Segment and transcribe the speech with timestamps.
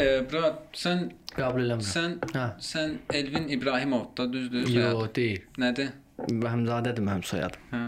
[0.00, 1.00] E, bura sən
[1.34, 1.82] Qəbul eləmirəm.
[1.86, 2.44] sən Hə.
[2.62, 4.68] sən Elvin İbrahimov da düzdür?
[4.70, 5.42] Yox, deyil.
[5.58, 5.90] Nədir?
[6.20, 7.66] Həmzadədir mənim soyadım.
[7.72, 7.82] Hə.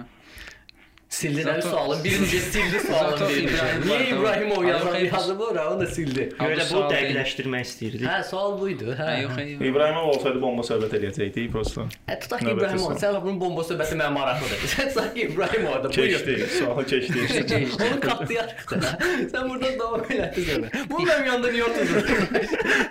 [1.12, 3.55] Sildilər Zato- sualın birinci sildi sualın Zato birinci.
[3.55, 6.23] İbrahim Niyə var İbrahimov yazan yazıb ora, onu da sildi.
[6.41, 8.07] Abi, Elə bu dəqiqləşdirmək istəyirdik.
[8.09, 8.95] Hə, sual buydu.
[9.00, 9.09] Hə.
[9.22, 9.61] Yox, yox.
[9.68, 11.85] İbrahimov olsaydı bomba söhbət eləyəcəkdik prosta.
[12.09, 14.64] Hə, tutaq ki İbrahimov, sən bunun bomba söhbəti mənə maraqlıdır.
[14.72, 16.09] Sən tutaq ki İbrahimov da buyur.
[16.09, 17.68] Keçdi, sualı keçdi.
[17.89, 18.94] Onu katlayarıq da.
[19.35, 20.67] Sən buradan davam elətdin.
[20.90, 22.03] Bu mənim yanında niyə oturdun?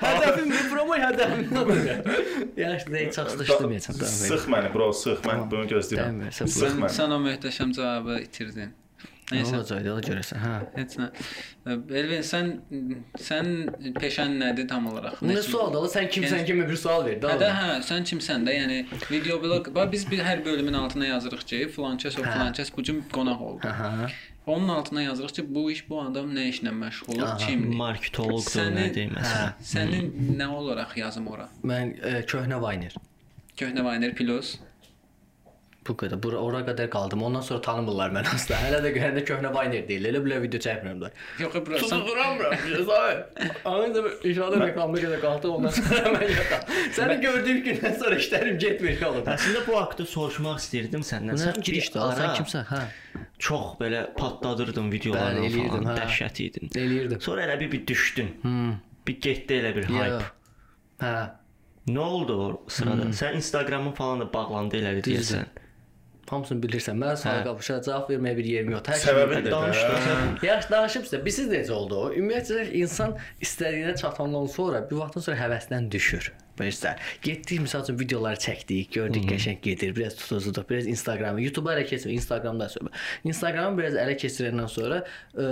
[0.05, 1.43] Hədəfim bu promo hədəfim?
[2.57, 3.95] Yaxşı, çox sıxışdırmayacam.
[3.95, 5.19] Sıx məni bro, sıx.
[5.25, 6.21] Mən bunu gözləyirəm.
[6.37, 6.93] Sıx məni.
[6.99, 8.73] sən o möhtəşəm cavabı itirdin.
[9.31, 10.53] Nə Nəysə, olacaq, yola görəsən, hə.
[10.75, 11.05] heç nə.
[12.01, 12.49] Elvin sən
[13.15, 13.45] sən
[13.95, 15.21] peşən nədir tam olaraq?
[15.23, 17.15] Nə kimi- sual da, sən kimsən Yəni- kimi bir sual ver.
[17.21, 18.57] Hə hə, sən kimsən də?
[18.57, 18.79] Yəni
[19.11, 22.33] video blog, bax biz bir hər bölümün altına yazırıq ki, filankəs o Hə.
[22.33, 23.67] filankəs bu gün qonaq oldu.
[23.67, 24.09] Hə.
[24.47, 27.75] Onun altına yazırıq ki, bu iş bu adam nə işlə məşğuldur, Aha, kimdir?
[27.77, 29.15] Marketoloqdur, nədir hə.
[29.15, 29.53] məsələn.
[29.63, 31.47] Sənin nə olaraq yazım ora?
[31.63, 32.95] Mən e, köhnə Vayner.
[33.57, 34.57] Köhnə Vayner Plus.
[35.91, 36.19] Bu qədər.
[36.23, 37.23] Bura ora qədər qaldım.
[37.27, 38.59] Ondan sonra tanımırlar məni asla.
[38.63, 40.07] Hələ də görəndə köhnə Vayner deyil.
[40.11, 41.01] Elə belə video çəkmirəm.
[41.41, 42.55] Yox, bura sən duramıram.
[42.87, 43.19] Zahir.
[43.71, 46.63] Anında inşallah reklamda qədər qalxdı ondan sonra mən yatam.
[46.97, 49.27] Səni gördüyüm gündən sonra işlərim getmir olub.
[49.35, 51.41] Əslində bu haqqda soruşmaq istəyirdim səndən.
[51.41, 51.99] Sən bir girişdi?
[51.99, 52.67] Sən ara kimsən?
[52.71, 52.81] Hə.
[53.41, 56.05] Çox belə patladırdın videolarını Bəli, eləyirdim, falan, hə.
[56.05, 56.71] dəhşət idin.
[56.77, 57.21] Eləyirdim.
[57.25, 58.31] Sonra elə bir bir düşdün.
[58.45, 58.75] Hmm.
[59.07, 60.27] Bir getdi elə bir hype.
[61.01, 61.15] Hə.
[61.91, 63.09] Nə oldu o sırada?
[63.17, 65.49] Sən Instagramın falan da bağlandı elədi deyəsən.
[66.31, 66.99] Hamısını bilirsən.
[67.01, 67.47] Mən sənə Hə.
[67.49, 68.85] qabışa cavab verməyə bir yerim yox.
[68.87, 70.29] Hər Səbəbi şeyi də danış da sən.
[70.47, 72.03] Yaxşı danışıbsa, bilirsiz necə oldu?
[72.15, 76.31] Ümumiyyətlə insan istədiyinə çatandan sonra bir vaxtdan sonra həvəsdən düşür.
[76.59, 81.85] Bilirsən, getdik məsəl üçün videoları çəkdik, gördük qəşəng gedir, biraz tutuzuduq, biraz Instagramı, YouTube-a ələ
[81.89, 82.99] keçmir, Instagramda söhbət.
[83.31, 84.99] Instagramı biraz ələ keçirəndən sonra
[85.33, 85.47] ə,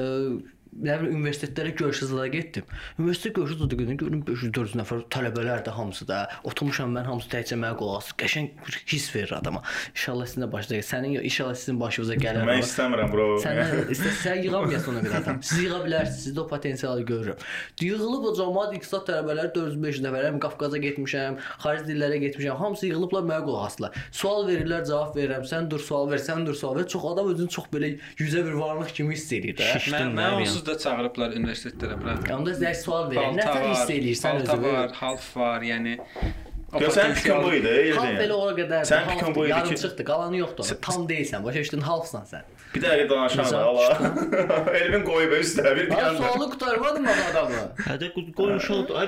[0.73, 2.63] nə bilim universitetlərə görüş zada getdim.
[2.99, 6.19] Universitet görüş zada getdim, gördüm 500-400 nəfər tələbələr də hamısı da.
[6.43, 8.15] Oturmuşam mən hamısı təkcə mənə qulaq asır.
[8.21, 8.49] Qəşəng
[8.91, 9.63] hiss verir adama.
[9.95, 12.47] İnşallah sizin də başınıza, sənin yox, inşallah sizin başınıza gələr.
[12.49, 13.27] Mən istəmirəm bro.
[13.43, 15.41] Səndən istəsən yığamayasın ona bir adam.
[15.43, 17.43] Siz yığa bilərsiniz, sizdə o potensialı görürəm.
[17.81, 22.59] Yığılıb o cəmaət iqtisad tələbələri 400-500 nəfərəm, Qafqaza getmişəm, xarici dillərə getmişəm.
[22.61, 23.99] Hamısı yığılıblar mənə qulaq asırlar.
[24.11, 25.45] Sual verirlər, cavab verirəm.
[25.49, 26.87] Sən dur sual ver, sən dur sual ver.
[26.87, 29.71] Çox adam özünü çox belə yüzə bir varlıq kimi hiss edir də.
[29.93, 32.15] Mən, mən bir onsuz da çağırıblar universitetlərə bura.
[32.35, 33.37] Onda sizə sual verirəm.
[33.37, 34.73] Nə Balta tər hiss eləyirsən balta özünü?
[34.73, 35.97] var, half var, yəni
[36.73, 38.31] o Ya sənin fikrin bu idi, elə belə deyim.
[38.35, 38.81] ora qədər.
[39.11, 40.65] Fikrin bu idi yarım ki- çıxdı, qalanı yoxdur.
[40.81, 41.43] Tam deyilsən.
[41.43, 42.43] Başa düşdün, halfsan sən.
[42.75, 43.63] Bir dəqiqə danışan da.
[43.65, 43.97] Allah.
[44.81, 46.17] Elvin qoyub üstə bir Mən yanda.
[46.17, 47.63] sualı qurtarmadım axı adamı.
[47.87, 48.97] Hədə qoymuş oldu.
[48.97, 49.07] Ay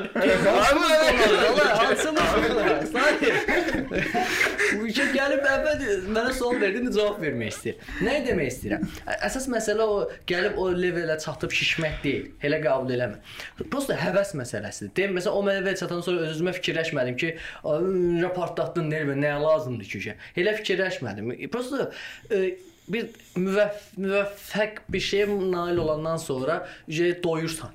[4.72, 5.82] Bu işə gəlib əvvəl
[6.16, 7.80] mənə sual verdin, cavab vermək istəyir.
[8.06, 8.86] Nə demək istəyirəm?
[9.28, 9.98] Əsas məsələ o
[10.30, 12.30] gəlib o levelə çatıb şişmək deyil.
[12.48, 13.20] Elə qəbul eləmə.
[13.72, 14.94] Prosta həvəs məsələsidir.
[14.98, 17.34] Deyim məsələn o levelə çatandan sonra öz-özümə fikirləşmədim ki,
[17.64, 17.86] "Ay,
[18.24, 21.32] raportlatdın nervə, nəyə lazımdır ki?" şey?" Elə fikirləşmədim.
[21.52, 21.92] Prosta
[22.32, 22.56] e,
[22.92, 26.68] bir müvəff müvəffəq bir şeyə nail olandan sonra
[27.24, 27.72] doyursan.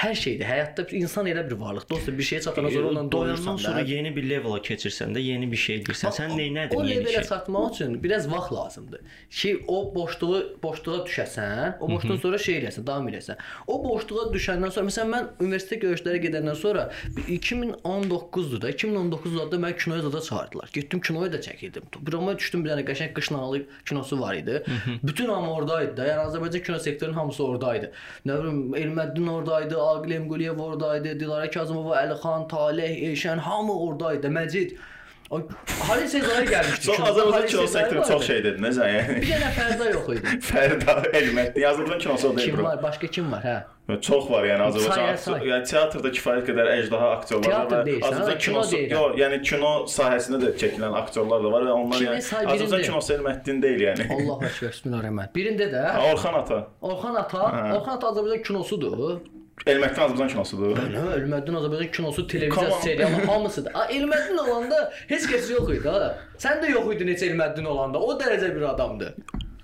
[0.00, 1.90] Hər şeydə həyatda bir insan elə bir varlıqdır.
[1.90, 3.10] Dosta bir şeyə çatandan sonra doyursan.
[3.12, 3.80] doyandan sonra da.
[3.80, 6.14] yeni bir levela keçirsən də yeni bir şey edirsən.
[6.16, 7.24] Sən nə O etdin yeni levelə şey?
[7.28, 9.00] çatmaq üçün biraz vaxt lazımdır.
[9.30, 13.36] Ki o boşluğu boşluğa düşəsən, o boşluqdan sonra şey eləsən, davam eləsən.
[13.66, 16.86] O boşluğa düşəndən sonra məsələn mən universitet görüşlərə gedəndən sonra
[17.28, 20.70] 2019-dur da, 2019-da mən kinoya zada çağırdılar.
[20.72, 21.82] Getdim kinoya da çəkildim.
[22.00, 24.64] Burama düşdüm bir dənə qəşəng qış nağılı kinosu var idi.
[25.02, 26.06] Bütün hamı oradaydı da.
[26.06, 27.92] Yəni Azərbaycan kino sektorunun hamısı oradaydı.
[28.26, 34.32] Nə bilim Elməddin oradaydı, Aqil Emquliyev oradaydı, Dilara Kazımova, Əlixan, Taleh, Elşən hamı oradaydı.
[34.38, 34.78] Məcid
[35.30, 35.42] Ay,
[35.88, 36.86] Halis Sezai gəlmişdi.
[36.86, 37.00] Çox.
[37.00, 39.14] Azərbaycan kino sektoru çox şey dedi, necə yəni?
[39.22, 40.32] Bir dənə Fərda yox idi.
[40.48, 42.80] Fərda Elmətli Azərbaycan kinosu deyil Kim var?
[42.82, 43.46] Başqa kim var?
[43.46, 44.00] Hə.
[44.08, 45.46] Çox var yəni Azərbaycan.
[45.52, 50.54] Yəni teatrda kifayət qədər əcdaha aktyorlar var və Azərbaycan kinosu, yox, yəni kino sahəsində də
[50.64, 54.10] çəkilən aktyorlar da var və onlar yəni Azərbaycan kinosu Elmətdin deyil yəni.
[54.10, 55.36] Allahəkbər, bismillahirrahmanirrahim.
[55.38, 56.64] Birində də Orxan ata.
[56.90, 57.50] Orxan Ata.
[57.76, 59.20] Orxan Ata Azərbaycan kinosudur.
[59.68, 60.78] Elmətdin Azərbaycan kinosudur.
[60.94, 62.80] Nə, Elməddin Azərbaycan kinosu, televiziya, Come on.
[62.80, 63.72] serial hamısıdır.
[63.74, 64.78] A, Elməddin olanda
[65.10, 66.14] heç kəs yox idi ha.
[66.40, 68.00] Sən də yox idin heç Elməddin olanda.
[68.00, 69.14] O dərəcə bir adamdır.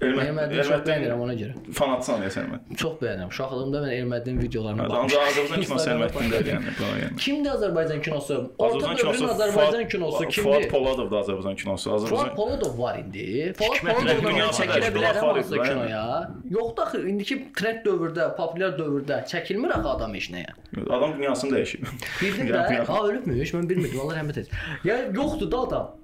[0.00, 1.54] Elməddin çox bəyənirəm ona görə.
[1.72, 2.76] fanatsan ya sən Elmət.
[2.82, 3.30] Çox bəyənirəm.
[3.32, 5.78] Uşaqlığımda mən Elməddin videolarına Ancaq baxmışam.
[5.78, 6.74] Azərbaycan kinosu deyil yəni.
[7.02, 7.16] yəni.
[7.24, 8.36] Kimdir Azərbaycan kinosu?
[8.58, 10.68] Orta Azərbaycan dövrün kinosu Azərbaycan kinosu Fuad kimdir?
[10.74, 11.90] Poladov da Azərbaycan kinosu.
[11.90, 13.26] Fuad Azərbaycan Poladov var indi.
[13.56, 16.04] Fuad Rəhimov mən çəkilə bilərəm var, kinoya.
[16.58, 20.56] Yoxdur axı indiki trend dövrdə, populyar dövrdə çəkilmir axı adam heç nəyə.
[20.90, 21.86] Adam dünyasını dəyişib.
[22.20, 24.56] Bildin Yəni də, dünya- ha ölübmüş, mən bilmirdim, Allah rəhmət etsin.
[24.84, 25.94] Ya yoxdur da adam.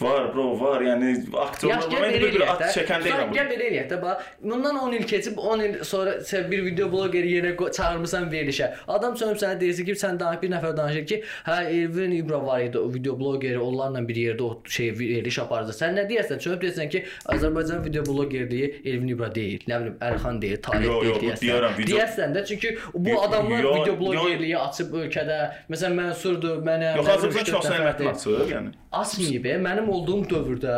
[0.00, 0.80] Var bro, var.
[0.82, 1.10] Yəni
[1.40, 2.00] aktyorlar var.
[2.04, 3.30] Mən belə bir at çəkən Sonra deyirəm.
[3.36, 3.98] gəl belə eləyək də.
[4.02, 8.26] Bax, bundan 10 il keçib 10 il sonra sən bir video bloqeri yenə qo- çağırmısan
[8.32, 8.68] verilişə.
[8.88, 12.60] Adam çönüb sənə deyirsə ki, sən danış bir nəfər danışır ki, hə Elvin İbra var
[12.60, 15.72] idi, o video bloqeri, onlarla bir yerdə o şey veriliş apardı.
[15.72, 16.38] Sən nə deyirsən?
[16.44, 21.14] Çönüb deyirsən ki, Azərbaycan video bloqerliyi Elvin İbra deyil, nə bilim Əlxan deyil, yo, deyil
[21.14, 21.44] bu deyəsən.
[21.46, 25.38] deyərəm, video- Deyəsən də çünki bu adamlar yo, video bloqerliyi açıb ölkədə,
[25.70, 27.80] məsələn Mənsurdur, mənə Yox, Azərbaycan nəfərdir.
[27.80, 28.74] əlbəttə açır, yəni.
[28.96, 29.46] Açmayıb.
[29.46, 30.76] e, Mənim olduğum dövrdə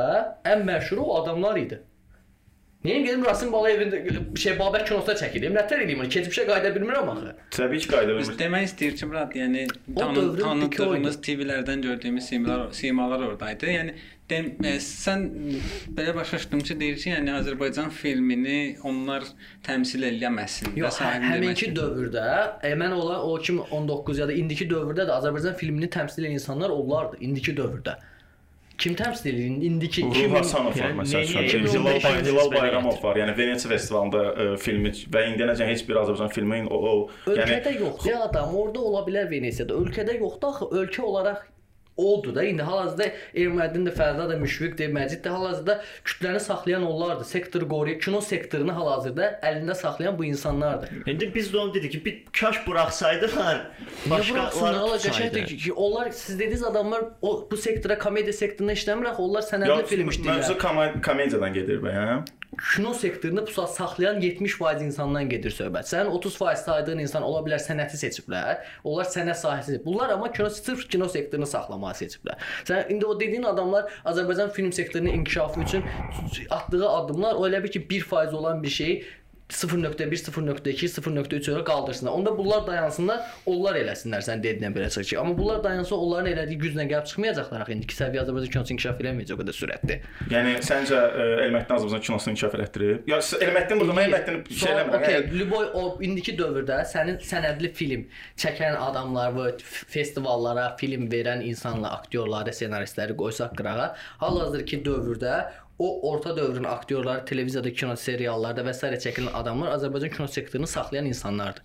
[0.48, 1.78] ən məşhur o adamlar idi.
[2.84, 5.54] Niyə gedim Rasim Balayevin şey Babək kinosuna çəkilim?
[5.54, 6.10] Nətər eləyim onu?
[6.14, 7.32] Keçmişə qayıda bilmirəm axı.
[7.56, 8.38] Təbii ki, qayda Biz bilmir.
[8.42, 9.64] demək istəyir ki, Murad, yəni
[9.98, 13.66] tanı, tanıdığımız TV-lərdən gördüyümüz simalar, simalar oradaydı.
[13.72, 13.94] Yəni
[14.30, 15.24] dem, e, sən
[15.98, 19.26] belə başa düşdüm ki, deyir ki, yəni Azərbaycan filmini onlar
[19.66, 20.76] təmsil eləməsin.
[20.78, 22.28] Yox, hə- həminki dövrdə,
[22.62, 26.70] e, mən ola o 2019 ya da indiki dövrdə də Azərbaycan filmini təmsil edən insanlar
[26.70, 27.18] onlardı.
[27.20, 27.96] İndiki dövrdə.
[28.78, 29.44] Kim təmsil edir?
[29.69, 31.42] İndiki Ruh 2000 Hasanov var məsəl üçün.
[31.44, 33.16] 2015 Bay- belə Bayramov var.
[33.19, 36.92] Yəni Venesiya festivalında ə, filmi və indiyənəcən heç bir Azərbaycan filmi o, o
[37.26, 39.75] Ölkədə yəni yoxdur ya adam, orada ola bilər Venesiyada.
[39.75, 41.42] Ölkədə yoxdur axı, ölkə olaraq
[41.98, 42.44] oldu da.
[42.44, 47.24] İndi hal-hazırda Ermədin də, Fərda da, Müşfiq də, Məcid də hal-hazırda kütləni saxlayan onlardır.
[47.24, 51.06] Sektoru qoruyur, kino sektorunu hal-hazırda əlində saxlayan bu insanlardır.
[51.06, 53.70] İndi biz də onu dedik ki, bir kaş buraxsaydılar,
[54.10, 55.44] başqaları tutsaydı.
[55.44, 60.08] ki, onlar siz dediniz adamlar o bu sektora, komediya sektoruna işləmir axı, onlar sənədli film
[60.08, 60.36] işləyirlər.
[60.38, 60.58] mövzu
[61.04, 62.22] komediyadan gedir bə, hə?
[62.56, 65.88] Kino sektorunu pusa saxlayan 70% insandan gedir söhbət.
[65.90, 68.64] Sənin 30% saydığın insan ola bilər sənəti seçiblər.
[68.88, 69.78] Onlar sənət sahəsi.
[69.84, 72.40] Bunlar amma kino sırf kino sektorunu saxlamağı seçiblər.
[72.68, 75.84] Sən indi o dediyin adamlar Azərbaycan film sektorunun inkişafı üçün
[76.50, 79.04] atdığı addımlar o elə bir ki 1% olan bir şeyi
[79.48, 82.12] 0.1, 0.2, 0.3 olaraq qaldırsınlar.
[82.12, 85.18] Onda bunlar dayansınlar, onlar eləsinlər sən dediyin belə çıxır ki.
[85.18, 87.72] Amma bunlar dayansa onların elədiyi güclə gəlib çıxmayacaqlar axı.
[87.72, 89.96] İndiki səviyyə Azərbaycan kinosu inkişaf eləməyəcək o qədər sürətli.
[90.34, 93.08] Yəni səncə ə, Elməkdən Azərbaycan kinosunu inkişaf elətdirib?
[93.08, 94.98] Ya Elməkdən burada mən Elməkdən bir şey eləmirəm.
[94.98, 98.04] Okay, Yəni, Lüboy o indiki dövrdə sənin sənədli film
[98.44, 105.38] çəkən adamlar və festivallara film verən insanlar, aktyorları, ssenaristləri qoysaq qırağa, hal-hazırki dövrdə
[105.78, 108.86] o orta dövrün aktyorları televiziyada, kino seriallarda və s.
[109.06, 111.62] çəkilən adamlar Azərbaycan kino sektorunu saxlayan insanlardır.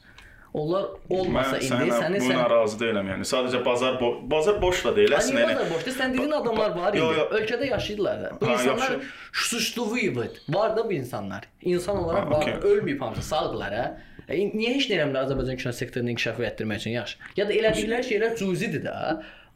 [0.53, 3.25] Onlar olmasa mən indi sənə sənin buna sən razı deyiləm yəni.
[3.25, 5.41] Sadəcə bazar bo bazar boş da deyil əslində.
[5.47, 7.01] Yəni, bazar boşda sən dediyin adamlar var idi.
[7.01, 7.25] yo.
[7.39, 8.19] Ölkədə yaşayırlar.
[8.41, 8.93] Bu Ha, insanlar
[9.33, 10.23] suçluvuydu.
[10.49, 11.43] Var da bu insanlar.
[11.61, 12.37] İnsan olaraq Ha, var.
[12.41, 12.53] okey.
[12.53, 13.85] Ölməyib hamısı sağdılar hə.
[14.29, 17.17] E, niyə heç nə eləmirlər Azərbaycan kino sektorunu inkişaf etdirmək üçün yaxşı?
[17.37, 18.93] Ya da elədikləri şeylər cüzidir də.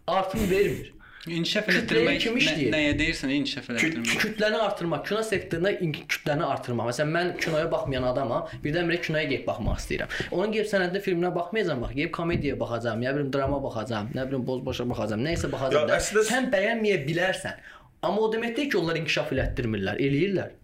[0.07, 0.93] Artım vermir.
[1.27, 2.69] İnkişaf Kütləyə etdirmək kim nə, işləyir?
[2.71, 4.11] nəyə deyirsən inkişaf etdirmək?
[4.21, 5.71] Kütləni artırmaq, kino sektorunda
[6.13, 6.87] kütləni artırmaq.
[6.91, 10.13] Məsələn, mən kinoya baxmayan adamam, birdən-birə kinoya gedib baxmaq istəyirəm.
[10.31, 14.45] Onun gedib sənədli filminə baxmayacağam, bax, gedib komediyaya baxacağam, ya bilim drama baxacağam, nə bilim
[14.47, 15.89] bozbaşa baxacağam, nə isə baxacağam.
[15.91, 17.59] Ya, əslində- Sən bəyənməyə bilərsən.
[18.07, 20.55] Amma o demək deyil ki, onlar inkişaf elətdirmirlər, eləyirlər.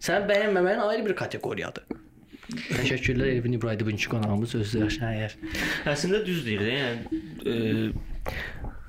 [0.00, 1.84] Sən bəyənməməyin ayrı bir kateqoriyadır.
[2.46, 5.32] Təşəkkürlər Elvin İbrahimoviç qonağımız özü yaşayır.
[5.92, 7.54] Əslində düz deyir yəni e,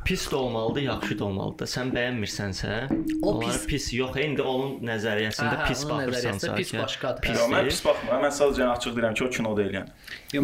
[0.07, 1.67] pis də olmalıdır, yaxşı da olmalıdır.
[1.67, 2.75] Sən bəyənmirsənsə,
[3.21, 7.21] O pis- pis yox, indi onun nəzəriyyəsində Hə, hə, pis baxırsansa, pis başqadır.
[7.25, 7.69] pis Yox, mən deyil.
[7.73, 8.21] pis baxmıram.
[8.23, 9.89] Mən sadəcə açıq deyirəm ki, o kino deyil yəni.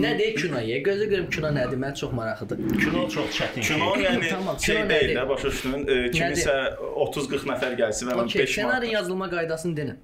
[0.04, 0.81] Nə deyək kinoya?
[0.89, 1.80] Gözə görüm kino nədir?
[1.86, 2.57] Mən çox maraqlıdır.
[2.83, 5.88] Kino çox çətin Kino yəni Tamam, şey deyil də, başa düşdün?
[6.18, 8.94] Kimisə 30-40 nəfər gəlsin və mən Okay, 5 ssenari manat.
[8.94, 9.98] yazılma qaydasını deyin.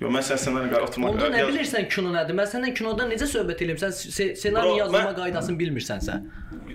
[0.00, 1.10] Yox, mən sən ssenari qara oturmaq.
[1.16, 2.36] Onda nə bilirsən kino nədir?
[2.38, 3.80] Mən səndən kinodan necə söhbət edirəm?
[3.82, 6.20] Sən se- ssenari yazılma qaydasını bilmirsənsə.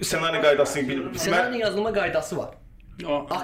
[0.01, 1.00] Ssenari qaydasını bil.
[1.15, 2.50] Ssenari yazılma qaydası var.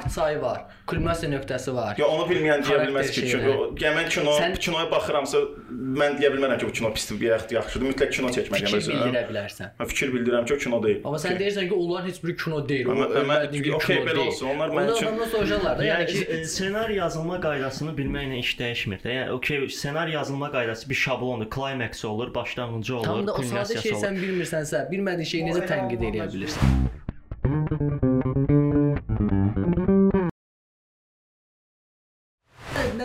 [0.09, 1.95] Sayı var, kulminasiya nöqtəsi var.
[1.97, 5.37] Ya onu bilməyən deyə bilməz ki, kino, yəni mən kino, Sən- kinoya baxıramsa
[5.73, 7.85] mən deyə bilmərəm ki, bu kino pisdir, ya yaxşıdır.
[7.89, 8.99] Mütləq kino çəkməliyəm Fikir özümə.
[9.07, 9.67] bildirə bilərsən.
[9.79, 10.99] Mən fikir bildirirəm ki, o kino deyil.
[11.03, 12.87] Amma sən deyirsən ki, onların heç biri kino deyil.
[12.93, 16.25] Amma- ölmədiyin bir okey, belə olsun, onlar mənim üçün- adamdan soruşarlar da, yəni Yəni ki,
[16.25, 19.09] e, ssenari yazılma qaydasını bilməklə iş dəyişmir də.
[19.17, 23.41] Yəni okey, ssenari yazılma qaydası bir şablondur, klimaksi olur, başlanğıcı olur, tam da o sadə
[23.41, 24.03] kulminasiyası şey olur.
[24.05, 26.65] sən bilmirsənsə, bilmədiyin şeyi necə tənqid edə bilirsən?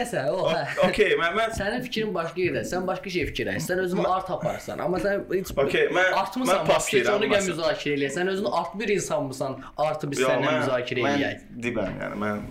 [0.05, 0.63] Nəsə, o hə.
[0.89, 2.63] Okey, mən mən Sənin fikrin başqa yerdə.
[2.69, 3.67] Sən başqa şey fikirləşsən.
[3.71, 4.79] Sən özünü art aparsan.
[4.85, 6.61] Amma sən heç Okey, mən- artmısan.
[6.61, 8.13] mən pas Heç deyirəm, onu gəl müzakirə eləyək.
[8.19, 9.57] Sən özünü art bir insanmısan?
[9.79, 11.41] Artı biz səninlə mən- müzakirə mən eləyək.
[11.67, 12.45] Dibəm, yəni mən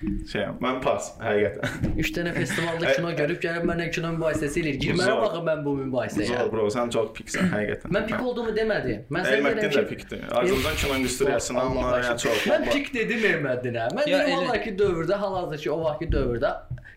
[0.00, 1.90] şeyəm, mən pas, həqiqətən.
[2.00, 4.78] 3 dənə festivalda kino görüb gəlib mənlə kino mübahisəsi eləyir.
[4.84, 5.24] Girmərəm Zor.
[5.26, 6.28] axı mən bu mübahisəyə.
[6.30, 7.92] Zor bro, sən çox piksən həqiqətən.
[7.96, 9.02] Mən pik olduğumu demədim.
[9.12, 10.22] Mən sənə deyirəm ki, pikdir.
[10.40, 12.14] Azərbaycan kino industriyasına Allah onlar aşkına.
[12.14, 12.46] yəni çox.
[12.52, 13.88] Mən pik dedim Ermədinə.
[13.98, 16.52] Mən Ya dedim elə- vallaki dövrdə, hal-hazırki o vaxtki dövrdə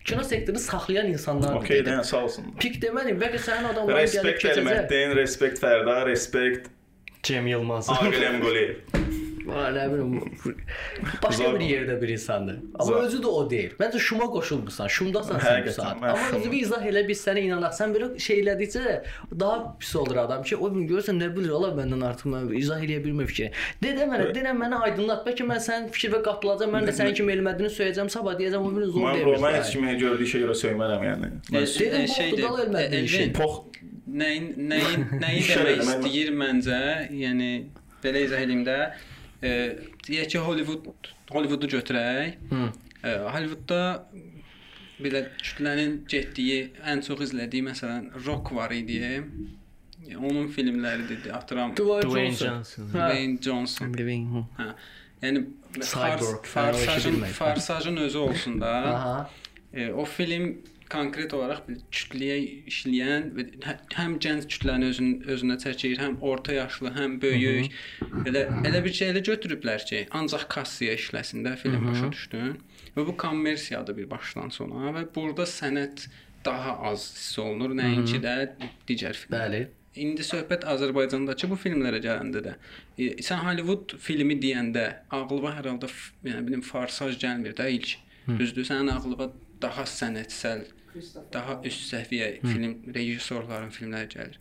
[0.05, 1.93] kino sektorunu saxlayan insanlar Okey, dedim.
[1.93, 2.45] yəni sağ olsun.
[2.59, 4.63] Pik demədim, bəlkə sənin adamların gəlib Respekt keçəcək.
[4.63, 6.69] Elməkdən, respekt Fərda, respekt
[7.23, 7.89] Cem Yılmaz.
[7.89, 8.75] Aqil Əmqoliyev.
[9.45, 10.11] Valla nə bilim
[11.23, 12.57] başqa bir yerdə bir insandır.
[12.79, 13.73] Amma özü də o deyil.
[13.79, 15.97] Məncə şuma qoşulmusan, şumdasan sən bu saat.
[16.01, 17.73] mən Amma özünü izah elə biz sənə inanaq.
[17.79, 18.95] Sən belə şey elədikcə
[19.39, 22.79] daha pis olur adam ki, o gün görsən nə bilir Allah məndən artıq mən izah
[22.85, 23.49] eləyə bilmir fikri.
[23.83, 25.25] De də mənə, denən mənə aydınlat.
[25.27, 26.71] Bəlkə mən sənin fikir və qapılacam.
[26.77, 28.09] Mən də sənin kimi elmədiyini söyləyəcəm.
[28.15, 29.25] Sabah deyəcəm o bir zor Mən deyil.
[29.33, 31.31] Roman heç kimi gördüyü işə görə söymərəm yəni.
[31.51, 32.43] Mən E, Dedim, e, şeydir,
[33.03, 33.17] işi.
[33.23, 33.59] Elvin, pox
[34.13, 36.79] nəyin nəyin nəyi demək- istəyir məncə,
[37.23, 37.49] yəni
[38.03, 38.77] belə izah edeyim də,
[39.43, 39.51] e,
[40.07, 42.37] deyək ki Hollywood Hollywoodu götürək.
[42.51, 42.69] Hı.
[43.03, 43.81] E, Hollywoodda
[45.03, 49.01] belə kütlənin getdiyi, ən çox izlədiyi məsələn Rock var idi.
[49.03, 49.21] E,
[50.19, 51.71] Onun filmləridir, atıram.
[51.79, 52.89] Dwayne Johnson.
[52.91, 52.97] Hə.
[52.97, 53.93] Dwayne Johnson.
[53.95, 54.43] Living.
[54.59, 54.73] Hə.
[55.23, 55.45] Yəni
[55.79, 58.73] Cyborg, hə, farsajın, farsajın özü olsun da.
[58.89, 59.29] Aha.
[59.73, 60.57] E, o film
[60.91, 62.37] konkret olaraq bir kütləyə
[62.71, 63.29] işləyən
[63.65, 67.71] hə- həm gənc kütləni özün özünə çəkir, həm orta yaşlı, həm böyük.
[68.27, 72.57] Elə elə bir şey elə götürüblər ki, ancaq kassaya işləsin də film başa düşdün.
[72.97, 76.07] Və bu kommersiyadır bir başdan sona və burada sənət
[76.45, 78.35] daha az hiss olunur, nəinki də
[78.89, 79.47] digər filmlər.
[79.47, 79.63] Bəli.
[80.03, 82.53] İndi söhbət Azərbaycandakı bu filmlərə gələndə də
[82.97, 85.89] e, sən Hollywood filmi deyəndə ağlıma hər halda
[86.25, 87.91] yəni bilim farsaj gəlmir də ilk.
[88.39, 89.27] Düzdür, sənin ağlına
[89.63, 90.65] daha sənətsəl,
[91.33, 94.37] daha üst səviyyə film rejissorların filmləri gəlir.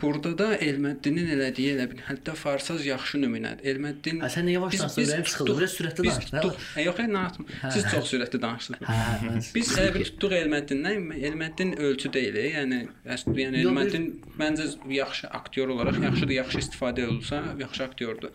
[0.00, 3.66] Burada da Elməddinin elədiyi elə bil hətta farsaj yaxşı nümunədir.
[3.68, 5.56] Elməddin sən nə yavaşdansan, mənim sıxıldı.
[5.58, 6.30] Biraz sürətli danış,
[6.76, 7.48] Hə, yox, nə atım.
[7.74, 8.86] Siz çox sürətli danışdınız.
[8.88, 11.04] Hə, Biz elə bir tutduq Elməddindən.
[11.28, 12.78] Elməddin ölçü deyil, yəni
[13.16, 14.08] əslində yəni Elməddin
[14.40, 18.32] məncə yaxşı aktyor olaraq yaxşıdır, yaxşı istifadə olunsa, yaxşı aktyordur.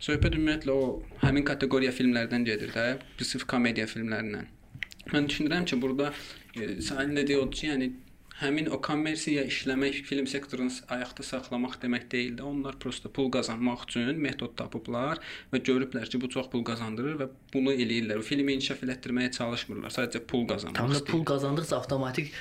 [0.00, 0.88] Söhbət ümumiyyətlə o
[1.26, 2.88] həmin kateqoriya filmlərdən gedir də,
[3.20, 4.48] bir sırf komediya filmlərindən.
[5.10, 6.12] Mən düşünürəm ki, burada
[6.54, 7.90] e, sənin dediyi odur ki, yəni
[8.42, 13.84] həmin o kommersiya işləmək, film sektorunu ayaqda saxlamaq demək deyil də, onlar prosta pul qazanmaq
[13.88, 15.20] üçün metod tapıblar
[15.52, 18.22] və görüblər ki, bu çox pul qazandırır və bunu eləyirlər.
[18.26, 22.32] Filmi inkişaf elətdirməyə çalışmırlar, sadəcə pul qazanmaq Tam da pul qazandıqca avtomatik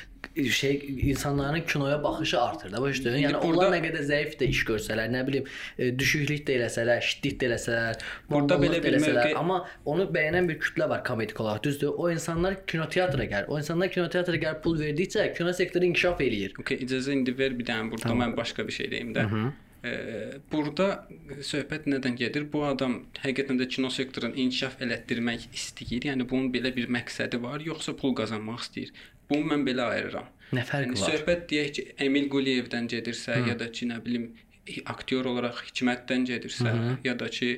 [0.52, 3.16] şey insanların kinoya baxışı artır da başa düşdün?
[3.18, 5.44] Yəni burada- onlar nə qədər zəif də iş görsələr, nə bilim,
[5.80, 7.96] e, düşüklük də eləsələr, şiddet də eləsələr,
[8.30, 11.88] Burada belə bir eləsələr, mövqe- amma onu bəyənən bir kütlə var komedik olaraq, düzdür?
[11.98, 13.48] O insanlar kinoteatra gəlir.
[13.48, 16.56] O insanlar kinoteatra gəlib pul verdikcə kino sektoru inkişaf eləyir.
[16.60, 19.52] Okay, icazə indi ver bir dənə burada mən başqa bir şey deyim də.
[19.84, 21.08] Ee, burada
[21.42, 22.44] söhbət nədən gedir?
[22.54, 26.06] Bu adam həqiqətən də kino sektorunu inkişaf elətdirmək istəyir.
[26.12, 28.92] Yəni bunun belə bir məqsədi var, yoxsa pul qazanmaq istəyir?
[29.32, 30.30] Bunu mən belə ayırıram.
[30.52, 31.12] Nə fərqi Yəni var?
[31.16, 34.30] söhbət deyək ki, Emil Quliyevdən gedirsə, ya da ki, nə bilim,
[34.92, 36.74] aktyor olaraq Hikmətdən gedirsə,
[37.08, 37.52] ya da ki,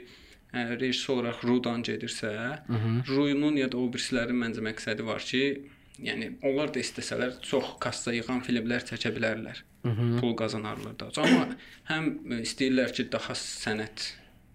[0.53, 2.30] rejissor olaraq Rudan gedirsə,
[3.10, 5.44] Ruyunun ya da o birisilərin məncə məqsədi var ki,
[6.06, 9.63] yəni onlar da istəsələr çox kassa yığan filmlər çəkə bilərlər.
[10.22, 11.10] Pul qazanarlar da.
[11.25, 11.58] Amma
[11.89, 14.06] həm istəyirlər ki, daha sənət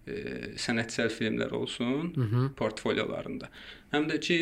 [0.07, 2.09] ə, sənətsel filmlər olsun
[2.57, 3.51] portfolyolarında.
[3.93, 4.39] Həm də ki,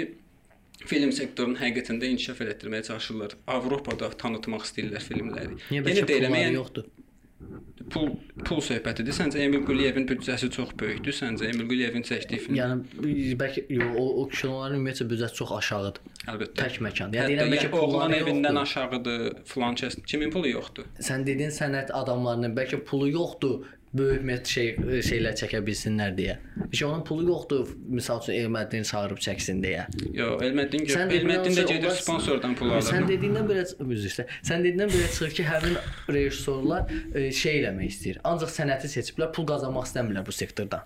[0.86, 3.36] film sektorunun həqiqətən də inkişaf elətdirməyə çalışırlar.
[3.58, 5.60] Avropada tanıtmaq istəyirlər filmləri.
[5.74, 6.88] Yenə pulları yəni yoxdur?
[7.94, 8.10] pul
[8.48, 9.16] pul söhbətidir.
[9.16, 11.16] Səncə Emil Quliyevin büdcəsi çox böyükdür?
[11.16, 12.58] Səncə Emil Quliyevin çəkdiyi film?
[12.58, 16.02] Yəni bəlkə yo, o, o kinoların ümumiyyətlə büdcəsi çox aşağıdır.
[16.34, 16.58] Əlbəttə.
[16.62, 17.16] Tək məkan.
[17.18, 20.00] Yəni deyirəm bəlkə yəni, oğlan evindən aşağıdır, filan kəs.
[20.10, 20.90] Kimin pulu yoxdur?
[21.10, 24.74] Sən dediyin sənət adamlarının bəlkə pulu yoxdur, böyük met şey
[25.08, 26.36] şeylər çəkə bilsinlər deyə.
[26.72, 29.86] Bir şey onun pulu yoxdur, misal üçün Elməddin çağırıb çəksin deyə.
[30.18, 31.22] Yox, Elməddin Sən gör.
[31.22, 32.88] Elməddin də gedir sponsordan pul alır.
[32.90, 34.28] Sən dediyindən belə üzr istə.
[34.42, 35.80] Sən dediyindən belə çıxır ki, həmin
[36.18, 38.20] rejissorlar e, şey eləmək istəyir.
[38.28, 40.86] Ancaq sənəti seçiblər, pul qazanmaq istəmirlər bu sektordan.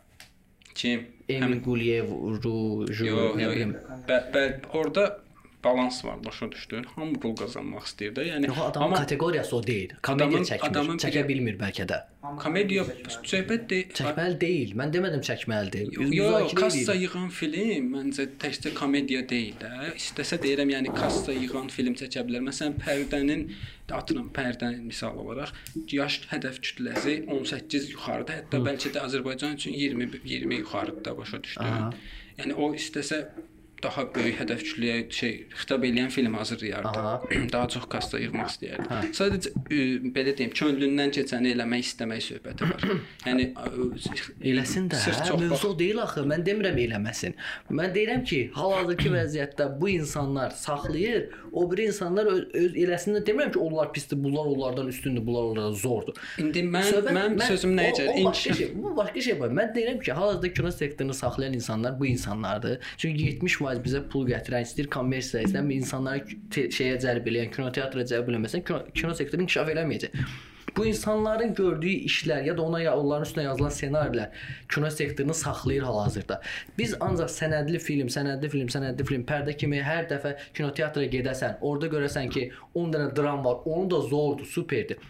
[0.76, 1.10] Kim?
[1.30, 2.56] Emil Quliyev, Ru,
[2.92, 3.76] Ju, nə bilim.
[4.08, 4.46] Bə, bə,
[4.78, 5.10] orada
[5.64, 6.84] balans var, başa düşdün?
[6.96, 8.26] Hamı pul qazanmaq istəyir də.
[8.32, 9.90] Yəni Yox, adamın amma kateqoriyası o deyil.
[10.04, 12.00] Komediya çəkmir, adamın çəkə bir- bilmir bəlkə də.
[12.40, 12.84] komediya
[13.32, 13.90] söhbət deyil.
[14.00, 14.74] Çəkməli deyil.
[14.80, 16.14] Mən demədim çəkməlidir.
[16.16, 19.72] Yox, kassa yığan film məncə təkcə komediya deyil də.
[19.96, 22.46] İstəsə deyirəm, yəni kassa yığan film çəkə bilər.
[22.50, 23.48] Məsələn, pərdənin
[23.92, 25.52] atıram pərdənin misal olaraq
[25.92, 31.44] yaş hədəf kütləsi 18 yuxarıda, hətta bəlkə də Azərbaycan üçün 20 20 yuxarıda da başa
[31.44, 31.96] düşdün.
[32.40, 33.26] Yəni o istəsə
[33.84, 36.88] daha böyük hədəf kütləyə şey xitab edən film hazırlayardı.
[36.88, 37.22] Aha.
[37.54, 38.88] daha çox kassa yığmaq istəyərdi.
[38.92, 39.00] Hə.
[39.18, 39.80] Sadəcə ə,
[40.16, 42.86] belə deyim, könlündən keçəni eləmək istəmək söhbəti var.
[43.28, 43.50] yəni
[44.42, 45.00] Eləsin də.
[45.02, 46.24] Hə, mövzu deyil axı.
[46.30, 47.36] Mən demirəm eləməsin.
[47.74, 53.24] Mən deyirəm ki, hal-hazırki vəziyyətdə bu insanlar saxlayır, o biri insanlar öz, öz eləsin də
[53.28, 56.18] demirəm ki, onlar pisdir, bunlar onlardan üstündür, bunlar onlardan zordur.
[56.42, 58.22] İndi mən Söhbət- mən sözüm nəyə o- gəlir?
[58.22, 58.72] O başqa şey.
[58.76, 59.50] Bu başqa şey var.
[59.62, 62.80] Mən deyirəm ki, hal-hazırda kino sektorunu saxlayan insanlar bu insanlardır.
[62.98, 66.40] Çünki 70% bizə pul gətirən, istəyir kommersiya, istəyir insanları
[66.78, 70.18] şeyə cəlb edən, kinoteatra cəlb eləməsən, kino, kino sektoru inkişaf eləməyəcək.
[70.78, 75.84] Bu insanların gördüyü işlər ya da ona ya onların üstünə yazılan ssenarilər kino sektorunu saxlayır
[75.84, 76.42] hal-hazırda.
[76.78, 81.92] Biz ancaq sənədli film, sənədli film, sənədli film, pərdə kimi hər dəfə kinoteatra gedəsən, orada
[81.92, 85.04] görəsən ki, 10 dənə dram var, onu da zordur, superdir.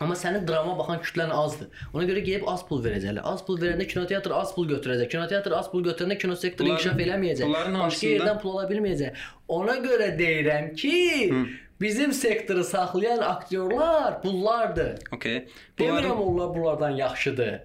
[0.00, 1.68] Amma sənin drama baxan kütlən azdır.
[1.94, 3.24] Ona görə gedib az pul verəcəklər.
[3.24, 5.08] Az pul verəndə kinoteatr az pul götürəcək.
[5.14, 7.54] Kinoteatr az pul götürəndə kino sektoru inkişaf eləməyəcək.
[7.78, 9.22] Başqa yerdən pul ala bilməyəcək.
[9.56, 10.98] Ona görə deyirəm ki,
[11.80, 14.92] bizim sektoru saxlayan aktyorlar bunlardır.
[15.12, 15.46] Okay.
[15.78, 17.56] Demirəm Bunların onlar bunlardan yaxşıdır.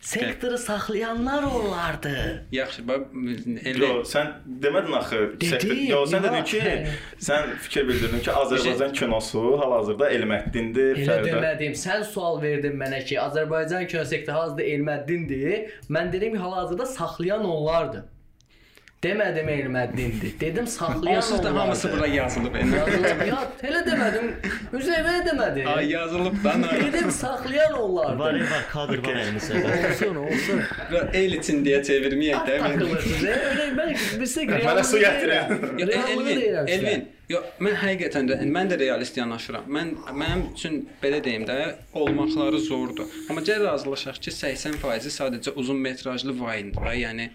[0.00, 2.42] Sektoru saxlayanlar onlardır.
[2.52, 4.02] yaxşı, bax Yo, Elvin.
[4.12, 4.26] sən
[4.62, 5.32] demədin axı.
[5.42, 6.86] sektor- Yo, sən dedin ki, hə.
[7.20, 11.72] sən fikir bildirdin ki, Azərbaycan kinosu hal-hazırda Elməddindir, Elə demədim.
[11.84, 15.68] Sən sual verdin mənə ki, Azərbaycan kino sektoru hazırda Elməddindir.
[15.90, 18.02] Mən dedim ki, hal-hazırda saxlayan onlardır.
[19.00, 20.32] Demədim Elməddindir.
[20.40, 22.54] Dedim saxlayan Onsuz da hamısı bura yazılıb.
[22.54, 23.22] Yazılıb.
[23.30, 23.38] Ya,
[23.68, 24.26] elə demədim.
[24.76, 25.68] Üzeyvə demədim.
[25.72, 26.52] Ay yazılıb da.
[26.60, 26.74] nə?
[26.92, 28.44] Dedim saxlayan Var, onlardır.
[28.50, 29.62] var, kadr var əlimizdə.
[29.70, 30.60] Olsun, olsun.
[31.12, 32.54] El için diye çevirmeyek de.
[32.54, 32.64] Elvin.
[32.78, 33.24] Takılırsınız.
[33.24, 35.80] Öyle ben bizə Mənə su gətirin.
[35.80, 36.68] Yo, Reallığı Elvin.
[36.76, 37.08] Elvin.
[37.30, 39.64] Yo, mən həqiqətən də mən də realist yanaşıram.
[39.76, 41.60] Mən mənim üçün belə deyim də,
[41.94, 43.08] olmaqları zordur.
[43.30, 46.84] Amma gəl razılaşaq ki, 80% sadəcə uzun metrajlı vayındır.
[46.84, 47.30] da, Yəni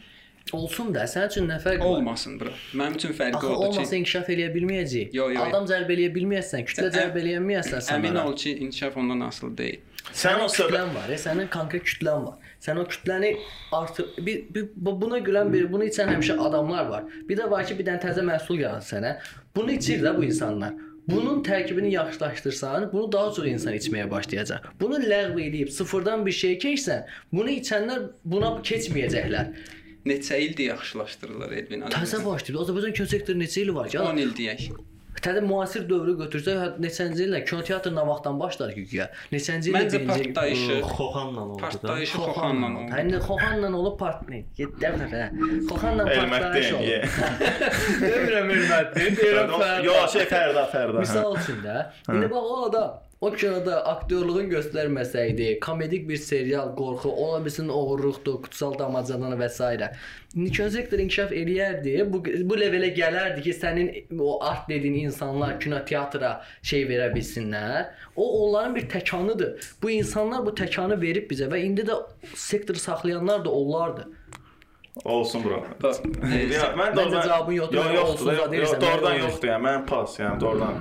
[0.54, 1.86] Olsun da, sənin üçün nə fərqi var?
[1.98, 2.52] olmasın bura.
[2.78, 5.10] Mənim üçün fərqi Axı odur olmasa ki, inkişaf eləyə bilməyəcək.
[5.18, 5.46] Yo, yo, yo.
[5.50, 7.96] Adam cəlb eləyə bilməyəsən, kütlə cəlb eləyə bilməyəsən sən.
[7.98, 9.80] əmin ol ki, inkişaf ondan asılı deyil.
[10.14, 12.36] Sən o kütlən var, e, sənin konkret kütlən var.
[12.62, 13.32] Sən o kütləni
[13.74, 17.04] artır bir, bir bu- buna gülən bir, bunu içən həmişə adamlar var.
[17.30, 19.16] Bir də var ki, bir dənə təzə məhsul yaradır sənə.
[19.56, 20.74] Bunu içir də bu insanlar.
[21.08, 24.62] Bunun tərkibini yaxşılaşdırsan, bunu daha çox insan içməyə başlayacaq.
[24.80, 29.52] Bunu ləğv edib sıfırdan bir şey keçsən, bunu içənlər buna keçməyəcəklər.
[30.06, 31.88] Neçə ildir yaxşılaşdırırlar Elvin.
[31.94, 32.60] Təzə başlayıb.
[32.62, 33.98] Azərbaycan kino sektoru neçə il var ki?
[34.00, 34.68] 10 il deyək.
[35.26, 39.06] Təzə müasir dövrü götürsək, hə, neçənci illə kinoteatr nə vaxtdan başlar ki güya?
[39.34, 41.62] Neçənci ildə Məncə partlayışı, Xoxanla oldu da.
[41.64, 42.92] partlayışı Xoxanla oldu.
[42.92, 44.46] Hani Xoxanla olub partlayın.
[44.60, 45.24] Getdəm də.
[45.72, 46.76] Xoxanla partlayış Elməddin.
[46.76, 47.50] oldu.
[48.06, 49.72] Demirəm Elməddin, deyirəm Fərda.
[49.88, 51.00] Yo, şey Fərda, Fərda.
[51.00, 51.08] hə.
[51.08, 51.78] Misal üçün də,
[52.14, 52.92] indi bax o adam
[53.26, 59.90] o kinoda aktyorluğun göstərməsəydi, komedik bir serial, qorxu, ola bilsin oğurluqdur, kutsal damacanı və s.
[60.36, 61.96] Kino sektoru inkişaf eləyərdi.
[62.12, 67.88] Bu bu levelə gələrdi ki, sənin o art dediyin insanlar kinoteatra şey verə bilsinlər.
[68.16, 69.72] O onların bir təkanıdır.
[69.82, 71.98] Bu insanlar bu təkanı verib bizə və indi də
[72.36, 74.12] sektoru saxlayanlar da onlardır.
[75.04, 75.64] Olsun bura.
[76.54, 78.34] Ya, mən doğrudan cavabın yoxdur, Yox, yoxdur.
[78.34, 79.64] Yox, yox, doğrudan yoxdur yəni.
[79.68, 80.78] Mən pas, yəni doğrudan.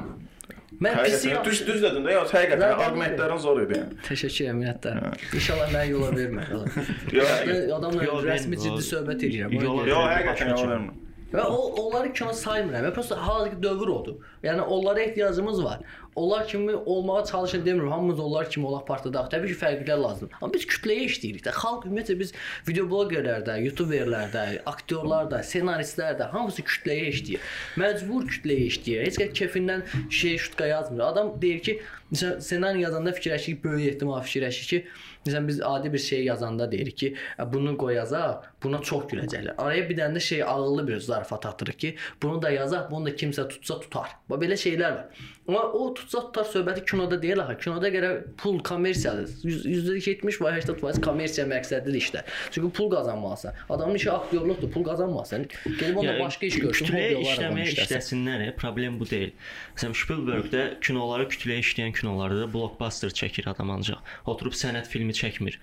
[0.83, 4.01] Mən pis Həqiqətən düz düz dedin də, yox, həqiqətən arqumentlərin zor idi yəni.
[4.09, 5.15] Təşəkkür edirəm minnətdaram.
[5.39, 6.49] İnşallah məni yola vermə.
[7.19, 7.33] Yox.
[7.79, 9.55] Adamla rəsmi ciddi söhbət edirəm.
[9.61, 11.04] Yox, həqiqətən yola vermə.
[11.35, 12.87] Və o onları kino saymıram.
[12.87, 14.21] Və prosta hazırki dövr odur.
[14.47, 15.81] Yəni onlara ehtiyacımız var.
[16.15, 17.91] Onlar kimi olmağa çalışın demirəm.
[17.91, 19.27] Hamımız onlar kimi olaq partladaq.
[19.33, 20.37] Təbii ki, fərqlər lazımdır.
[20.41, 21.55] Amma biz kütləyə işləyirik də.
[21.57, 22.31] Xalq ümumiyyətlə biz
[22.69, 27.51] video bloqerlərdə, YouTuberlərdə, aktyorlarda, ssenaristlərdə hamısı kütləyə işləyir.
[27.83, 29.03] Məcbur kütləyə işləyir.
[29.09, 29.83] Heç kəs kefindən
[30.21, 31.03] şey şutka yazmır.
[31.09, 31.81] Adam deyir ki,
[32.13, 34.85] məsələn ssenari yazanda fikirləşir ki, böyük ehtimal fikirləşir ki,
[35.27, 39.55] məsələn biz adi bir şey yazanda deyirik ki, "Ə, bunu qoyacaq, buna çox güləcəklər.
[39.59, 43.11] Araya bir dənə də şey ağıllı bir zarafat atırıq ki, bunu da yazaq, bunu da
[43.11, 44.09] kimsə tutsa tutar.
[44.29, 45.07] Bax belə şeylər var.
[45.49, 47.59] Amma o tutsa tutar söhbəti kinoda deyil axı.
[47.65, 49.29] Kinoda görə pul kommersiyadır.
[49.45, 52.25] Yüz- %70 və 80% kommersiya məqsədlidir işlər.
[52.51, 53.53] Çünki pul qazanmalısan.
[53.69, 55.45] Adamın işi aktyorluqdur, pul qazanmalısan.
[55.67, 57.85] Gəlib onda başqa iş görsün, hobbi olaraq işləməyə işləsin.
[57.93, 59.33] işləsinlər, problem bu deyil.
[59.77, 64.01] Məsələn, Spielberg-də kinoları kütləyə işləyən kinolarda blockbuster çəkir adam ancaq.
[64.27, 65.61] Oturub sənət filmi çəkmir.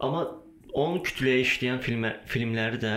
[0.00, 0.24] Amma
[0.72, 2.94] onun kütləyə işləyən filmə, filmləri də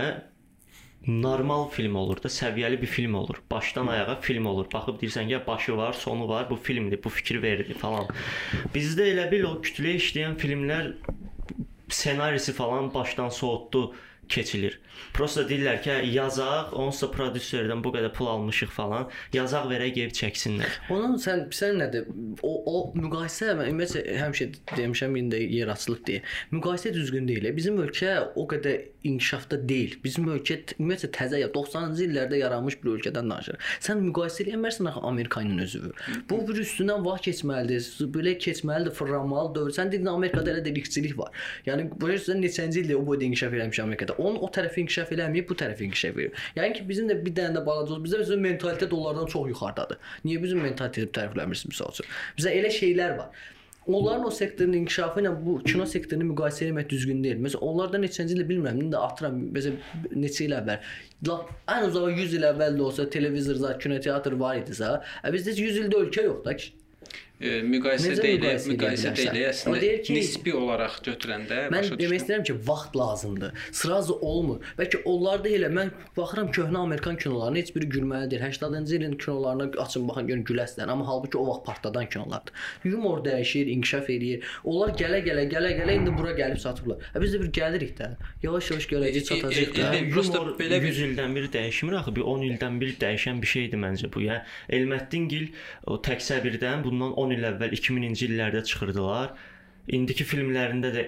[1.07, 3.41] normal film olur da, səviyyəli bir film olur.
[3.51, 4.67] Başdan ayağa film olur.
[4.73, 8.07] Baxıb deyirsən ki, başı var, sonu var, bu filmdir, bu fikir verir falan.
[8.75, 10.93] Bizdə elə bil o kütləyə işləyən filmlər
[11.89, 13.93] ssenarisi falan başdan soğutdu
[14.31, 14.79] keçilir.
[15.13, 19.95] Prosta deyirlər ki, hə, yazaq, onsuz da prodüserdən bu qədər pul almışıq falan, yazaq verək
[19.97, 20.77] gəlib çəksinlər.
[20.93, 22.07] Onun sən sən nədir?
[22.47, 26.21] O o müqayisə mən ümumiyyətlə həmişə demişəm indi yer açılıb deyə.
[26.53, 27.49] Müqayisə düzgün deyil.
[27.57, 29.97] Bizim ölkə o qədər inkişafda deyil.
[30.03, 33.59] Bizim ölkə ümumiyyətlə təzə ya 90-cı illərdə yaranmış bir ölkədən danışır.
[33.83, 35.83] Sən müqayisə eləmirsən axı Amerikanın özü.
[36.29, 37.89] Bu bir üstündən vaxt keçməlidir.
[38.15, 39.75] Belə keçməlidir, fırlanmalı dövr.
[39.75, 41.33] Sən dedin Amerikada elə delikçilik var.
[41.65, 44.15] Yəni bu yüzdən neçənci ildə o boyda inkişaf eləmiş Amerikada.
[44.21, 46.43] Onun o tərəfi inkişaf eləməyib, bu tərəfi inkişaf edir.
[46.57, 48.05] Yəni ki bizim də bir dənə də balaca olsun.
[48.05, 50.13] Bizdə bizim mentalitet onlardan çox yuxarıdadır.
[50.25, 52.13] Niyə bizim mentaliteti tərəfləmirsiniz məsəl üçün?
[52.37, 53.41] Bizdə elə şeylər var.
[53.87, 57.39] Onların o sektorun inkişafı ilə bu kino sektorunu müqayisə etmək düzgün deyil.
[57.41, 59.39] Məsələn, onlardan neçənci ildə bilmirəm, indi atıram.
[59.55, 59.79] Məsələn,
[60.21, 60.91] neçə il əvvəl.
[61.27, 65.55] Lap ən uzağı 100 il əvvəl də olsa televizor, zat, kinoteatr var idisə, ə, bizdə
[65.55, 66.55] heç 100 ildə ölkə yoxdur da.
[66.61, 66.75] ki.
[67.41, 71.89] E, müqayisə Necə müqayisə edə müqayisə deyilə O əslində deyir ki- nisbi olaraq götürəndə Mən
[71.99, 73.51] demək istəyirəm ki, vaxt lazımdır.
[73.71, 74.59] Sırazı olmur.
[74.79, 78.41] Bəlkə onlarda elə mən baxıram köhnə Amerikan kinolarına heç biri gülməli deyil.
[78.41, 82.53] 80-cı ilin kinolarına açın baxın görün güləslər, amma halbuki o vaxt partladan kinolardır.
[82.83, 84.43] Yumor dəyişir, inkişaf eləyir.
[84.63, 86.97] Onlar gələ-gələ, gələ-gələ indi bura gəlib çatıblar.
[87.15, 88.11] Hə biz də bir gəlirik də.
[88.43, 89.95] Yavaş-yavaş gələcək çatacaq da.
[89.95, 93.41] e, e, prosta belə bir- 100 ildən bir dəyişmir axı, bir 10 ildən bir dəyişən
[93.41, 94.21] bir şeydir məncə bu.
[94.21, 95.47] Yəni Elməddin gil
[95.87, 99.33] o tək səbirdən bundan 10 il əvvəl 2000-ci illərdə çıxırdılar.
[99.97, 101.05] İndiki filmlərində də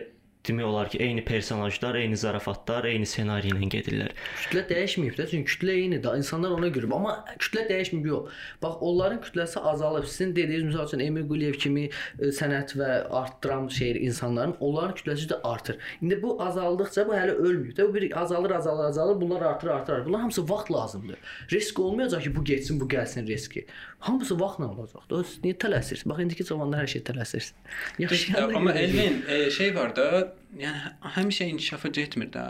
[0.48, 4.12] demək olar ki, eyni personajlar, eyni zarafatlar, eyni ssenari ilə gedirlər.
[4.44, 6.18] Kütlə dəyişməyib də, çünki kütlə eynidir.
[6.20, 8.42] İnsanlar ona görə, amma kütlə dəyişməyib yox.
[8.64, 10.08] Bax, onların kütləsi azalıb.
[10.10, 12.90] Sizin dediyiniz məsəl üçün Emil Quliyev kimi e, sənət və
[13.22, 15.80] artdıran şeir insanların, onların kütləsi də artır.
[16.02, 17.88] İndi bu azaldıqca bu hələ ölməyib də.
[17.88, 19.22] Bu bir azalır, azalır, azalır.
[19.22, 19.94] Bunlar artır, artır.
[19.94, 20.06] artır.
[20.06, 21.18] Bunlar hamısı vaxt lazımdır.
[21.52, 23.66] Risk olmayacaq ki, bu getsin, bu gəlsin riski.
[24.00, 25.24] Hamısı vaxtla olacaqdır.
[25.24, 26.10] Siz niyə tələsirsiniz?
[26.10, 27.52] Bax, indiki cavanlar hər şey tələsir.
[28.00, 28.74] Yaşayanlar Amma.
[28.74, 32.44] Elvin e, şey var da, yəni həmişə inkişafa getmir də.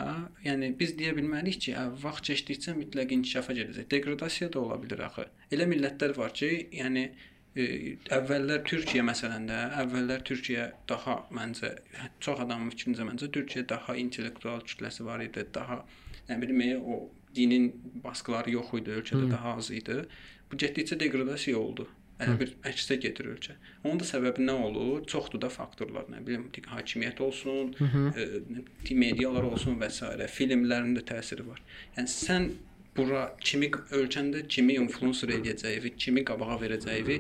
[0.46, 3.88] Yəni biz deyə bilmərik ki, ə, vaxt keçdikcə mütləq inkişafa gedəcək.
[3.92, 5.28] Degradasiya da ola bilər axı.
[5.56, 7.06] Elə millətlər var ki, yəni
[7.56, 7.66] e,
[8.18, 11.74] əvvəllər Türkiyə məsələn də, əvvəllər Türkiyə daha məncə
[12.24, 15.84] çox adamın fikrincə məncə Türkiyə daha intellektual kütləsi var idi, daha
[16.30, 17.04] nə bilim e, o
[17.36, 17.72] dinin
[18.04, 20.04] baskıları yox idi, ölkədə daha az idi.
[20.52, 21.88] Bu getdikcə degradasiya oldu.
[22.24, 23.56] Elə bir əksə gedir ölkə.
[23.84, 25.06] Onun da səbəbi nə olur?
[25.10, 27.74] Çoxdur da faktorlar, nə bilim, hakimiyyət olsun,
[28.14, 28.28] e,
[29.06, 30.12] medialar olsun və s.
[30.38, 31.62] filmlərin də təsiri var.
[31.98, 32.50] Yəni sən
[32.98, 37.18] bura kimi ölkəndə kimi influencer eləyəcəyi, kimi qabağa verəcəyi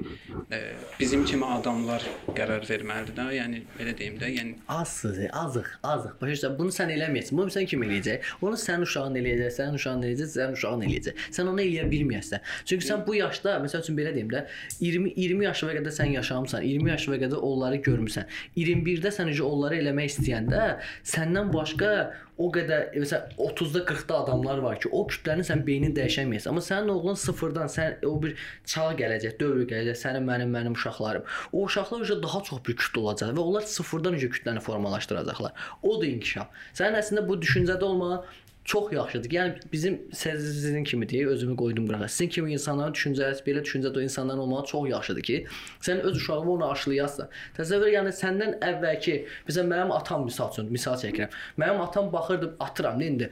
[0.53, 0.59] e,
[0.99, 2.05] bizim kimi adamlar
[2.37, 3.27] qərar verməlidir də.
[3.37, 6.15] Yəni belə deyim də, yəni Azsız, azıq, azıq.
[6.21, 6.51] Başa?
[6.59, 7.37] Bunu sən eləməyəsən.
[7.37, 8.29] Bunu sən kim eləyəcək?
[8.45, 11.23] Onu sənin uşağın eləyəcək, sənin uşağın eləyəcək, sənin uşağın eləyəcək.
[11.37, 12.51] Sən onu eləyə bilməyəsən.
[12.69, 14.45] Çünki sən bu yaşda, məsəl üçün belə deyim də,
[14.81, 18.29] 20 20 yaşına qədər sən yaşamısan, 20 yaşına qədər onları görmüsən.
[18.57, 20.67] 21-də sən necə onları eləmək istəyəndə,
[21.15, 21.93] səndən başqa
[22.41, 26.51] o qədər məsələn 30-da 40-da adamlar var ki, o kütləni sən beynini dəyişəməyəsən.
[26.51, 28.35] Amma sənin oğlun sıfırdan sən o bir
[28.73, 31.27] çağ gələcək, dövr gələcək, sənin mənim mənim uşaqlarım.
[31.51, 35.53] O uşaqlar üzrə daha çox bir kütlə olacaq və onlar sıfırdan üzrə kütləni formalaşdıracaqlar.
[35.81, 36.63] O da inkişaf.
[36.77, 38.23] Sənin əslində bu düşüncədə olmağı
[38.65, 39.29] çox yaxşıdır.
[39.29, 42.07] Yəni bizim sizin kimi deyə özümü qoydum qırağa.
[42.07, 45.45] Sizin kimi insanların düşüncəsi, belə düşüncədə o insanların olmağı çox yaxşıdır ki,
[45.81, 47.29] sən öz uşağını ona aşılayasan.
[47.57, 49.17] Təsəvvür yəni səndən əvvəlki,
[49.49, 51.33] məsələn mənim atam misal üçün misal çəkirəm.
[51.59, 53.29] Mənim atam baxırdı, atıram da indi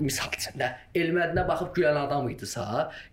[0.00, 2.64] misal üçün də Elmədinə baxıb gülən adam idisə,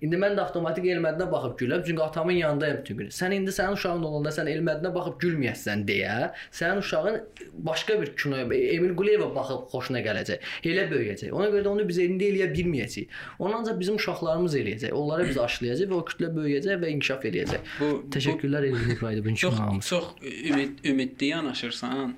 [0.01, 3.13] indi mən də avtomatik Elmədinə baxıb güləm, çünki atamın yanındayam bütün gün.
[3.13, 7.21] Sən indi sənin uşağın olanda sən Elmədinə baxıb gülməyəsən deyə, sənin uşağın
[7.69, 8.45] başqa bir kinoya,
[8.77, 10.45] Emil Quliyevə baxıb xoşuna gələcək.
[10.71, 11.31] Elə böyüyəcək.
[11.31, 13.19] Ona görə də onu biz indi eləyə bilməyəcəyik.
[13.39, 14.95] Onu ancaq bizim uşaqlarımız eləyəcək.
[14.97, 17.71] Onlara biz aşılayacaq və o kütlə böyüyəcək və inkişaf eləyəcək.
[17.79, 20.11] Bu Təşəkkürlər Elvin İbrahimov üçün çox çox
[20.49, 22.15] ümid ümidli yanaşırsan.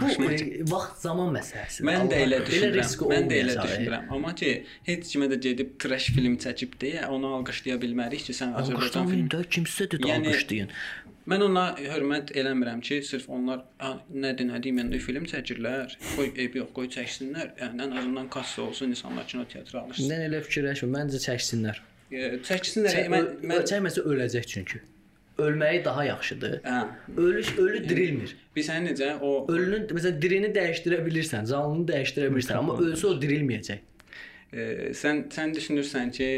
[0.00, 0.36] Bu e,
[0.70, 1.86] vaxt zaman məsələsidir.
[1.88, 2.92] Mən də elə düşünürəm.
[3.12, 3.58] Mən də elə e.
[3.64, 4.06] düşünürəm.
[4.16, 4.52] Amma ki,
[4.88, 9.26] heç kimə də gedib trash film çəkib deyə onu alqışlaya bilmərik ki, sən Azərbaycan filmi.
[9.26, 10.72] Alqışlamayın da kimsə də Yəni- alqışlayın.
[11.26, 15.96] Mən ona hörmət eləmirəm ki, sırf onlar "A, nədir, nə deyim, yəni film çəkirlər.
[16.16, 17.48] Qoy eyb yox, qoy çəksinlər.
[17.62, 20.10] Yəni ən azından kassa olsun, insanlar kino teatra alışsın.
[20.10, 20.92] Mən elə fikirləşmirəm.
[20.98, 21.80] Məncə çəksinlər.
[22.12, 22.92] E, Çəksinlər.
[22.94, 24.78] Çə- Mən mən çəkməsə öləcək çünki.
[25.38, 26.60] Ölməyi daha yaxşıdır.
[26.64, 26.78] hə.
[27.16, 28.36] Ölüş ölü dirilmir.
[28.56, 33.12] Biz sən necə o Ölünün məsələn dirini dəyişdirə bilirsən, canlını dəyişdirə bilirsən, amma ölsə o
[33.20, 33.78] dirilməyəcək.
[34.52, 34.62] e,
[34.96, 36.28] sən sən düşünürsən ki,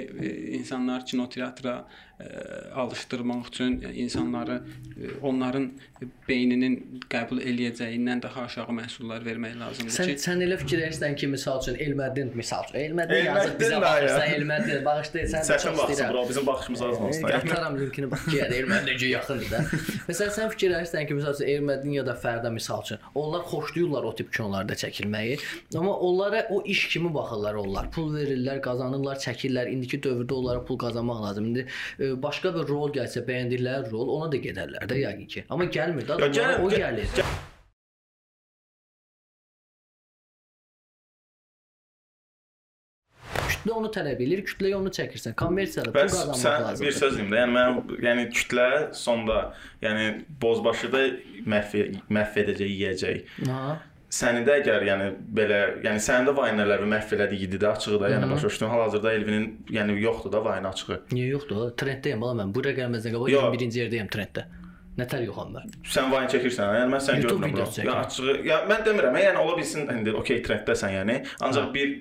[0.59, 2.08] insanlar kino teatra e,
[2.75, 4.63] alışdırmaq üçün yəni insanları
[4.97, 5.71] e, onların
[6.29, 6.75] beyninin
[7.11, 11.79] qəbul eləyəcəyindən daha aşağı məhsullar vermək lazımdır Sən ki, sən elə fikirləşirsən ki, misal üçün
[11.85, 16.13] Elmədin misal üçün Elmədin Elmədin yazıb bizə baxırsan, Elmədin bağışlayır, sən də çox istəyirəm.
[16.13, 17.29] bura, bizim baxışımız az olsun.
[17.29, 19.63] Yəni Ataram linkini bax Erməni necə yaxındır da.
[20.11, 24.15] Məsələn sən fikirləşirsən ki, məsəl üçün Ermədin ya da Fərdə misal üçün, onlar xoşlayırlar o
[24.19, 25.39] tip kinolarda çəkilməyi,
[25.77, 27.91] amma onlara o iş kimi baxırlar onlar.
[27.95, 29.71] Pul verirlər, qazanırlar, çəkirlər.
[29.73, 31.49] İndiki dövrdə onlara pul qazanmaq lazımdır.
[31.49, 31.67] İndi
[32.01, 35.45] e, başqa bir rol gəlsə, bəyəndikləri rol, ona da gedərlər də yəqin ki.
[35.51, 37.25] Amma gəlmir də, gəl- o gəl- gəlir.
[43.49, 45.35] Kütlə onu tələb edir, kütləyə onu çəkirsən.
[45.41, 46.87] Kommersiyada pul qazanmaq sən lazımdır.
[46.87, 48.67] bir söz deyim də, yəni mən yəni kütlə
[48.97, 49.39] sonda,
[49.83, 50.05] yəni
[50.45, 51.03] bozbaşı da
[51.55, 51.75] məhv
[52.19, 53.35] məhv edəcək, yeyəcək.
[53.51, 53.65] Ha.
[54.09, 58.09] Səni də əgər yəni belə, yəni sənin də vaynaları məhv elədiyi idi də açığı da,
[58.15, 58.71] yəni başa düşdün.
[58.73, 61.03] Hal-hazırda Elvinin yəni yoxdur da vayna açığı.
[61.13, 61.67] Niyə yoxdur?
[61.77, 62.55] Trenddəyəm bala mən.
[62.57, 63.51] Bura gəlməzdən qabaq Yox.
[63.53, 64.47] 21-ci yerdəyəm trenddə.
[64.99, 65.69] Nətər yoxam mən?
[65.87, 67.85] Sən vayna çəkirsən, yəni mən sən YouTube görmürəm.
[67.87, 71.19] Ya açığı, ya mən demirəm, yəni ola bilsin indi okey trenddəsən yəni.
[71.45, 71.75] Ancaq Ha.
[71.77, 71.93] bir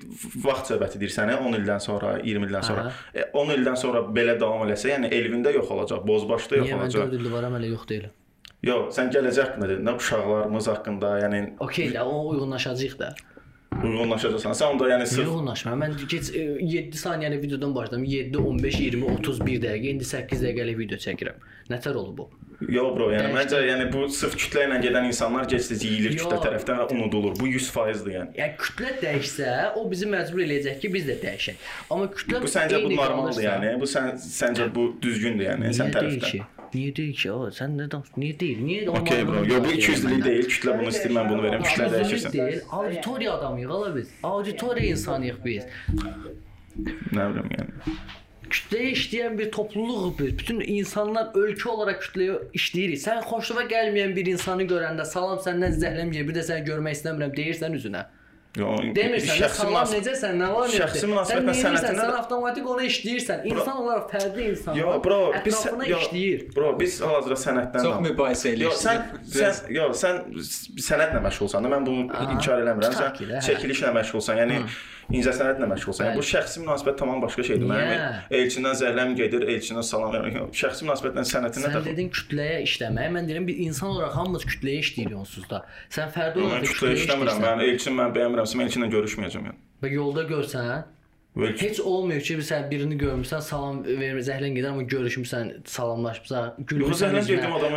[0.48, 2.88] vaxt söhbətidir sənə 10 ildən sonra, 20 ildən sonra.
[2.88, 3.06] Aha.
[3.14, 6.88] E, 10 ildən sonra belə davam eləsə, yəni Elvində yox olacaq, Bozbaşda yox Niyə mən
[6.88, 7.12] olacaq.
[7.12, 8.17] 4 ildir varam hələ yox deyiləm.
[8.66, 13.14] Yox, sən gələcək haqqında dedin, də uşaqlarımız haqqında, yəni Okey də, o uyğunlaşacağıq da.
[13.84, 14.56] uyğunlaşacaqsan.
[14.58, 15.76] Sən onda yəni sırf Uyğunlaşma.
[15.78, 18.04] Mən keç 7 saniyəlik videodan başladım.
[18.04, 21.38] 7, 15, 20, 31 dəqiqə, indi 8 dəqiqəlik video çəkirəm.
[21.72, 22.26] Nətər olub bu?
[22.74, 23.38] Yox bro, yəni Dəyişdi.
[23.38, 26.24] məncə yəni bu sırf kütlə ilə gedən insanlar gec-tez yeyilir Yox.
[26.24, 27.36] kütlə tərəfdən və unudulur.
[27.38, 28.32] Bu 100%-dir yəni.
[28.40, 31.68] Yəni kütlə dəyişsə, o bizi məcbur eləyəcək ki, biz də dəyişək.
[31.94, 33.74] Amma kütlə Bu səncə bu normaldır yəni?
[33.84, 36.42] Bu sən səncə bu düzgündür yəni sən Niyə deyil tərəfdən?
[36.74, 37.30] Niyə deyil ki?
[37.32, 38.10] O, sən nə danış?
[38.18, 38.60] Niyə deyil?
[38.66, 39.44] Niyə Okey bro.
[39.54, 40.50] Yox bu 200-lük deyil.
[40.58, 41.42] Kütlə bunu istəyir, mən bunu.
[41.48, 42.34] Kütlə Kütlə dəyişirsən.
[42.34, 42.62] deyil.
[42.80, 44.10] Auditoriya adamıyıq ala biz.
[44.24, 45.64] Auditoriya insanıyıq biz.
[47.14, 47.94] Nə bilim yəni.
[48.54, 50.36] Kütləyə işləyən bir topluluğuq biz.
[50.40, 53.02] Bütün insanlar ölkə olaraq kütləyə işləyirik.
[53.04, 57.76] Sən xoşuna gəlməyən bir insanı görəndə salam səndən zəhləmcə bir də səni görmək istəmirəm deyirsən
[57.80, 58.06] üzünə.
[58.58, 61.76] Yox, Demirsən şəxsi salam necəsən, nə var Şəxsi Sən münasibətlə neynirsən?
[61.76, 63.44] sənətinə Sən avtomatik ona işləyirsən.
[63.52, 64.80] İnsan olaraq fərdi insan.
[64.80, 66.46] Yox bro, biz yox, işləyir.
[66.56, 69.38] Bro, biz hal-hazırda sənətdən Çox mübahisə Yox, sən eləyirsən.
[69.38, 70.22] sən yox, sən
[70.88, 72.98] sənətlə məşğulsan da mən bunu inkar eləmirəm.
[72.98, 73.44] Sən hə.
[73.52, 74.64] çəkilişlə məşğulsan, yəni
[75.12, 76.10] incəsənətlə məşğulsan.
[76.10, 77.68] Yəni bu şəxsi münasibət tamam başqa şeydir.
[77.70, 78.08] Mənim Niyə?
[78.40, 80.36] elçindən zəhləm gedir, elçindən salam verir.
[80.42, 83.14] Yox, Şəxsi münasibətlə sənətinə Sən dedin kütləyə işləmək.
[83.16, 85.64] Mən deyirəm bir insan olaraq hamımız kütləyə işləyirik onsuz da.
[85.94, 87.42] Sən fərdi olaraq kütləyə işləmirəm.
[87.48, 89.60] Mən elçin mən bəyənmirəmsə mən elçinlə görüşməyəcəm yəni.
[89.84, 90.86] Və yolda görsən,
[91.38, 97.20] Və heç olmuyor ki, sən birini görmüsən, salam vermir, zəhlən gedir, amma görüşmüsən, salamlaşmısan, gülmüsən.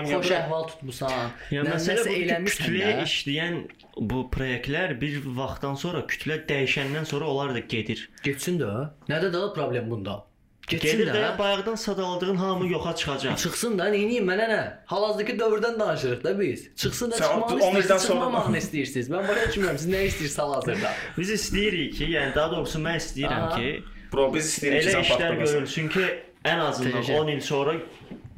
[0.09, 1.35] Xoş əhval tutmusan.
[1.53, 3.05] Yəni məsələ bu kütləyə də.
[3.05, 3.61] işləyən
[4.01, 8.09] bu proyektlər bir vaxtdan sonra kütlə dəyişəndən sonra onlar da gedir.
[8.25, 8.73] Getsin də.
[9.13, 10.23] Nədə də problem bunda?
[10.71, 13.37] Gedir də bayaqdan sadaladığın hamı yoxa çıxacaq.
[13.37, 14.61] Çıxsın da, neyniyim mənə nə?
[14.87, 16.69] Hal-hazırki dövrdən danışırıq da biz.
[16.77, 19.11] Çıxsın da Sən çıxmağını 10 istəyirsiniz, çıxmamağını istəyirsiniz.
[19.15, 20.93] Mən başa düşmürəm siz nə istəyirsiniz hal-hazırda.
[21.19, 23.57] Biz istəyirik ki, yəni daha doğrusu mən istəyirəm Aha.
[23.57, 26.07] ki, bro biz istəyirik ki, elə işlər görülsün ki,
[26.45, 27.19] ən azından Təcə.
[27.21, 27.75] 10 il sonra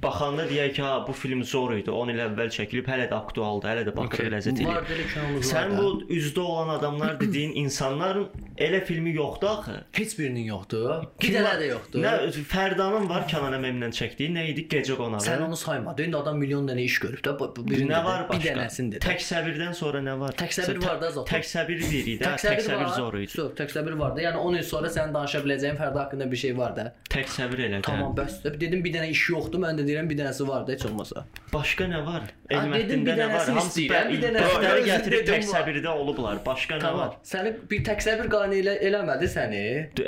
[0.02, 1.90] baxanda deyək ki, ha bu film zor idi.
[1.90, 4.74] 10 il əvvəl çəkilib, hələ də aktualdır, hələ də baxır ləzzət eləyir.
[4.74, 5.50] Var belə kinomuz var.
[5.52, 8.26] Sən bu üzdə olan adamlar dediyin insanların
[8.58, 9.76] elə filmi yoxdur axı.
[9.92, 11.06] heç birinin yoxdur.
[11.22, 11.60] Bir dənə var?
[11.60, 12.02] də yoxdur.
[12.02, 12.12] Nə
[12.52, 14.66] Fərdanın var Kənan Əmimlə çəkdiyi, nə idi?
[14.72, 15.22] Gecə qonağı.
[15.22, 16.10] Sən onu saymadın.
[16.10, 17.36] İndi adam milyon dənə iş görüb də.
[17.62, 18.56] Birində nə var bir başqa?
[18.58, 19.00] dənəsində.
[19.06, 20.34] Tək səbirdən sonra nə var?
[20.42, 21.30] Tək səbir var da zaten.
[21.30, 23.38] Tək səbir deyirik də, tək səbir zor idi.
[23.38, 24.24] Yox, tək səbir var da.
[24.26, 26.88] Yəni 10 il sonra sənin danışa biləcəyin fərdi haqqında bir şey var da.
[27.12, 27.86] Tək səbir elə də.
[27.86, 29.61] Tamam, bəs dedim bir dənə iş yoxdur.
[29.62, 31.24] Mən də deyirəm bir dənəsi var da heç olmasa.
[31.52, 32.28] Başqa nə var?
[32.50, 33.48] Elmətdində bir nə var?
[33.48, 35.54] Hamısı bir özüm gətirib dedim tək var.
[35.54, 36.42] səbirdə olublar.
[36.46, 37.16] Başqa nə var?
[37.32, 39.64] Səni bir tək səbir qane elə eləmədi səni.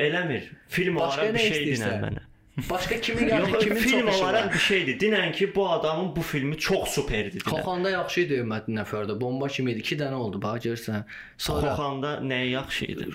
[0.08, 0.52] Eləmir.
[0.68, 2.24] Film olaraq bir şey dinən mənə.
[2.70, 4.98] Başqa kimin yəni Yox, kimin film olaraq bir şeydir.
[5.00, 7.40] Dinən ki, bu adamın bu filmi çox superdir.
[7.40, 7.50] dinən.
[7.50, 9.16] Xoxanda yaxşı idi ümumiyyətlə nəfərdə.
[9.20, 9.80] Bomba kimi idi.
[9.82, 11.02] 2 dənə oldu, bax görsən.
[11.38, 13.08] Sonra Xoxanda nəyə yaxşı idi?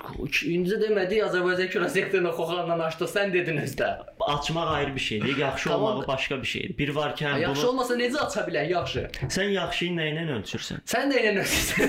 [0.51, 3.07] İndi demədik Azərbaycan kino sektorunu Xoxandan açdıq.
[3.15, 3.89] Sən dedin özdə.
[4.27, 5.91] Açmaq ayrı bir şeydir, yaxşı Tamam.
[5.91, 6.77] olmağı başqa bir şeydir.
[6.77, 8.69] Bir var ki, həm Yaxşı bunu olmasa necə aça bilək?
[8.71, 9.05] Yaxşı.
[9.37, 10.83] sən yaxşıyı nə ilə ölçürsən?
[10.85, 11.79] Sən də elə nöqtəsən.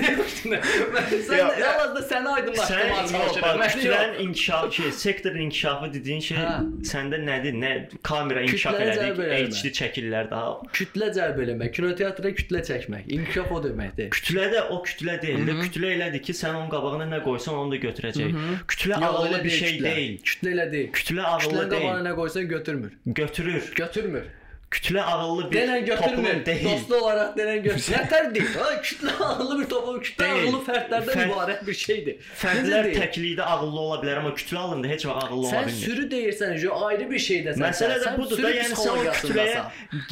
[1.27, 6.55] Sən Ya, əvvəldə səni Sən aydınlaşdırmağa Mən kütlənin inkişafı, sektorun inkişafı dediyin şey Hə.
[6.91, 7.57] səndə nədir?
[7.61, 9.27] Nə kamera inkişaf eləmə.
[9.51, 10.53] HD çəkirlər daha.
[10.77, 14.09] kütlə cəlb eləmək, kinoteatra kütlə çəkmək, inkişaf o deməkdir.
[14.15, 17.75] Kütlə də o kütlə deyil də, kütlə elədir ki, sən onun qabağına nə qoysan onu
[17.75, 18.37] da götürəcək.
[18.73, 19.95] Kütlə ağıllı bir şey kütlə.
[19.95, 20.19] deyil.
[20.31, 20.91] Kütlə elə deyil.
[20.99, 22.05] Kütlə ağıllı qabağına deyil.
[22.09, 22.93] nə qoysan götürmür.
[23.05, 23.71] Götürür.
[23.75, 24.29] Götürmür.
[24.71, 26.45] Kütlə ağıllı bir Denən toplum götürmür.
[26.45, 26.65] deyil.
[26.65, 27.97] Dostu olaraq denən götürmür.
[27.97, 28.53] Nətər deyil?
[28.55, 30.45] Ha, kütlə ağıllı bir toplum, kütlə Deyil.
[30.47, 32.15] ağıllı fərdlərdən Fərd- ibarət bir şeydir.
[32.43, 35.81] Fərdlər təklikdə ağıllı ola bilər, amma kütlə halında heç vaxt ağıllı ola Sən bilmir.
[35.83, 37.65] sürü deyirsən, jo ayrı bir şeydəsən.
[37.65, 39.61] Məsələ də sən budur da, yəni sən o kütləyə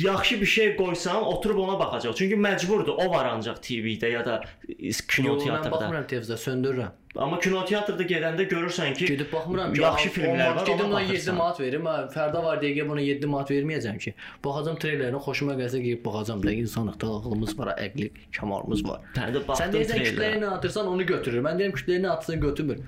[0.09, 2.13] yaxşı bir şey qoysan, oturub ona baxacaq.
[2.19, 5.71] Çünki məcburdur, o var ancaq TV-də ya da Yo, mən kinoteatrda.
[5.71, 6.91] baxmıram televizora, söndürürəm.
[7.17, 11.35] Amma kinoteatrda gedəndə görürsən ki, Gedib baxmıram ki, yaxşı filmlər var, Gedim ona 7 baxırsan.
[11.35, 11.85] manat verim.
[11.85, 14.13] Ha, Fərda var deyə buna 7 manat verməyəcəm ki.
[14.45, 16.51] Baxacam treylerə, xoşuma gəlsə gedib baxacam da.
[16.51, 19.01] İnsanlıqda ağlımız var, əqli kəmarımız var.
[19.17, 21.41] Sən deyirsən kütləyə nə atırsan onu götürür.
[21.41, 22.83] Mən deyirəm kütləyə nə atırsan götürmür.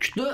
[0.00, 0.28] Kütlə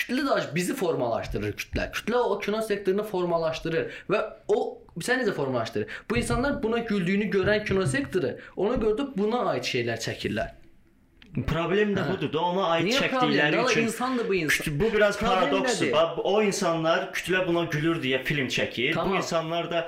[0.00, 1.90] kütlə də bizi formalaşdırır kütlə.
[1.92, 5.86] Kütlə o kino sektorunu formalaşdırır və o sən necə formalaşdırır?
[6.10, 10.56] Bu insanlar buna güldüyünü görən kino sektoru ona görə də buna aid şeylər çəkirlər.
[11.46, 14.80] Problem də budur da ona aid Niyə çəkdikləri üçün insandır bu insan.
[14.80, 15.92] Bu biraz paradoksdur.
[16.24, 18.94] O insanlar kütlə buna gülür deyə film çəkir.
[18.94, 19.12] Tamam.
[19.12, 19.84] Bu insanlar da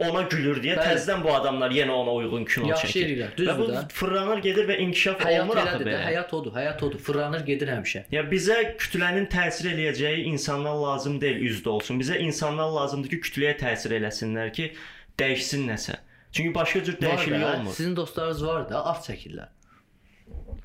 [0.00, 0.86] ona gülür deyə Bəli.
[0.92, 3.02] təzədən bu adamlar yenə ona uyğun kino Yaxşı çəkir.
[3.08, 3.82] eləyirlər, Və bu də.
[3.92, 5.98] fırlanır gedir və inkişaf Həyat olmur axı belə.
[6.06, 6.98] həyat odur, həyat odur.
[7.08, 8.04] Fırlanır gedir həmişə.
[8.14, 12.00] Ya bizə kütlənin təsir eləyəcəyi insanlar lazım deyil üzdə olsun.
[12.00, 14.70] Bizə insanlar lazımdır ki, kütləyə təsir eləsinlər ki,
[15.18, 15.98] dəyişsin nəsə.
[16.32, 17.74] Çünki başqa cür dəyişiklik da, olmur.
[17.74, 19.48] Sizin dostlarınız var da, art çəkirlər.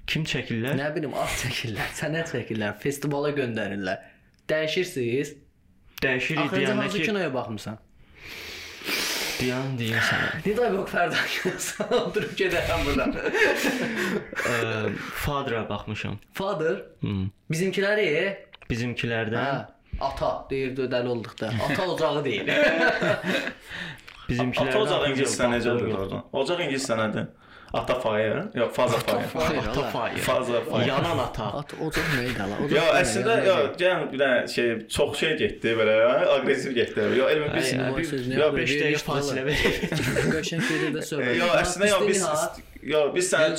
[0.08, 0.76] Kim çəkirlər?
[0.78, 4.04] Nə bilim, art çəkirlər, sənət çəkirlər, festivala göndərirlər.
[4.52, 5.34] Dəyişirsiniz.
[6.04, 7.78] Dəyişirik Axırıncı deyəndə hansı ki, kinoya baxmısan?
[9.36, 10.26] Dayan deyirsən.
[10.46, 11.32] Niyə yox Fərdan?
[12.06, 13.16] Oturub gedərəm buradan.
[13.16, 14.60] Ə,
[15.26, 16.20] Father'a baxmışam.
[16.38, 17.26] Father Hmm.
[17.52, 18.06] bizimkiləri
[18.70, 21.50] Bizimkilərdən, hə ata deyirdi dəli olduqda.
[21.68, 22.48] Ata ocağı deyil.
[24.30, 24.80] bizimkilərdən Ata
[25.66, 26.00] baxdığım olur yoxdur.
[26.06, 26.22] orada?
[26.42, 27.28] Ocaq ingiliscə nədir?
[27.80, 28.44] Ata fire?
[28.56, 29.28] Yox, faza fire.
[29.34, 29.90] Fire, Ata ala.
[29.96, 30.22] fire.
[30.28, 30.86] Faza fire.
[30.90, 31.48] Yanan ata.
[31.60, 32.60] At ocaq nə idi ala?
[32.72, 35.98] Yo, əslində yo, gəlin bir dənə şey çox şey getdi belə,
[36.38, 37.10] aqressiv getdi.
[37.20, 38.00] Yo, elmi biz olur,
[38.60, 39.52] 5 bir dəqiqə fasilə var.
[39.52, 40.32] ver.
[40.38, 41.36] Qəşəng yerdə söhbət.
[41.42, 42.24] Yo, əslində yo biz
[42.86, 43.56] yo biz sən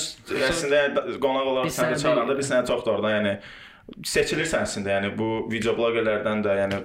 [0.48, 0.83] əslində
[1.22, 3.37] qonaq olaraq səni çağıranda biz sənə çox da oradan yəni
[4.07, 6.81] seçilirsən əslində, yəni bu video bloqerlərdən də yəni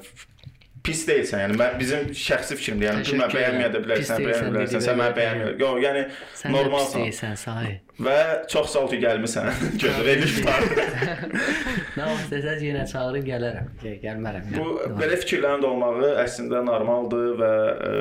[0.86, 1.44] pis deyilsən.
[1.46, 2.90] Yəni mən bizim şəxsi fikrimdir.
[2.90, 4.86] Yəni bilmə bəyənməyə də bilərsən, Pis bəyənmə deyilsən, bilərsən.
[4.88, 5.52] Sən məni bəyənmir.
[5.62, 6.04] Yo, yəni
[6.42, 7.02] Sən normalsan.
[7.02, 7.74] normalsan sahi.
[8.02, 8.18] Və
[8.52, 9.52] çox sağ ol ki, gəlmisən.
[9.84, 10.66] Gözə verilir tutar.
[11.98, 13.70] Nə vaxt desəz yenə çağırın gələrəm.
[13.84, 14.50] Gəl, gəlmərəm.
[14.56, 17.54] Bu belə fikirlərin də olmağı əslində normaldır və
[17.92, 17.94] e,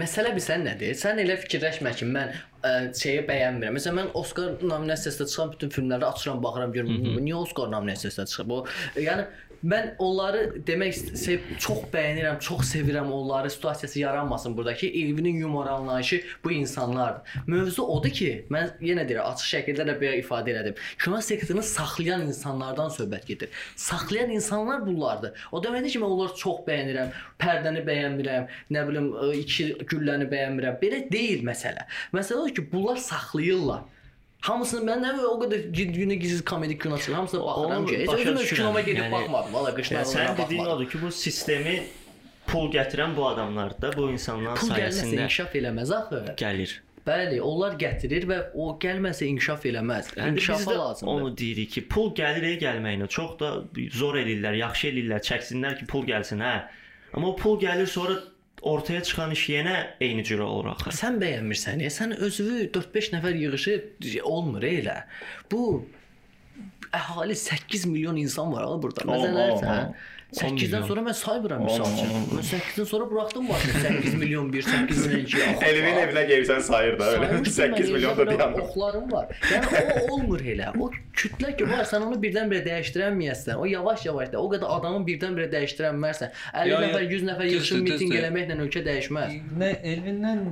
[0.00, 0.94] Məsələ bilsən nədir?
[0.96, 2.30] Sən elə fikirləşmə ki, mən
[2.64, 3.74] ə, şeyi bəyənmirəm.
[3.76, 8.54] Məsələn, mən Oskar nominasiyasında çıxan bütün filmlərə açıram, baxıram, görürəm, niyə Oskar nominasiyasında çıxıb?
[8.56, 8.60] O
[8.96, 9.26] yəni
[9.64, 13.50] mən onları demək istəyirəm, çox bəyənirəm, çox sevirəm onları.
[13.50, 14.86] Situasiyası yaranmasın burdakı.
[14.86, 17.42] Elvinin yumor anlayışı bu insanlardır.
[17.46, 20.78] Mövzu odur ki, mən yenə deyirəm, açıq şəkildə də belə ifadə elədim.
[21.04, 23.48] Kino sektorunu saxlayan insanlardan söhbət gedir.
[23.76, 25.36] Saxlayan insanlar bunlardır.
[25.52, 30.80] O deməkdir ki, mən onları çox bəyənirəm, pərdəni bəyənmirəm, nə bilim, ə, iki gülləni bəyənmirəm.
[30.82, 31.88] Belə deyil məsələ.
[32.14, 33.86] Məsələ odur ki, bunlar saxlayırlar.
[34.40, 37.12] Hamısını mən nə o qədər günə gizli komedi kino çıxır.
[37.14, 39.54] Hamısına baxıram ki, heç özüm kinoma gedib Yəni- baxmadım.
[39.54, 41.82] Valla qışlar Yəni, sən dediyin odur ki, bu sistemi
[42.46, 46.24] pul gətirən bu adamlardır da, bu insanlar Pul gəlməsə sayəsində inkişaf eləməz axı.
[46.44, 46.76] gəlir.
[47.08, 50.14] Bəli, onlar gətirir və o gəlməsə inkişaf eləməz.
[50.16, 51.12] Yəni İnkişafa lazımdır.
[51.14, 56.04] onu deyirik ki, pul gəlir gəlməyinə çox da zor eləyirlər, yaxşı eləyirlər, çəksinlər ki, pul
[56.06, 56.62] gəlsin, hə.
[57.14, 58.18] Amma o pul gəlir sonra
[58.62, 60.94] ortaya çıxan iş yenə eyni cür olur axı.
[60.98, 63.78] Sən bəyənmirsən, ya sən özünü 4-5 nəfər yığışı
[64.24, 65.02] olmur elə.
[65.52, 65.84] Bu
[66.92, 69.04] əhali 8 milyon insan var ha burada.
[69.12, 69.94] Allah.
[70.28, 70.82] 8-dən milyon.
[70.86, 72.08] sonra mən saymıram misal üçün.
[72.36, 75.36] Mən 8-dən sonra buraxdım başını 8 milyon 1, 8 milyon 2.
[75.68, 77.44] Elvin evinə gəlirsən sayır da öyle.
[77.44, 78.58] 8 milyon da dayanır.
[78.58, 79.28] Oxlarım var.
[79.52, 79.66] Yəni
[80.08, 80.68] o olmur elə.
[80.80, 83.56] O kütlə ki var, sən onu birdən-birə dəyişdirənməyəsən.
[83.56, 86.34] O yavaş-yavaş da o qədər adamı birdən-birə dəyişdirənmərsən.
[86.54, 89.34] 50 Ya, ya, nəfər, 100 nəfər yığışıb mitinq eləməklə ölkə dəyişməz.
[89.64, 90.44] Nə Elvindən,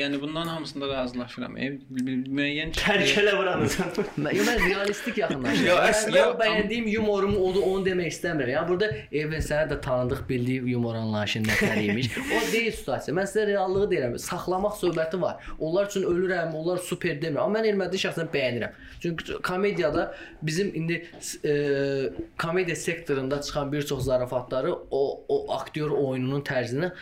[0.00, 1.56] yəni bundan hamısında razılaşıram.
[1.60, 3.90] Müəyyən Tərk elə buranızı.
[4.16, 5.66] Mən, realistik yaxınlaşıram.
[5.68, 8.54] Yo, əslində- bəyəndiyim yumorumu onu demək istəmirəm.
[8.56, 12.10] Yəni burada Evin sənə də tanıdıq, bildiyi yumor anlayışının nətər imiş.
[12.36, 13.14] O deyil situasiya.
[13.16, 14.16] Mən sizə reallığı deyirəm.
[14.22, 15.42] Saxlamaq söhbəti var.
[15.58, 17.42] Onlar üçün ölürəm, onlar super demirəm.
[17.42, 18.76] Amma mən Ermədi şəxsən bəyənirəm.
[19.02, 21.00] Çünki komediyada bizim indi
[21.44, 21.54] e,
[22.38, 26.92] komediya sektorunda çıxan bir çox zarafatları o o aktyor oyununun tərzinə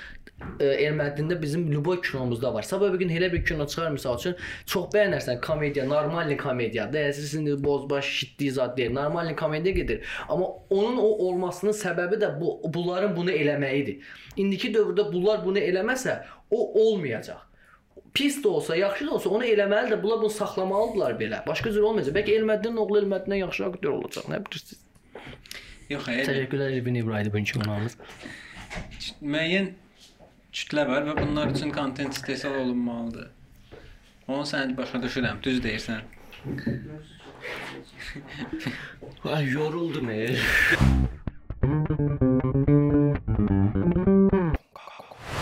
[0.61, 2.63] e, Ermədində bizim Luboy kinomuzda var.
[2.63, 6.89] Sabah bir gün elə bir kino çıxar misal üçün çox bəyənərsən komediya, normal komediya.
[6.93, 8.93] Dəyəsiz indi bozbaş şiddi zad deyil.
[8.93, 10.07] Normal komediya gedir.
[10.29, 14.01] Amma onun o olmasının səbəbi də bu bunların bunu eləməyidir.
[14.37, 16.19] İndiki dövrdə bunlar bunu eləməsə,
[16.51, 17.45] o olmayacaq.
[18.15, 20.03] Pis də olsa, yaxşı da olsa onu eləməlidir.
[20.03, 21.47] Bunlar bunu saxlamalıdılar belə.
[21.47, 22.17] Başqa cür olmayacaq.
[22.17, 24.31] Bəlkə Elmədinin oğlu Elmədindən yaxşı aktyor olacaq.
[24.33, 24.89] Nə bilirsiniz?
[25.93, 27.97] yox, elə Təşəkkürlər İbn İbrahim bugünkü qonağımız.
[29.23, 29.71] müəyyən
[30.53, 33.29] kütlə var və bunlar üçün kontent istehsal olunmalıdır.
[34.29, 36.01] Onu sən başa düşürəm, düz deyirsən.
[39.25, 40.39] Ay yoruldum ey.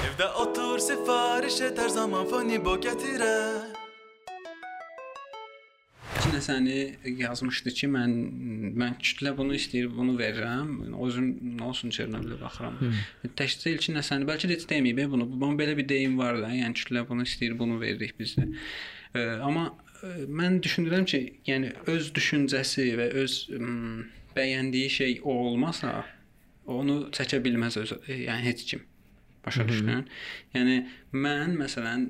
[0.07, 3.76] Evde otur sipariş et her zaman fani bo getirer
[6.37, 6.77] Nəsəni
[7.21, 8.13] yazmışdı ki, mən
[8.81, 10.73] mən kütlə bunu istəyir, bunu verirəm.
[11.07, 12.77] Özüm nə olsun Çernobilə baxıram.
[13.41, 15.29] Təkcə ilkin nəsəni bəlkə də heç deməyib e, bunu.
[15.39, 18.49] Amma belə bir deyim var da, yəni kütlə bunu istəyir, bunu veririk biz də.
[19.15, 19.71] E, amma
[20.03, 24.05] e, mən düşünürəm ki, yəni öz düşüncəsi və öz ım,
[24.37, 25.95] bəyəndiyi şey o olmasa,
[26.67, 28.85] onu çəkə bilməz öz, e, yəni heç kim.
[29.47, 30.07] Başa düşdün?
[30.55, 30.77] Yəni
[31.15, 32.07] mən məsələn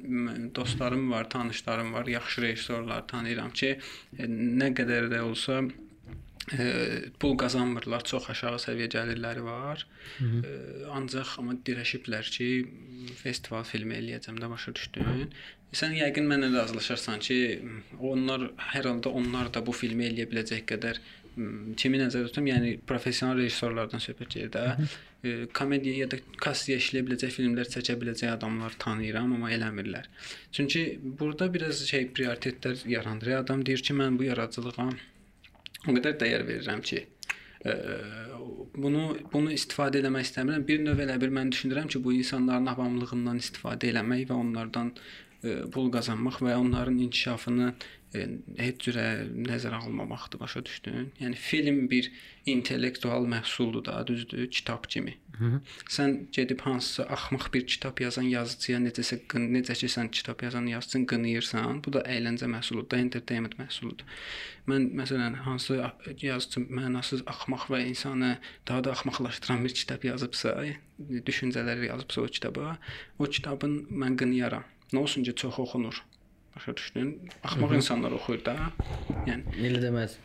[0.57, 3.75] dostlarım var, tanışlarım var, yaxşı rejissorlar tanıyıram ki,
[4.18, 4.29] e,
[4.62, 5.59] nə qədər də olsa
[6.57, 6.64] e,
[7.20, 9.84] pul qazanmırlar, çox aşağı səviyyə gəlirləri var.
[10.22, 10.55] E,
[10.97, 12.49] ancaq amma dirəşiblər ki,
[13.20, 15.28] festival filmi eləyəcəm də başa düşdün?
[15.76, 17.39] Sən yəqin mənlə razılaşarsan ki,
[18.01, 21.05] onlar hər halda onlar da bu filmi eləyə biləcək qədər
[21.76, 24.87] kimi nəzərdə tutum, yəni professional rejissorlardan söhbət gedir də.
[25.20, 30.09] E, komediya ya da kassiya işləyə biləcək filmlər çəkə biləcək adamlar tanıyıram, amma eləmirlər.
[30.57, 33.34] Çünki burada biraz şey prioritetlər yaranır.
[33.43, 34.89] Adam deyir ki, mən bu yaradıcılığa
[35.87, 37.05] o qədər dəyər verirəm ki,
[37.68, 37.76] ə,
[38.76, 40.64] bunu bunu istifadə eləmək istəmirəm.
[40.68, 44.95] Bir növ elə bir mən düşünürəm ki, bu insanların avamlığından istifadə eləmək və onlardan
[45.45, 51.11] e, pul qazanmaq və onların inkişafını e, heç cürə nəzərə almamaqdır, başa düşdün?
[51.20, 52.11] Yəni film bir
[52.46, 55.16] intellektual məhsuldur da, düzdür, kitab kimi.
[55.38, 55.61] Hı -hı.
[55.96, 59.18] Sən gedib hansısa axmaq bir kitab yazan yazıçıya necəsə
[59.57, 64.07] necə ki sən kitab yazan yazıçını qınayırsan, bu da əyləncə məhsuludur, da entertainment məhsuludur.
[64.68, 65.74] Mən məsələn hansı
[66.22, 68.38] yazıçı mənasız axmaq və insanı
[68.68, 70.64] daha da axmaqlaşdıran bir kitab yazıbsa,
[71.28, 72.78] düşüncələr yazıbsa o kitaba,
[73.18, 74.64] o kitabın mən qınayaram.
[74.92, 76.04] Nə olsun ki, çox oxunur.
[76.57, 77.20] Başa düşdün?
[77.44, 78.57] Axmaq insanlar oxuyur da.
[79.28, 80.16] Yəni Elə deməz.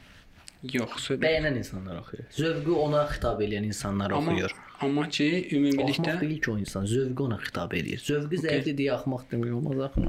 [0.74, 1.24] Yox, söhbət.
[1.26, 2.26] Bəyənən insanlar oxuyur.
[2.38, 4.54] Zövqü ona xitab edən insanlar Amma, oxuyur.
[4.86, 5.28] amma ki,
[5.58, 8.04] ümumilikdə Axmaq deyil ki o insan, zövqü ona xitab edir.
[8.06, 10.06] Zövqü zəifdir deyə axmaq demək olmaz axı.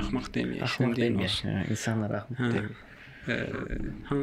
[0.00, 0.62] axmaq deməyək.
[0.66, 1.30] Axmaq deməyək.
[1.30, 1.48] olsun.
[1.48, 2.68] hə, İnsanlar axmaq deyil.
[3.24, 3.36] Ə,
[4.10, 4.16] hə,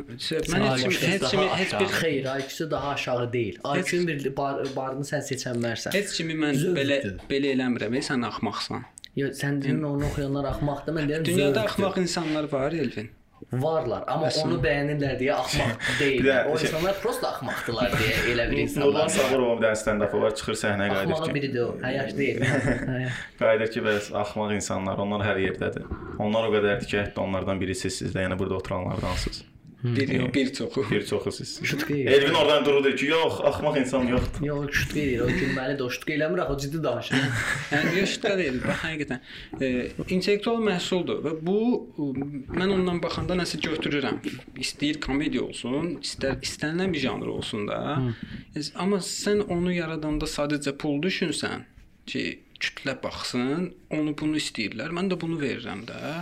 [0.53, 3.55] Mən heç kimi, heç kimi, heç bir Xeyr, IQ-su daha aşağı deyil.
[3.80, 5.93] IQ-nun bir bar, barını sən seçə bilmərsən.
[5.97, 6.99] heç kimi mən belə
[7.32, 7.97] belə eləmirəm.
[8.12, 8.84] Sən axmaqsan.
[9.20, 10.93] Yox, sən deyirsən onu oxuyanlar axmaqdır.
[10.99, 13.09] Mən deyirəm Dünyada axmaq insanlar var, Elvin.
[13.51, 14.45] varlar, amma Məsələn.
[14.47, 16.45] onu bəyənirlər deyə axmaq deyillər.
[16.45, 19.09] də O şey- insanlar prosta axmaqdılar deyə elə bir Nurlan insanlar.
[19.18, 21.70] Sabirova bir dənə stand-up var, çıxır səhnəyə qayıdır ki, biridir o.
[21.84, 22.45] Həyaş deyil.
[23.41, 25.89] Qayıdır ki, bəs axmaq insanlar, onlar hər yerdədir.
[26.20, 29.43] Onlar o qədərdir ki, hətta onlardan birisi sizdə, yəni burada oturanlardansınız.
[29.84, 30.86] Bir yox, bir çoxu.
[30.92, 31.62] Bir çoxu siz.
[31.90, 34.46] Elvin oradan durur deyir ki, yox, axmaq insan yoxdur.
[34.46, 35.22] Yox, o şutqa edir.
[35.22, 37.24] O gülməli də o şutqa eləmir axı, ciddi danışır.
[37.72, 39.24] Yəni yaşda deyil, bax həqiqətən.
[39.62, 39.72] E,
[40.14, 41.58] intellektual məhsuldur və bu
[41.98, 42.12] e,
[42.60, 44.22] mən ondan baxanda nəsə götürürəm.
[44.62, 47.82] İstəyir komediya olsun, istər istənilən bir janr olsun da.
[47.98, 48.66] Hı.
[48.86, 51.66] Amma sən onu yaradanda sadəcə pul düşünsən
[52.06, 52.26] ki,
[52.62, 54.94] kütlə baxsın, onu bunu istəyirlər.
[54.94, 56.20] Mən də bunu verirəm də.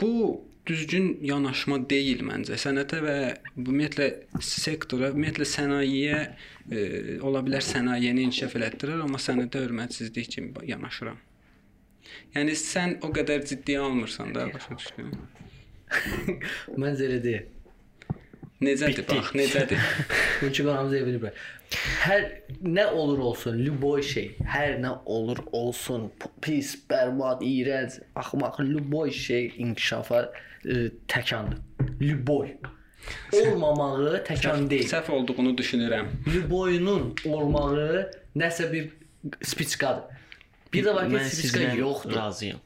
[0.00, 0.14] Bu
[0.69, 2.57] düzgün yanaşma deyil məncə.
[2.61, 3.15] Sənətə və
[3.57, 4.09] ümumiyyətlə
[4.45, 6.19] sektora, ümumiyyətlə sənayeyə
[6.69, 6.83] e,
[7.25, 11.17] ola bilər sənayeni inkişaf elətdirər, amma sənətə hörmətsizlik kimi yanaşıram.
[12.35, 15.15] Yəni sən o qədər ciddiyə almırsan da, başa düşdün?
[16.77, 17.47] Məncə elə deyil.
[18.59, 19.79] Necədir bax, necədir?
[20.41, 21.37] Çünki qanamız evini bırak.
[22.03, 22.25] Hər
[22.65, 29.13] nə olur olsun, любой şey, hər nə olur olsun, p- pis, bərbad, iyrənc, axmaq, любой
[29.15, 30.25] şey inkişafa
[30.64, 31.60] ə, təkandır.
[32.00, 32.54] Lüboy
[33.32, 34.88] olmamağı təkan deyil.
[34.88, 36.12] Səhv olduğunu düşünürəm.
[36.34, 38.92] Lüboyunun olmağı nəsə bir
[39.42, 40.22] spiçkadır.
[40.72, 42.16] Bir də var ki, spiçka yoxdur.
[42.16, 42.62] Razıyam.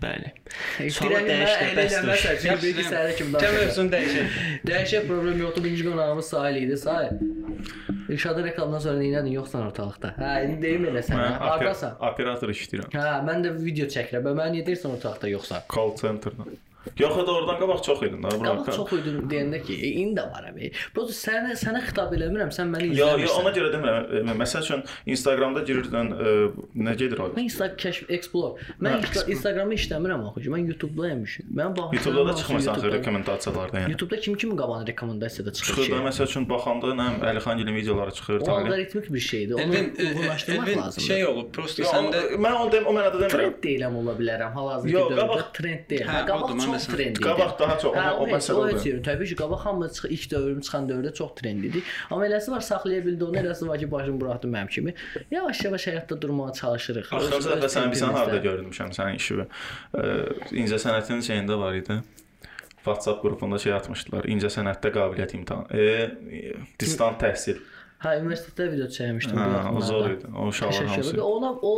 [0.00, 0.30] Bəli.
[0.96, 2.46] Sonra dəyişdi, bəsdir.
[2.46, 3.42] Ya bir səhərə kimi danışaq.
[3.42, 4.38] Təməlsün dəyişək.
[4.70, 5.64] Dəyişək problem yoxdur.
[5.64, 6.78] Birinci qonağımız Sahil idi.
[6.80, 7.18] Sahil.
[8.08, 9.34] İrşada reklamdan sonra neylədin?
[9.34, 10.14] Yoxsan ortalıqda.
[10.16, 11.26] Hə, indi deyim elə sənə.
[11.42, 11.98] Hardasan?
[12.08, 12.96] Operator işləyirəm.
[12.96, 14.30] Hə, mən də video çəkirəm.
[14.40, 15.68] Mən niyə deyirsən ortalıqda yoxsan?
[15.74, 16.56] Call center-dan.
[16.98, 18.28] Yox, da oradan qabaq çox idin da.
[18.28, 20.70] bura- Qabaq çox idi deyəndə ki, e, indi də var əmi.
[20.94, 23.26] Prosta sənə sənə xitab eləmirəm, sən məni Yo, izləmirsən.
[23.26, 24.04] yo, ona görə demirəm.
[24.30, 26.30] E, Məsəl üçün Instagramda girirsən, e,
[26.86, 27.28] nə gedir o?
[27.36, 28.54] Mən Insta kəşf explore.
[28.80, 29.32] Mən Hə, Insta, explore.
[29.34, 30.40] Instagramda işləmirəm axı.
[30.54, 31.46] Mən YouTube-daymışam.
[31.58, 31.92] Mən baxıram.
[31.96, 33.90] YouTube-da da çıxmırsan axı rekomendasiyalarda yəni.
[33.94, 38.10] YouTube-da kim kimin qabağına rekomendasiyada çıxır Çıxır da məsəl üçün baxanda nə Əlixan Gilin videoları
[38.10, 39.54] çıxır, O alqoritmik bir şeydir.
[39.54, 41.06] Onu Elvin, e, uyğunlaşdırmaq lazımdır.
[41.08, 43.28] şey olub, prosta Yo, səndə mən onu dem, o mənada demirəm.
[43.30, 44.52] trend deyiləm ola bilərəm.
[44.56, 46.06] Hal-hazırki Yo, dövrdə qabaq- trend deyil.
[46.06, 47.24] Hə, qabaq məsələn- trend idi.
[47.26, 48.80] Qabaq daha çox, Hə, o- o məsələ odur.
[48.80, 49.02] odur.
[49.08, 51.82] Təbii ki, qabaq hamı çıx ilk dövrüm çıxan dövrdə çox trend idi.
[52.10, 54.94] Amma eləsi var saxlaya bildi onu, eləsi var ki, başını buraxdı mənim kimi.
[55.30, 57.06] Yavaş-yavaş həyatda durmağa çalışırıq.
[57.12, 59.34] Axırıncı dəfə öz sən bilsən harda görmüşəm sənin işi.
[59.94, 60.02] E,
[60.64, 62.02] İncə sənətin şeyində var idi.
[62.84, 64.24] WhatsApp qrupunda şey atmışdılar.
[64.24, 65.66] İncə sənətdə qabiliyyət imtahanı.
[65.76, 67.58] E, distant təhsil.
[68.00, 70.28] Hə, universitetdə video çəkmişdim Hə, o zor idi.
[70.32, 71.24] O uşaqlar hamısı.
[71.24, 71.72] Ona o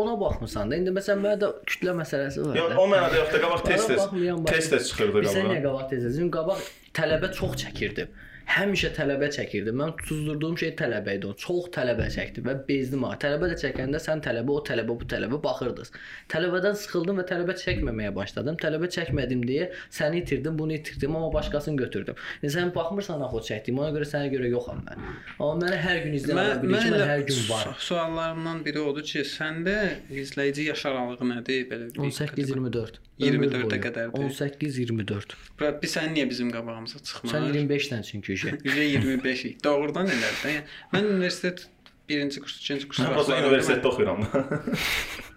[0.00, 0.76] ona baxmısan da.
[0.78, 2.58] İndi məsələn mənə də kütlə məsələsi var.
[2.60, 5.66] Yox, o mənada yox da qabaq bax- Test-test çıxırdı Bilirsən niyə qabağa.
[5.66, 6.60] qabaq tez Çünki qabaq
[6.98, 8.08] tələbə çox çəkirdim.
[8.44, 9.74] Həmişə tələbə çəkirdim.
[9.80, 11.26] Mən tutuzdurduğum şey tələbə idi.
[11.26, 11.32] o.
[11.44, 13.14] Çox tələbə çəkdim və bezdim ha.
[13.20, 15.90] Tələbə də çəkəndə sən tələbə, o tələbə, bu tələbə baxırdınız.
[16.30, 18.58] Tələbədən sıxıldım və tələbə çəkməməyə başladım.
[18.60, 22.14] Tələbə çəkmədim deyə səni itirdim, bunu itirdim, amma başqasını götürdüm.
[22.42, 23.80] Yəni sən baxmırsan axı o çəkdiyim.
[23.80, 25.08] Ona görə sənə görə yoxam mən.
[25.40, 27.64] Amma məni hər gün adam bilir ki, mən hər gün var.
[27.80, 29.76] su- Suallarımdan biri odur ki, səndə
[30.10, 33.00] izləyici yaş aralığı nədir belə bir 18-24.
[33.22, 34.24] 24-ə qədərdir.
[34.26, 35.36] 18-24.
[35.58, 37.34] Bura biz sən niyə bizim qabağımıza çıxmır?
[37.34, 38.56] Sən 25-dən çünki işə.
[38.66, 39.60] Üzə 25-lik.
[39.64, 40.48] Doğrudan elədir.
[40.50, 40.64] Yəni
[40.96, 41.68] mən universitet
[42.08, 42.98] birinci kurs, ikinci kurs.
[43.04, 44.26] Mən bazı universitetdə oxuyuram.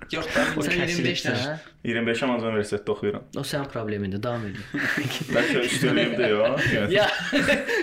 [0.08, 1.40] Yox, da Sən kəsilib 25 sən.
[1.42, 1.56] hə?
[1.88, 3.24] 25 amma universitetdə oxuyuram.
[3.40, 4.64] O sənin problemindir, davam edin.
[5.36, 6.32] Bəlkə üstünlüyümdür
[6.72, 6.84] ya.
[6.94, 7.08] ya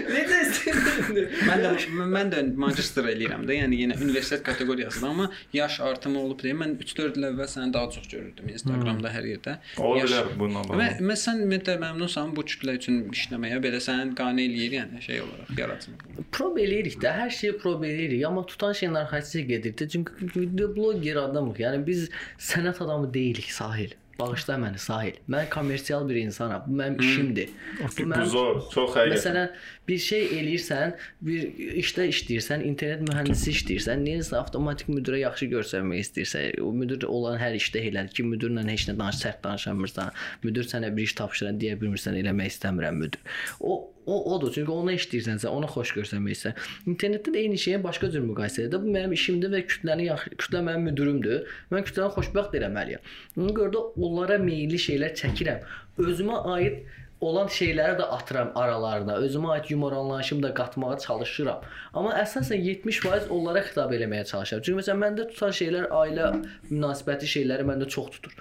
[0.09, 1.28] necə istəyirdin?
[1.51, 1.72] Mən də
[2.14, 5.26] mən də magistr eləyirəm də, yəni yenə universitet kateqoriyasında, amma
[5.57, 9.59] yaş artımı olub deyə mən 3-4 il əvvəl səni daha çox görürdüm Instagramda hər yerdə.
[9.78, 10.80] Ola Yaş- bilər bununla bağlı.
[10.80, 15.20] Və mən sən ümumiyyətlə məmnunsan bu kütlə üçün işləməyə, belə səni qane eləyir, yəni şey
[15.26, 16.24] olaraq, yaradıcılıq.
[16.32, 19.89] Prob eləyirik də, hər şeyi prob eləyirik, amma tutan şeyin arxasıca gedirdi.
[19.89, 21.61] Çünki video bloger adamıq.
[21.64, 22.09] Yəni biz
[22.39, 23.95] sənət adamı deyilik, Sahil.
[24.18, 25.16] Bağışla məni Sahil.
[25.31, 26.64] Mən kommersial bir insanam.
[26.66, 27.49] Bu mənim işimdir.
[27.81, 29.14] Bu Bu zor, çox həqiqətən.
[29.16, 29.49] Məsələn,
[29.89, 31.47] bir şey eləyirsən, bir
[31.82, 37.57] işdə işləyirsən, internet mühəndisi işləyirsən, nəyəsə avtomatik müdirə yaxşı göstərmək istəyirsən, o müdir olan hər
[37.59, 40.14] işdə elədir ki, müdirlə heç nə danış, sərt danışamırsan.
[40.45, 43.20] Müdir sənə bir iş tapşıran deyə bilmirsən, eləmək istəmirəm müdir.
[43.61, 44.53] O o odur.
[44.53, 46.59] Çünki ona işləyirsənsə, ona xoş istəyirsən.
[46.91, 48.82] İnternetdə də eyni şeyin başqa cür müqayisə edir.
[48.82, 50.11] Bu mənim işimdir və kütləni
[50.41, 51.47] kütlə mənim müdirimdir.
[51.72, 53.14] Mən kütləni xoşbəxt eləməliyəm.
[53.41, 55.64] Ona görə də onlara meyilli şeylər çəkirəm.
[56.05, 56.82] Özümə aid
[57.21, 59.17] olan şeyləri də atıram aralarına.
[59.27, 61.61] Özümə aid yumor anlayışımı da qatmağa çalışıram.
[61.95, 64.62] Amma əsasən 70% onlara xitab eləməyə çalışıram.
[64.62, 66.33] Çünki məsələn məndə tutan şeylər ailə
[66.71, 68.37] münasibəti şeyləri məndə çox tutur.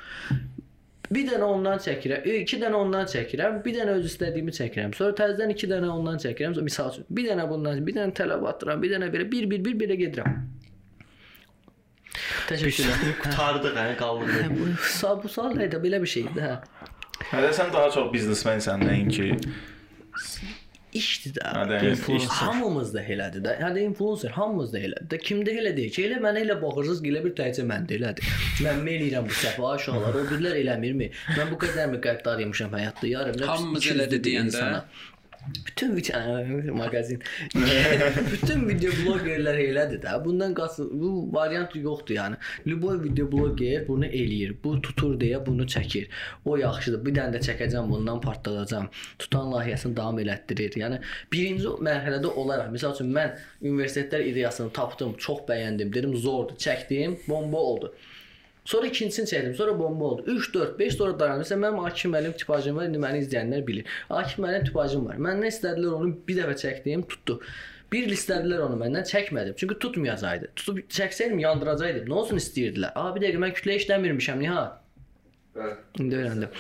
[1.13, 4.95] Bir dənə ondan çəkirəm, e, iki dənə ondan çəkirəm, bir dənə öz istədiyimi çəkirəm.
[4.97, 6.55] Sonra təzədən iki dənə ondan çəkirəm.
[6.65, 9.75] Məsəl üçün, bir dənə bundan, bir dənə tələb atıram, bir dənə belə bir bir bir
[9.83, 10.39] belə gedirəm.
[12.49, 13.03] Təşəkkürlər.
[13.23, 14.55] Qutardıq, hə, qaldıq.
[14.57, 15.79] bu sağ bu sual nə idi?
[15.85, 16.55] Belə bir şeydir, hə.
[17.31, 19.29] Hələ sən daha çox biznesmensən nəinki.
[20.93, 21.51] İşdir də.
[21.57, 22.29] Hə, influencer.
[22.29, 23.53] Hamımız da elədir də.
[23.61, 25.07] Hə influencer hamımız da elədir.
[25.09, 28.35] Də kimdə elə deyil ki, elə mənə elə baxırsınız ki, elə bir təcə məndə elədir.
[28.65, 31.09] Mən meyl edirəm bu səfə aşağılar, o birlər eləmirmi?
[31.39, 33.41] Mən bu qədər mi qəddar yemişəm həyatda yarım.
[33.41, 34.67] nə Hamımız iki yüzlü elədi bir deyəndə.
[35.42, 35.64] insana.
[35.66, 37.22] Bütün video mağazin.
[38.32, 40.24] Bütün video blogerlər elədir də.
[40.24, 42.36] Bundan qası bu variant yoxdur yəni.
[42.66, 44.56] Любой video bloger bunu eləyir.
[44.64, 46.08] Bu tutur deyə bunu çəkir.
[46.44, 47.04] O yaxşıdır.
[47.06, 48.90] Bir dənə də çəkəcəm bundan partladacam.
[49.18, 50.76] Tutan layihəsini davam elətdirir.
[50.82, 51.00] Yəni
[51.32, 57.58] birinci mərhələdə olaraq, məsəl üçün mən universitetlər ideyasını tapdım, çox bəyəndim, dedim zordur, çəkdim, bomba
[57.58, 57.94] oldu.
[58.65, 59.53] Sonra ikincisini çəkdim.
[59.55, 60.23] Sonra bomba oldu.
[60.27, 61.43] 3 4 5 sonra dayandım.
[61.43, 62.87] Məsələn mənim Akif müəllim tipajım var.
[62.87, 63.85] İndi məni izləyənlər bilir.
[64.09, 65.19] Akif müəllim tipajım var.
[65.27, 67.39] Məndən istədilər onu bir dəfə çəkdim, tutdu.
[67.91, 69.57] Bir il istədilər onu məndən çəkmədim.
[69.59, 70.53] Çünki tutmayacaqdı.
[70.55, 72.07] Tutub çəksəydim yandıracaqdım.
[72.07, 72.95] Nə olsun istəyirdilər?
[72.95, 74.79] A bir dəqiqə mən kütlə işləmirmişəm Nihat.
[75.57, 75.75] Bəli.
[75.99, 76.55] İndi öyrəndim.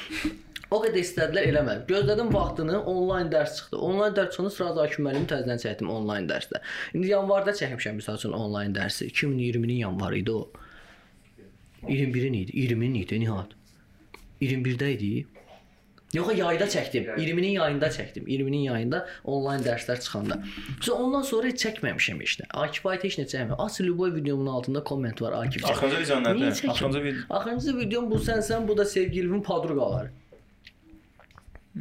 [0.73, 1.87] O qədər istədilər eləmədim.
[1.89, 3.79] Gözlədim vaxtını, onlayn dərs çıxdı.
[3.87, 6.61] Onlayn dərs çıxanda sıra Akif müəllimi təzədən çəkdim onlayn dərsdə.
[6.93, 9.09] İndi yanvarda çəkmişəm məsəl üçün onlayn dərsi.
[9.09, 10.43] 2020-nin yanvarı idi o.
[11.87, 12.51] 21-in idi.
[12.51, 13.55] 20-nin idi Nihat.
[14.41, 15.27] 21-də idi.
[16.13, 17.07] Yox, yayda çəkdim.
[17.17, 18.25] 20-nin yayında çəkdim.
[18.29, 20.37] 20-nin yayında onlayn dərslər çıxanda.
[20.81, 22.49] Sonra ondan sonra heç çəkməmişəm heç nə.
[22.63, 23.63] Akif ayət heç nə çəkməmişəm.
[23.65, 25.65] Asıl Luboy videomun altında komment var Akif.
[25.65, 26.69] Axırıncı video Niyə nədir?
[26.69, 30.11] Axırıncı video Axırıncı videom bu sənsən, bu da sevgilimin padruqaları.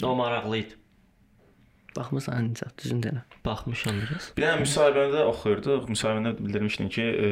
[0.02, 0.80] O maraqlı idi.
[1.96, 3.26] Baxmısan necə düzün denə.
[3.44, 4.30] Baxmışam biraz.
[4.36, 5.90] Bir dənə müsahibədə oxuyurduq.
[5.92, 7.28] Müsahibədə bildirmişdin ki, e,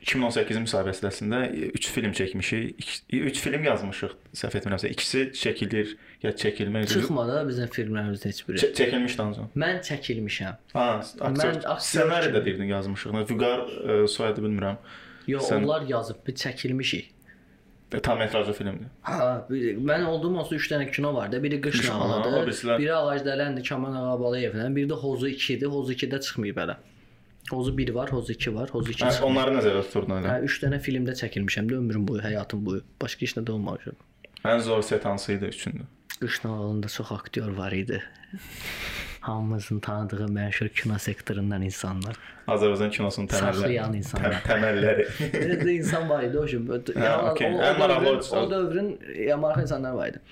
[0.00, 1.40] 2018-in müsahibəsində
[1.76, 2.86] 3 film çəkmişik.
[3.12, 4.14] 3 film yazmışıq.
[4.40, 5.92] Səhv etmirəmsə, ikisi çəkilir
[6.22, 6.94] ya çəkilməkdir.
[6.94, 8.62] Çıxmadı da bizim filmlərimizdə heç biri.
[8.62, 9.52] Ç çəkilmişdi ancaq.
[9.60, 10.56] Mən çəkilmişəm.
[10.72, 10.88] Ha,
[11.20, 13.12] Mən aktyor ssenari də deyirdin yazmışıq.
[13.30, 14.76] Vüqar e, soyadı bilmirəm.
[15.28, 17.04] Yox, Sən- onlar yazıb, biz çəkilmişik.
[17.92, 18.86] E, Tam metrajlı filmdir.
[19.02, 21.42] Ha, bir, mən olduğum olsa 3 dənə kino var da.
[21.42, 25.66] Biri Qış birisilər- biri Ağac Dələndir, Kamal Ağabalıyevlə, biri də Hozu 2 idi.
[25.66, 26.76] Hozu 2-də çıxmayıb hələ.
[27.50, 30.34] Hozu 1 var, Hozu 2 var, Hozu 2 Hə, onları nəzərdə tuturdun elə.
[30.36, 32.84] Hə, 3 dənə filmdə çəkilmişəm də ömrüm boyu, həyatım boyu.
[33.02, 33.98] Başqa işlə də olmamışam.
[34.46, 35.88] Ən zor set hansı idi üçündə?
[36.20, 38.02] Qış nağılında çox aktyor var idi.
[39.20, 42.16] Hamımızın tanıdığı məşhur kino sektorundan insanlar.
[42.50, 43.52] Azərbaycan kinosunun təməlləri.
[43.60, 44.32] Saxlayan insanlar.
[44.32, 45.04] Təm- Təməlləri.
[45.34, 46.64] Necə insan var idi o gün.
[46.96, 47.46] Hə, okey.
[47.68, 48.88] Ən maraqlı dövrün, o dövrün
[49.28, 50.22] ya maraqlı insanlar var idi.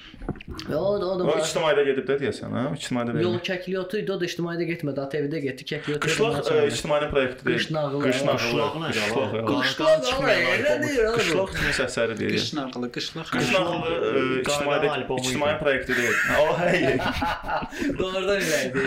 [0.70, 2.62] Və o da o da O ictimaidə gedib də deyəsən, hə?
[2.78, 3.44] İctimaidə Yox, vermir.
[3.50, 6.02] Kəkliyotu idi, o da ictimaidə getmədi, ATV-də getdi, Kəkliyotu.
[6.08, 7.58] Qışlaq ictimai proyekti deyil.
[7.60, 8.26] Qış nağılı, Qış hə.
[8.26, 9.44] nağılı.
[9.52, 10.32] Qışlaq Qışlaq.
[10.56, 11.12] elə deyir.
[11.18, 12.40] Qışlaq kimin səsləri deyil.
[12.40, 13.30] Qış nağılı, qışlaq.
[13.36, 13.94] Qış nağılı
[14.40, 15.28] ictimaidə albomu idi.
[15.28, 16.18] ictimai proyekti deyil.
[16.40, 16.98] O hey.
[17.98, 18.77] Doğrudan elə idi.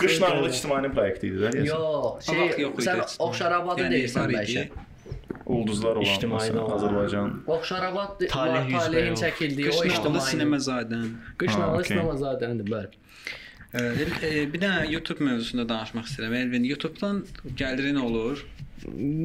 [0.00, 1.50] Qış nağılı ictimai proyekti idi də.
[1.54, 1.66] deyəsən.
[1.70, 4.66] Yox, Şey, sən Oxşarabadı Yəni, deyirsən bəlkə.
[5.46, 6.48] Ulduzlar olan İctimai.
[6.50, 7.28] Azərbaycan.
[7.46, 10.20] Oxşarabad Talehin çəkildiyi o ictimai.
[10.30, 11.06] sinemazadən.
[11.38, 11.96] Qış Ha, nağılı okey.
[11.96, 12.88] sinemazadənidir, bəli.
[14.52, 16.34] Bir də YouTube mövzusunda danışmaq istəyirəm.
[16.42, 17.24] Elvin, YouTube-dan
[17.56, 18.46] gəlirin olur.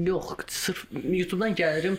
[0.08, 1.98] Yox, sırf YouTube-dan gəlirim.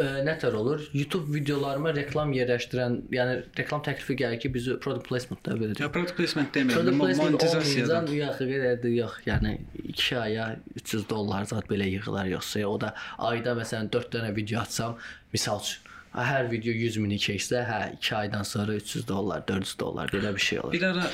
[0.00, 0.82] Ə, nətər olur?
[0.96, 6.16] YouTube videolarıma reklam yerləşdirən, yəni reklam təklifi gəlir ki, bizi product placement-da belə Ya product
[6.18, 8.10] placement demirəm, placement monetizasiyadan.
[8.16, 9.20] yox, qədərdir, yox.
[9.28, 9.54] Yəni
[9.92, 10.48] 2 aya
[10.80, 12.94] 300 dollar zət belə yığılar yoxsa, o da
[13.30, 14.98] ayda məsələn 4 dənə video atsam,
[15.34, 20.10] misal üçün hər video 100 mini keçsə, hə 2 aydan sonra 300 dollar, 400 dollar
[20.10, 20.72] belə bir şey olur.
[20.72, 21.06] Bir ara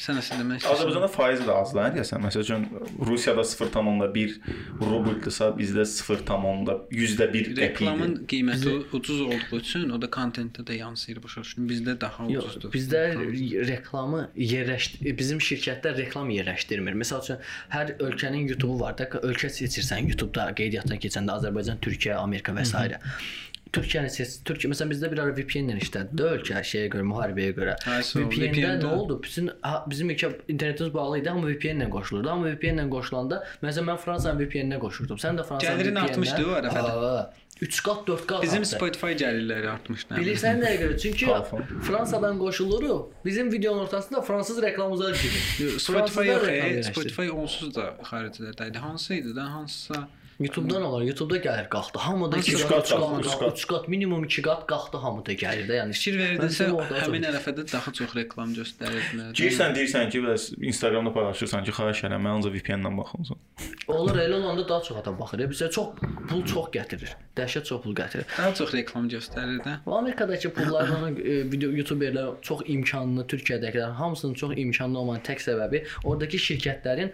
[0.00, 0.74] sən nəsə demək istəyirsən?
[0.74, 2.22] Azərbaycanda faiz də az da, deyəsən.
[2.24, 2.64] Məsəl üçün
[3.08, 4.34] Rusiyada 0.1
[4.80, 11.44] rubldırsa, bizdə 0.100-də 1 Reklamın qiyməti ucuz olduğu üçün o da kontentdə də yansıyır başa
[11.44, 11.68] düşdün.
[11.68, 12.72] Bizdə daha ucuzdur.
[12.72, 13.04] bizdə
[13.68, 16.96] reklamı yerləşd bizim şirkətlər reklam yerləşdirmir.
[17.04, 17.42] Məsəl üçün
[17.74, 22.88] hər ölkənin YouTube-u var da, ölkə seçirsən YouTube-da qeydiyyatdan keçəndə Azərbaycan, Türkiyə, Amerika və s.
[23.74, 27.76] Türkiyəni seç, Türkiyə məsələn bizdə bir ara VPN-lə işlədi də ölkə şeyə görə, müharibəyə görə.
[27.84, 29.20] VPN-də nə oldu?
[29.22, 29.50] Bizim
[29.90, 32.30] bizim ilk internetimiz bağlı idi, amma VPN-lə qoşulurdu.
[32.30, 35.18] Amma VPN-lə qoşulanda məsələn mən Fransanın VPN-nə qoşurdum.
[35.22, 36.94] Sən də Fransanın Gəlirin VPN-lə- artmışdı o ərəfədə.
[37.08, 38.42] Aa, 3 qat, 4 qat.
[38.42, 38.76] Bizim artdı.
[38.76, 40.14] Spotify gəlirləri artmışdı.
[40.18, 40.96] Bilirsən nəyə görə?
[40.98, 41.28] Çünki.
[41.86, 43.12] Fransadan qoşuluruq.
[43.24, 45.78] Bizim videonun ortasında fransız reklamımıza girir.
[45.78, 46.86] Spotify yox.
[46.90, 48.78] Spotify onsuz da xariclərdə idi.
[48.78, 50.08] Hansı idi də, hansısa
[50.40, 51.02] YouTube-dan olur.
[51.02, 51.98] YouTube-da gəlir qalxdı.
[51.98, 53.58] Hamıda 2 Üç qat, qat 3 qalxdı, qat, üç qat.
[53.58, 55.78] 3 qat, minimum 2 qat qalxdı hamıda gəlir də.
[55.80, 59.32] Yəni fikir orada həmin ərəfədə daha çox reklam göstərirdilər.
[59.38, 63.42] Girsən deyirsən ki, bəs Instagramda paylaşırsan ki, xahiş edirəm, mən ancaq VPN-lə baxılsın.
[63.88, 65.44] olur elə olanda daha çox adam baxır.
[65.50, 65.88] Bizə çox
[66.28, 67.14] pul çox gətirir.
[67.36, 68.26] Dəhşət çox pul gətirir.
[68.38, 69.76] Daha çox reklam göstərir də.
[69.86, 76.40] Amerikadakı pullarla e, video YouTuberlər çox imkanlı, Türkiyədəkilər hamısının çox imkanlı olmanın tək səbəbi oradakı
[76.48, 77.12] şirkətlərin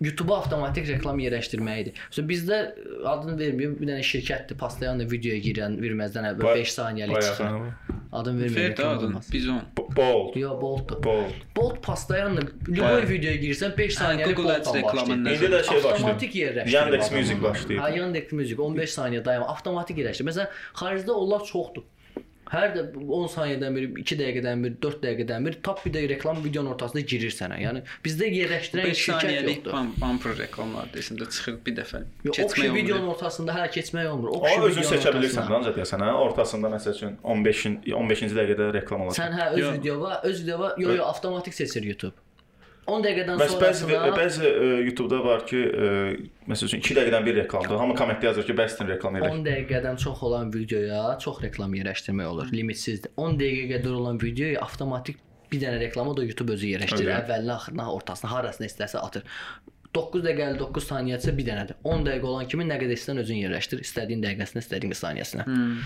[0.00, 1.92] YouTube-a avtomatik reklam yerləşdirməyidir.
[2.10, 6.54] So bizdə e, adını verməyim, bir dənə şirkətdir, pastayan da videoya girən verməzdən əvvəl Ba-
[6.56, 7.44] 5 saniyəlik Bayağı çıxır.
[7.44, 8.54] sənə- Adını verməyim.
[8.54, 9.28] Fer də reklam adın olmaz.
[9.32, 9.60] Bizon.
[9.78, 10.36] B- Bold.
[10.36, 11.04] Yo, Bolt.
[11.04, 11.36] Bold.
[11.56, 12.96] Bolt pastayan da Bayağı.
[13.02, 15.42] любой videoya girsən 5 saniyəlik Google Ads Boltdan reklamından başlayır.
[15.52, 15.94] İndi də şey başlayır.
[15.94, 16.72] Avtomatik yerləşdirir.
[16.74, 17.20] Yandex adamlar.
[17.20, 17.80] Music başlayır.
[17.80, 20.28] Ha, Yandex Music 15 saniyə dayanma, avtomatik yerləşdirir.
[20.30, 21.82] Məsələn, xaricdə onlar çoxdur.
[22.51, 26.43] Hər də 10 saniyədən bir, 2 dəqiqədən bir, 4 dəqiqədən bir tap bir də reklam
[26.43, 27.57] videonun ortasında girir sənə.
[27.63, 29.73] Yəni bizdə yerləşdirən 5 şirkət saniyəlik yoxdur.
[29.73, 32.03] bam bumper reklamlar desində çıxır bir dəfə.
[32.27, 32.77] Keçmək olmur.
[32.79, 34.29] videonun ortasında hələ keçmək olmur.
[34.29, 38.69] O O ki özün seçə bilirsən ancaq deyəsən, hə, ortasında məsəl üçün 15-in 15-ci dəqiqədə
[38.77, 39.23] reklam olacaq.
[39.23, 42.24] Sən hə öz videova, öz videova yo yo avtomatik seçir YouTube.
[42.85, 45.85] 10 dəqiqədən Bəs bəzi sonrasına bəzi e, YouTube-da var ki, e,
[46.51, 47.79] məsəl üçün 2 dəqiqədən bir reklamdır.
[47.81, 49.25] Hamı kommentdə yazır ki, bəs sən reklam elə.
[49.33, 52.45] 10 dəqiqədən çox olan videoya çox reklam yerləşdirmək olur.
[52.53, 52.99] Limitsiz.
[53.17, 55.17] 10 dəqiqə qədər olan videoya avtomatik
[55.51, 57.09] bir dənə reklamı da YouTube özü yerləşdirir.
[57.23, 59.23] Əvvəlinə, axırına, ortasına, harasına istəsə atır.
[59.95, 61.75] 9 dəqiqə 59 saniyəsə bir dənədir.
[61.83, 63.77] 10 dəqiqə olan kimi nə qədər istəsən özün yerləşdir.
[63.85, 65.43] İstədiyin dəqiqəsinə, istədiyin saniyəsinə.
[65.49, 65.77] Hmm.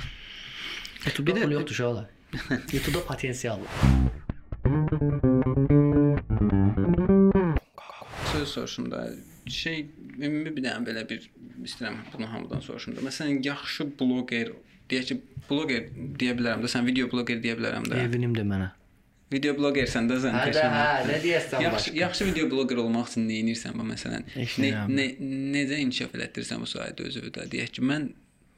[1.05, 2.05] YouTube-da Bir də- pul yoxdur uşaqlar.
[2.73, 3.73] YouTube-da potensial var.
[8.31, 9.09] Söz soruşum da
[9.49, 9.85] şey
[10.21, 11.23] ümumi bir dənə belə bir
[11.65, 13.01] istəyirəm bunu hamıdan soruşum da.
[13.07, 14.51] Məsələn, yaxşı bloqer
[14.91, 15.17] deyək ki,
[15.49, 15.87] bloqer
[16.21, 18.03] deyə bilərəm də, sən video bloqer deyə bilərəm də.
[18.05, 18.69] Evinim də mənə.
[19.33, 20.77] Video bloqersən də sən Hə də, peşman.
[20.77, 21.97] hə, nə deyəsən Yaxşı, başqa?
[21.99, 24.25] yaxşı video bloqer olmaq üçün nə edirsən bu məsələn?
[24.63, 25.05] Ne, ne,
[25.57, 27.29] necə inkişaf elətdirirsən bu sahədə özünü?
[27.53, 28.09] Deyək ki, mən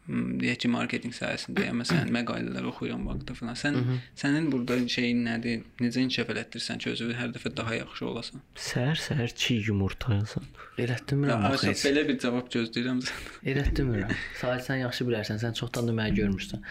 [0.10, 1.82] deyək ki, marketinq sahəsindəyəm.
[1.84, 3.58] Məsələn, məqalələr oxuyuram vaxtda falan.
[3.60, 3.78] Sən
[4.18, 5.62] sənin burada şeyin nədir?
[5.82, 8.44] Necə inkişaf elətdirirsən ki, özünü hər dəfə daha yaxşı olasan?
[8.68, 10.48] Səhər-səhər çiy yumurta yazan.
[10.78, 13.38] Ya, Elətdirmirəm axı belə bir cavab gözləyirəm səndən.
[13.54, 14.16] Elətdirmirəm.
[14.42, 16.66] Sadəcə sən yaxşı bilərsən, sən çoxdan da məni görmürsən.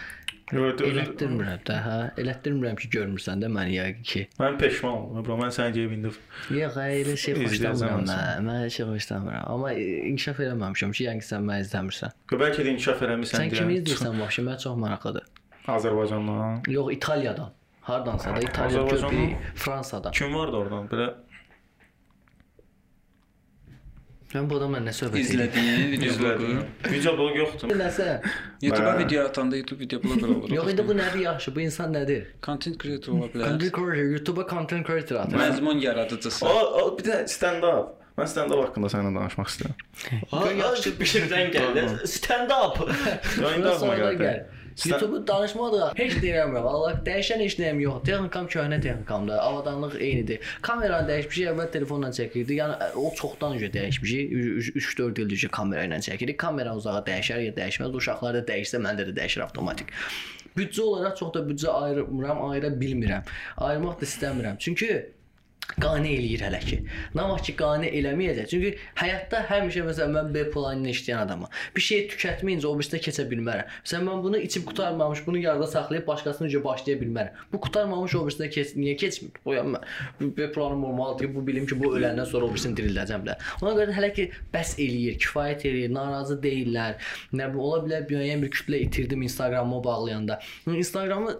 [0.51, 1.96] Elətdirmirəm də, hə.
[2.20, 4.22] Elətdirmirəm ki, görmürsən də məni yəqin ki.
[4.40, 5.22] Mən peşman oldum.
[5.26, 6.11] Bro, mən sənin cebində
[6.51, 8.11] Yox, hə, elə şey xoşlamıram olsun.
[8.11, 8.51] mən.
[8.57, 9.44] Elə şey xoşlamıram.
[9.55, 12.16] Amma e, inkişaf eləməmişəm ki, yəqin sən məni izləmirsən.
[12.34, 14.46] Bəlkə də inkişaf eləmisən Sən kimi izləyirsən vəbşə?
[14.51, 15.30] Mən çox maraqlıdır.
[15.78, 16.62] Azərbaycandan.
[16.68, 17.53] Yox, İtaliyadan.
[17.80, 18.86] Hardansa da İtaliya,
[19.55, 20.12] Fransadan.
[20.12, 20.86] Kim vardı oradan?
[20.90, 21.12] Belə
[24.30, 25.24] Mən bu adamla nə söhbət?
[25.24, 26.44] İzlədiyin video bloqu.
[26.46, 26.58] izlədim.
[26.92, 27.72] Video blog yoxdur.
[27.80, 28.04] Nəsə?
[28.62, 30.52] YouTube-a video atanda YouTube video bloqer olur.
[30.54, 31.54] Yox, indi bu nədir yaxşı?
[31.56, 32.28] Bu insan nədir?
[32.46, 33.48] content creator ola bilər.
[33.48, 35.38] Content creator, YouTube-a content creator atır.
[35.40, 36.46] Məzmun yaradıcısı.
[36.46, 37.96] O, o bir də stand-up.
[38.20, 40.56] Mən stand-up haqqında səninlə danışmaq istəyirəm.
[40.62, 41.84] Yaxşı bişirdən gəldi.
[42.14, 42.78] Stand up.
[43.42, 44.32] Ya indi ağlıma gəldi.
[44.84, 44.94] Gəl.
[44.94, 45.92] YouTube danışmadı.
[45.96, 46.66] Heç deyirəm yox.
[46.72, 48.02] Allah dəyişən heç nəyim yox.
[48.08, 49.38] Texnikam köhnə texnikamdır.
[49.44, 50.50] Avadanlıq eynidir.
[50.62, 52.56] Kameranı dəyişmişik, əvvəl telefonla çəkirdik.
[52.62, 54.34] Yəni o çoxdan öncə dəyişmişik.
[54.80, 56.36] 3-4 ildir ki, kamera ilə çəkirik.
[56.40, 57.96] Kamera uzağa dəyişər ya dəyişməz.
[58.02, 59.94] Uşaqlar da dəyişsə məndə də dəyişir avtomatik.
[60.56, 63.28] Büdcə olaraq çox da büdcə ayırmıram, ayıra bilmirəm.
[63.56, 64.58] Ayırmaq da istəmirəm.
[64.58, 64.90] Çünki
[65.80, 66.78] qane eləyir hələ ki.
[67.14, 68.48] Vaxt ki qane eləməyəcək.
[68.50, 71.50] Çünki həyatda həmişə məsələn mən B planını işləyən adamam.
[71.76, 73.68] Bir şeyi tükətməyincə o birisinə keçə bilmərəm.
[73.84, 77.44] Məsələn mən bunu içib qutarmamış, bunu yarıda saxlayıb başqasını necə başlaya bilmərəm.
[77.52, 79.30] Bu qutarmamış o birisinə keç, niyə keçmir?
[79.44, 79.80] Bu yəni
[80.20, 83.38] B planım olmalıdır bu bilim ki, bu öləndən sonra o birisini dirildəcəm də.
[83.62, 86.98] Ona görə hələ ki bəs eləyir, kifayət eləyir, narazı deyillər.
[87.36, 90.40] Nə bu ola bilər müəyyən bir kütlə itirdim Instagramıma bağlayanda.
[90.66, 91.38] Instagramı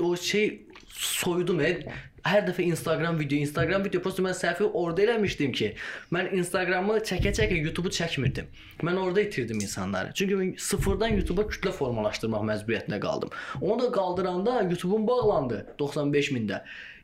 [0.00, 1.78] o şey soydum e.
[2.20, 5.70] Hər dəfə Instagram video, Instagram video prosta mən səhvi orada eləmişdim ki,
[6.12, 8.50] mən Instagramı çəkə-çəkə YouTube-u çəkmirdim.
[8.84, 10.12] Mən orada itirdim insanları.
[10.14, 13.32] Çünki mən sıfırdan YouTube-a kütlə formalaşdırmaq məcburiyyətində qaldım.
[13.60, 16.60] Onu da qaldıranda YouTube-um bağlandı 95 mində.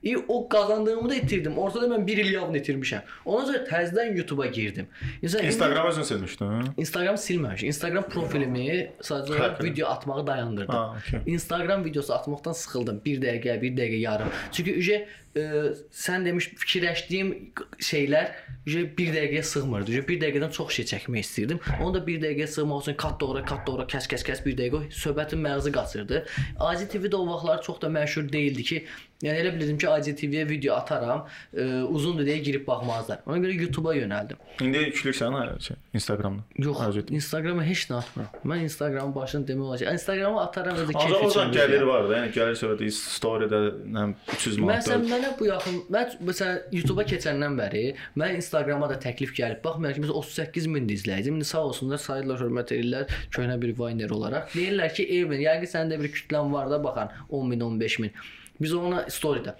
[0.06, 1.58] E, o qazandığımı da itirdim.
[1.58, 3.02] Ortada mən 1 il yavını itirmişəm.
[3.24, 4.86] Ona görə təzədən YouTube-a girdim.
[5.22, 6.70] İnsan Instagram özün silmişdin.
[6.76, 7.66] Instagram silməmişəm.
[7.72, 8.66] Instagram profilimi
[9.02, 10.74] sadəcə Hə, video atmağı dayandırdım.
[10.74, 11.34] Ha, okey.
[11.34, 13.00] Instagram videosu atmaqdan sıxıldım.
[13.04, 14.28] 1 dəqiqə, 1 dəqiqə yarım.
[14.52, 15.04] Çünki ücə
[15.36, 15.44] e,
[15.92, 17.32] sən demiş fikirləşdiyim
[17.78, 18.32] şeylər
[18.66, 20.00] 1 dəqiqəyə sığmırdı.
[20.08, 21.60] 1 dəqiqədən çox şey çəkmək istirdim.
[21.80, 24.80] Onu da 1 dəqiqəyə sığmaq üçün kat doğra, kat doğra, kəs kəs kəs 1 dəqiqə
[25.02, 26.24] söhbətin məğzi qaçırdı.
[26.58, 28.80] AZ TV-də o vaxtlar çox da məşhur değildi ki,
[29.22, 33.22] yəni elə bilirdim ki, AZ TV-yə video ataram, e, uzundur deyə girib baxmazlar.
[33.26, 34.42] Ona görə YouTube-a yönəldim.
[34.60, 36.42] İndi yüklüksən ha şey, Instagramda.
[36.58, 37.06] Yox, Hazır.
[37.10, 38.42] Instagrama heç nə atmıram.
[38.44, 41.60] Mən Instagramın başını demək olar ki, Instagrama ataram özü Ancaq keyfi oradan üçün.
[41.60, 44.86] gəlir var da, yəni gəlir söhbəti story-də nə bilim, 300 manat.
[44.86, 47.82] Məsələn, mənə bu yaxın, mən məsələn YouTube-a keçəndən bəri
[48.18, 49.62] mən Instagrama da təklif gəlib.
[49.66, 51.36] Ki, biz 38 min izləyicim.
[51.36, 54.50] İndi sağ olsunlar, sayırlar, hörmət edirlər köhnə bir vayner olaraq.
[54.54, 58.20] Deyirlər ki, Evin, yəqin sənin də bir kütlən var da baxan 10 min, 15 min.
[58.60, 59.56] Biz ona story-də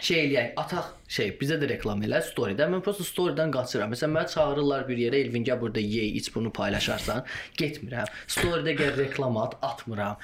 [0.00, 2.64] şey eləyək, ataq şey, bizə də reklam elə story-də.
[2.72, 3.92] Mən prosta story-dən qaçıram.
[3.92, 7.26] Məsələn, məni çağırırlar bir yerə, Elvin gəl burada yey, iç bunu paylaşarsan,
[7.60, 8.08] getmirəm.
[8.26, 10.16] Story-də gəl reklam at, atmıram.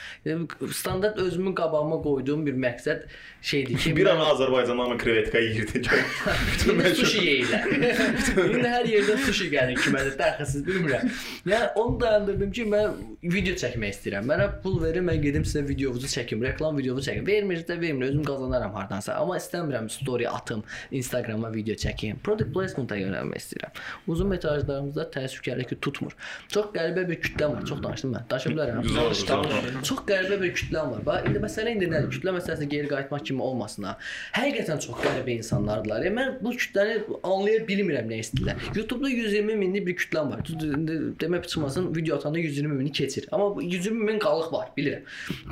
[0.72, 3.04] Standart özümün qabağıma qoyduğum bir məqsəd
[3.42, 5.82] şeydir ki, bir an Azərbaycandan amma krevetka yeyirdi.
[6.72, 7.68] İndi sushi yeyirlər.
[8.46, 11.12] İndi hər yerdə sushi gəlir kimədə dəxilsiz bilmirəm.
[11.52, 12.96] Yəni onu dayandırdım ki, mən
[13.36, 14.28] video çəkmək istəyirəm.
[14.32, 17.28] Mənə pul verin, mən gedim sizə videovuzu çəkim, reklam videovuzu çəkim.
[17.28, 19.20] Vermirsə də vermir, özüm qazanaram hardansa.
[19.20, 22.18] Amma istəmirəm story atım, Instagrama video çəkim.
[22.24, 23.80] Product placement-a yönəlmək istəyirəm.
[24.08, 26.14] Uzun metrajlarımızda təəssüfkar ki, tutmur.
[26.48, 27.64] Çox qəribə bir kütləm var.
[27.66, 28.26] Çox danışdım mən.
[28.30, 29.82] Danışa bilərəm.
[29.88, 31.04] Çox qəribə bir kütləm var.
[31.06, 32.10] Bax, indi məsələ indi nədir?
[32.14, 33.94] Kütlə məsələsinə geri qayıtmaq kimi olmasın ha.
[34.36, 36.06] Həqiqətən çox qəribə insanlardılar.
[36.06, 38.66] Yəni mən bu kütləni anlaya bilmirəm nə istəyirlər.
[38.76, 40.44] YouTube-da 120 minlik bir kütləm var.
[40.48, 43.28] İndi Demək çıxmasın, video atanda 120 mini keçir.
[43.32, 45.02] Amma bu 120 min qalıq var, bilirəm.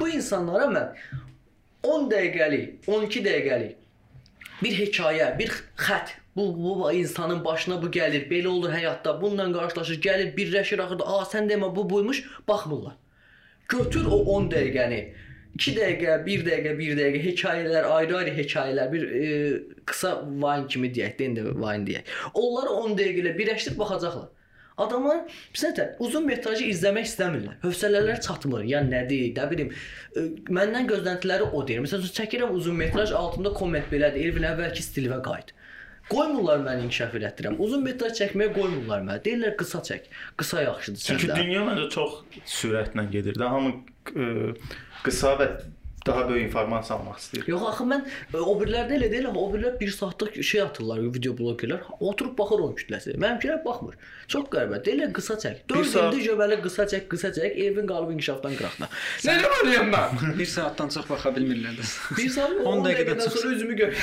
[0.00, 0.92] Bu insanlara mən
[1.86, 3.85] 10 dəqiqəlik, 12 dəqiqəlik
[4.62, 10.00] bir hekayə, bir xətt bu, bu insanın başına bu gəlir, belə olur həyatda, bununla qarşılaşır,
[10.08, 12.96] gəlir, birləşir axırda, "A, sən demə bu buymuş." Baxmırlar.
[13.68, 15.00] Götür o 10 dəqiqəni
[15.54, 21.16] 2 dəqiqə, 1 dəqiqə, 1 dəqiqə hekayələr, ayrı-ayrı hekayələr, bir e, qısa Vine kimi deyək,
[21.18, 22.12] də indi Vine deyək.
[22.34, 24.28] Onları 10 dəqiqə ilə birləşdirib baxacaqlar.
[24.76, 25.22] Adamlar
[25.56, 25.70] bizə
[26.04, 27.54] uzun metrajı izləmək istəmirlər.
[27.62, 28.64] Hövsələləri çatmır.
[28.68, 29.70] Ya nədir, nə bilim.
[30.12, 31.80] e, Məndən gözləntiləri o deyir.
[31.86, 34.26] Məsələn, çəkirəm uzun metraj, altında komment belədir.
[34.28, 35.54] Elvin əvvəlki stilinə qayıt.
[36.10, 37.56] Qoymurlar məni inkişaf elətdirəm.
[37.58, 39.22] Uzun metraj çəkməyə qoymurlar məni.
[39.24, 40.04] Deyirlər qısa çək.
[40.38, 41.38] Qısa yaxşıdır Çünki səndə.
[41.40, 42.20] dünya məncə çox
[42.58, 43.48] sürətlə gedir də.
[43.56, 43.72] Hamı
[44.12, 44.28] ə,
[45.08, 45.48] qısa və
[46.06, 47.44] daha böyük informasiya almaq istəyir.
[47.50, 48.04] Yox axı mən
[48.34, 51.80] e, o birilərdə elə deyil, axı o birilər 1 saatlıq şey atırlar, video blogerlər.
[52.00, 53.16] Oturub baxır onun kütləsi.
[53.22, 53.96] Mənimkilər baxmır.
[54.28, 54.80] Çox qəribə.
[54.86, 55.60] Deyirlər qısa çək.
[55.70, 57.58] 4 saat- ildir göbələ qısa çək, qısa çək.
[57.66, 58.88] Evin qalıb inkişafdan qıraqda.
[59.26, 60.38] Nə deməliyəm mən?
[60.38, 61.84] 1 saatdan çox baxa bilmirlər də.
[62.18, 63.94] 1 saat 10 10 dəqiqədən sonra üzümü gör.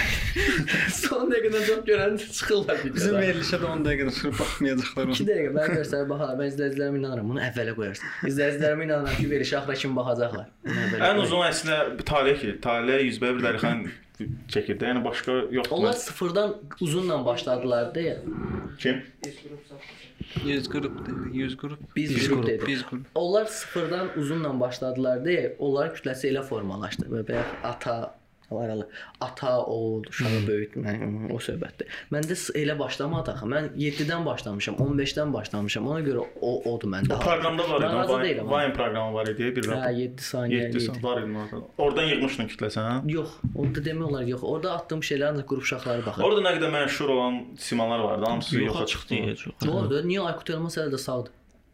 [1.03, 3.21] Son dəqiqədən çox görən çıxırlar Bizim videodan.
[3.23, 5.27] verilişə də 10 dəqiqədən sonra baxmayacaqlar 2 onu.
[5.29, 6.39] dəqiqə mən göstərib baxaram.
[6.43, 7.29] Mən izləyicilərimə inanıram.
[7.33, 8.13] Bunu əvvələ qoyarsın.
[8.31, 10.47] İzləyicilərimə inanıram ki, verişə axıra kimi baxacaqlar.
[11.09, 13.83] Ən uzun əslində Taleh ki, Taleh 101 dərixən
[14.53, 14.87] çəkirdi.
[14.89, 15.75] Yəni başqa yoxdur.
[15.77, 18.17] Onlar sıfırdan uzunla başladılar deyə.
[18.79, 19.03] kim?
[20.45, 21.79] 100 qrupdur, 100 qrup.
[21.95, 22.67] Biz 100 qrup dedik.
[22.67, 23.05] Biz qrup.
[23.15, 27.09] Onlar sıfırdan uzunla başladılar deyə, onların kütləsi elə formalaşdı.
[27.11, 27.55] Və bayaq
[28.53, 28.89] ata Varalı.
[29.21, 31.87] Ata, oğul, uşağı böyütmək, o söhbətdir.
[32.13, 33.45] Məndə elə başlamadı axı.
[33.45, 35.87] Mən 7-dən başlamışam, 15-dən başlamışam.
[35.87, 37.15] Ona görə o odur məndə.
[37.15, 38.41] O proqramda var idi.
[38.43, 39.99] Vine, proqramı var idi bir Hə, vaxt.
[39.99, 40.79] 7 saniyə 7 idi.
[40.85, 41.65] saat var idi orada.
[41.77, 42.95] Oradan yığmışdın kütləsi, hə?
[43.11, 44.43] Yox, orada demək olar yox.
[44.43, 46.23] Orada atdığım şeylər ancaq qrup uşaqları baxır.
[46.23, 48.25] Orada nə qədər məşhur olan simalar vardı.
[48.29, 49.15] Hamısı Yoxa çıxdı.
[49.65, 50.03] Doğrudur.
[50.03, 51.31] Niyə Aykut Elmas hələ də sağdır?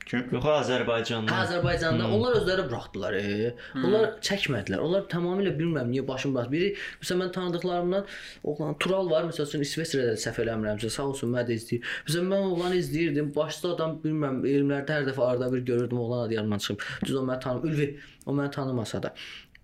[0.10, 0.24] Kim?
[0.34, 1.30] Yox, Azərbaycandan.
[1.30, 3.18] Hə, Azərbaycanda onlar özləri buraxdılar.
[3.20, 3.52] E.
[3.78, 4.82] Onlar çəkmədilər.
[4.82, 6.48] Onlar tamamilə bilmirəm niyə başım baş.
[6.50, 6.72] Biri
[7.04, 8.08] məsələn mən tanıdıqlarımdan
[8.50, 11.94] oğlan Tural var, məsəl üçün İsveçrədə səhv eləmirəmsə, sağ olsun mən də izləyir.
[12.08, 13.30] Məsələn mən oğlanı izləyirdim.
[13.36, 16.88] Başda adam bilmirəm, elmlərdə hər dəfə arada bir görürdüm oğlan adı yadımdan çıxıb.
[17.06, 17.92] Düz o məni tanım, Ülvi,
[18.26, 19.14] o məni tanımasa da.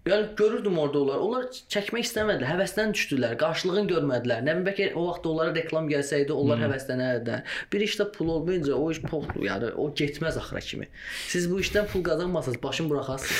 [0.05, 1.17] Yəni görürdüm orada onlar.
[1.25, 4.43] Onlar çəkmək istəmədilər, həvəsdən düşdülər, qarşılığını görmədilər.
[4.45, 7.55] Nə bilim bəlkə o vaxt onlara reklam gəlsəydi, onlar həvəslənərdilər.
[7.73, 10.85] Bir işdə pul olmayınca o iş pul, yəni o getməz axıra kimi.
[11.31, 13.39] Siz bu işdən pul qazanmasanız başın buraxasınız.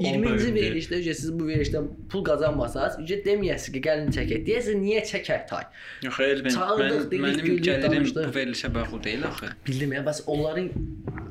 [0.00, 0.50] 20-ci bölümdə.
[0.58, 4.42] verilişdə ücə siz bu verilişdən pul qazanmasanız, ücə deməyəsiniz ki, gəlin çəkək.
[4.50, 5.68] Deyəsiniz niyə çəkək tay?
[6.08, 8.26] Yox, Elvin, Çağırdıq, mən, dedik, mənim gəlirim danışdıq.
[8.34, 9.52] bu verilişə bağlı deyil axı.
[9.66, 10.68] Bildim ya, bəs onların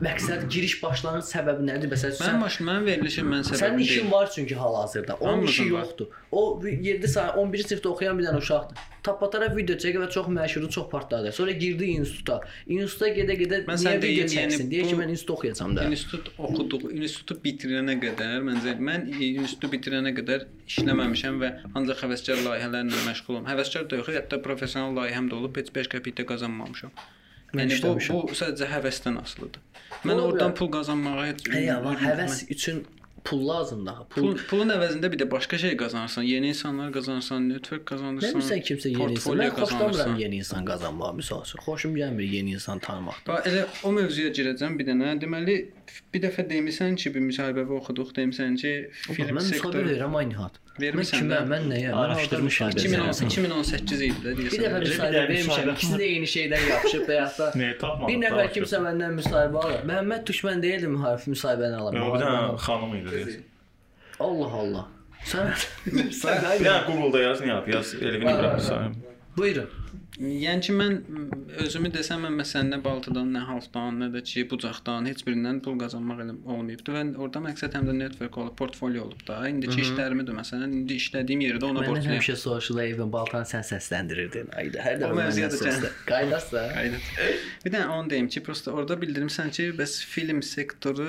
[0.08, 1.92] məqsəd giriş başlanğıc səbəbi nədir?
[1.92, 4.12] Məsələn, Mənim baş, mənim verilişim mən Sənin səbəbi işin deyil.
[4.12, 5.18] var çünki hal-hazırda.
[5.20, 6.08] Onun işi yoxdur.
[6.32, 8.78] O 7 saat 11-ci sinifdə oxuyan bir dənə uşaqdır.
[9.04, 11.32] Tapatara video çəkir və çox məşhurdur, çox partladı.
[11.32, 12.40] Sonra girdi instituta.
[12.68, 14.66] İnstituta gedə-gedə Mən niyə video çəksin?
[14.66, 15.86] yəni Deyir ki, mən institut oxuyacağam da.
[15.90, 23.06] İnstitut oxuduq, institutu bitirənə qədər məncə mən institutu bitirənə qədər işləməmişəm və ancaq həvəskar layihələrlə
[23.08, 23.48] məşğulam.
[23.50, 26.92] Həvəskar da yox, hətta professional layihəm də olub, heç 5 qəpik də qazanmamışam.
[27.56, 27.96] Mən Yəni bu,
[28.30, 29.62] bu sadəcə həvəsdən asılıdır.
[30.06, 30.58] Mən Ola oradan bilər.
[30.60, 32.84] pul qazanmağa heç Hə, amma həvəs üçün
[33.30, 34.06] pul lazımdır axı.
[34.10, 36.24] Pul, Pul, pulun əvəzində bir də başqa şey qazanırsan.
[36.30, 38.30] Yeni insanlar qazanırsan, network qazanırsan.
[38.30, 39.38] Bilmirsən kimsə yeni insan.
[39.42, 41.64] Mən xoşlamıram yeni insan qazanmağı misal üçün.
[41.68, 43.34] Xoşum gəlmir yeni insan tanımaqdan.
[43.34, 45.14] Bax elə o mövzuya girəcəm bir dənə.
[45.22, 45.58] Deməli
[46.14, 48.74] bir dəfə demisən ki, bir müsahibə oxuduq, demisən ki,
[49.06, 50.60] film Mən müsahibə sektoru verirəm aynı hat.
[50.80, 51.48] Mən Vermisən kimə, də?
[51.52, 51.90] mən nəyə?
[51.92, 52.90] Mən Araşdırmışam harda desən.
[52.90, 53.32] müsahibə 2018 verirəm?
[53.32, 54.52] 2018 idi də deyəsən.
[54.54, 55.50] Bir dəfə müsahibə vermişəm.
[55.50, 57.48] müsahibə- İkisi də eyni şeydən yapışıb və ya da
[58.08, 59.82] bir nəfər kimsə məndən müsahibə alır.
[59.92, 61.98] Məhəmməd Düşmən deyildi müharif müsahibəni alır.
[62.00, 63.44] Yox, bir dənə xanım idi deyəsən.
[64.20, 64.86] Allah Allah.
[65.30, 65.52] Sən
[65.92, 67.68] Bir dənə Google-da yaz, nə yap?
[67.68, 68.60] Yaz Elvin İbrahim var.
[68.60, 68.94] Sahib.
[69.38, 69.70] Buyurun.
[70.20, 70.96] Yəni ki mən
[71.64, 75.78] özümü desəm mən məsələn nə Baltıdan, nə Halfdan, nə də ki bucaqdan heç birindən pul
[75.80, 79.38] qazanmaq elə olmayıbdı və orada məqsəd həm də network olub, portfolio olub da.
[79.48, 82.18] İndiki işlərimi də məsələn indi işlədiyim yerdə ona borcluyam.
[82.18, 84.52] həmişə soruşurlar Evin Baltan sən səsləndirirdin.
[84.60, 85.96] Ayda hər dəfə O mövzuya məndən da çən- səslən.
[86.12, 86.66] Qaynarsa.
[86.84, 87.08] Aynen.
[87.64, 91.08] Bir də onu deyim ki, prosta orada bildirmisən ki, bəs film sektoru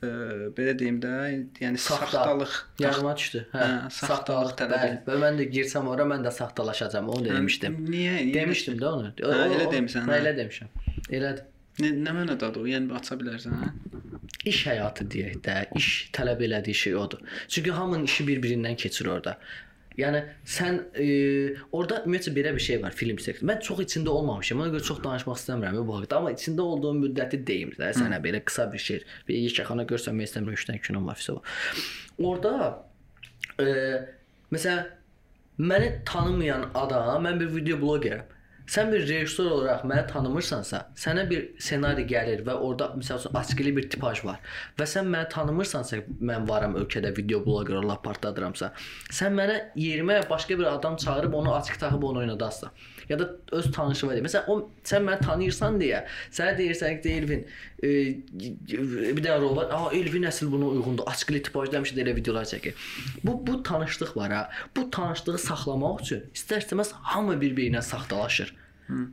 [0.00, 0.08] e,
[0.56, 1.12] belə deyim də,
[1.60, 2.08] yəni Saxta.
[2.16, 2.56] saxtalıq.
[2.80, 3.44] Yadıma düşdü.
[3.52, 5.04] Hə, Hə, saxtalıq tələb.
[5.04, 7.08] Və mən də girsəm ora mən də saxtalaşacağam.
[7.12, 7.76] Onu da demişdim.
[7.90, 8.16] Niyə?
[8.34, 9.12] Demişdim də onu.
[9.20, 10.74] Hə, elə demisən, Hə, elə demişəm.
[11.08, 11.46] Elədir.
[11.80, 12.68] Nə, nə mənadadır o?
[12.68, 13.70] Yəni aça bilərsən, hə?
[14.50, 17.20] İş həyatı deyək də, iş tələb elədiyi şey odur.
[17.48, 19.36] Çünki hamının işi bir-birindən keçir orada.
[19.98, 21.06] Yəni sən e,
[21.76, 23.48] orada ümumiyyətlə belə bir şey var film sektoru.
[23.50, 24.62] Mən çox içində olmamışam.
[24.62, 28.40] Ona görə çox danışmaq istəmirəm bu haqqda, amma içində olduğum müddəti deyim də sənə belə
[28.46, 29.02] qısa bir şey.
[29.28, 31.26] Bir yekəxana görsənmək istəmirəm 3 dənə kino var.
[32.30, 32.54] Orada
[33.60, 33.66] e,
[34.54, 34.88] məsələn
[35.60, 38.28] məni tanımayan adam, mən bir video bloqeram.
[38.70, 43.72] Sən bir rejissor olaraq məni tanımırsansa, sənə bir ssenari gəlir və orada məsəl üçün askili
[43.76, 44.38] bir tipaj var
[44.78, 45.98] və sən məni tanımırsansa,
[46.30, 48.70] mən varam ölkədə video bloqer olaraq partladıramsa,
[49.10, 52.70] sən mənə yerimə başqa bir adam çağırıb onu açıq taxıb onu oynadassan.
[53.10, 54.24] Ya da öz tanışıma deyir.
[54.24, 57.42] Məsələn, o sən məni tanıyırsan deyə, sənə deyirsən ki, Elvin,
[57.82, 57.90] e,
[59.16, 59.72] bir dənə rol var.
[59.74, 61.08] Aa, Elvin əsl buna uyğundur.
[61.10, 62.78] Askili tipajda həmişə də elə videolar çəkir.
[63.24, 64.42] Bu bu tanışlıq var ha.
[64.76, 68.54] Bu tanışlığı saxlamaq üçün istər-istəməz hamı bir-birinə saxtalaşır.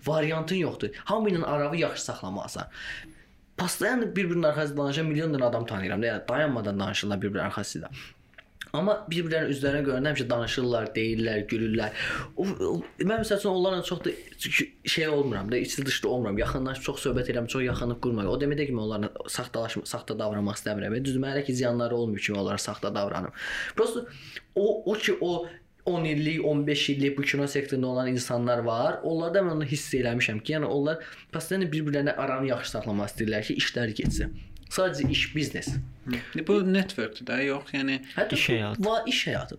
[0.05, 0.89] Variantın yoxdur.
[1.05, 2.69] Hamı ilə arağı yaxşı saxlamalısan.
[3.57, 6.03] Pastayan bir-birinin arxasında danışan milyon dənə adam tanıyıram.
[6.03, 7.89] Yəni dayanmadan danışırlar bir-birinin arxasında.
[8.76, 12.07] Amma bir-birlərinin üzlərinə görəndə həmişə danışırlar, deyirlər, gülürlər.
[12.36, 14.13] O, o, mən məsəl üçün onlarla çox da
[14.86, 16.38] şey olmuram da, içli dışlı olmuram.
[16.41, 18.32] Yaxınlaşıb çox söhbət edirəm, çox yaxınlıq qurmuram.
[18.34, 20.97] O demək deyil ki, mən onlarla saxtalaşma, saxta davranmaq istəmirəm.
[21.05, 23.32] Düzdür, mənə ki ziyanları olmuyor ki, onlara saxta davranım.
[23.76, 24.05] Prosta
[24.55, 25.47] o o ki o
[25.88, 28.99] 10 illik, 15 illik bu kino sektorunda olan insanlar var.
[29.03, 30.99] Onlarda mən onu hiss eləmişəm ki, yəni onlar
[31.32, 34.36] pastanın bir-birlərinə aranı yaxşı saxlamaq istəyirlər ki, işlər getsin.
[34.68, 35.70] Sadəcə iş, biznes.
[36.47, 38.86] Bu networkdur da, yox, yəni Hətta İş həyatı.
[38.86, 39.57] Va iş həyatı.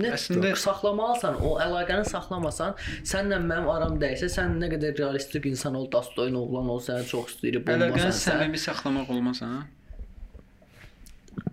[0.00, 2.76] Nə əslində saxlamalısan, o əlaqəni saxlamasan,
[3.08, 7.34] sənlə mənim aram dəysə, sən nə qədər realistik insan ol, dastoyun oğlan ol, səni çox
[7.36, 9.66] istəyirəm, əlaqəni olmasan, sən səmimi saxlamaq olmaz, hə?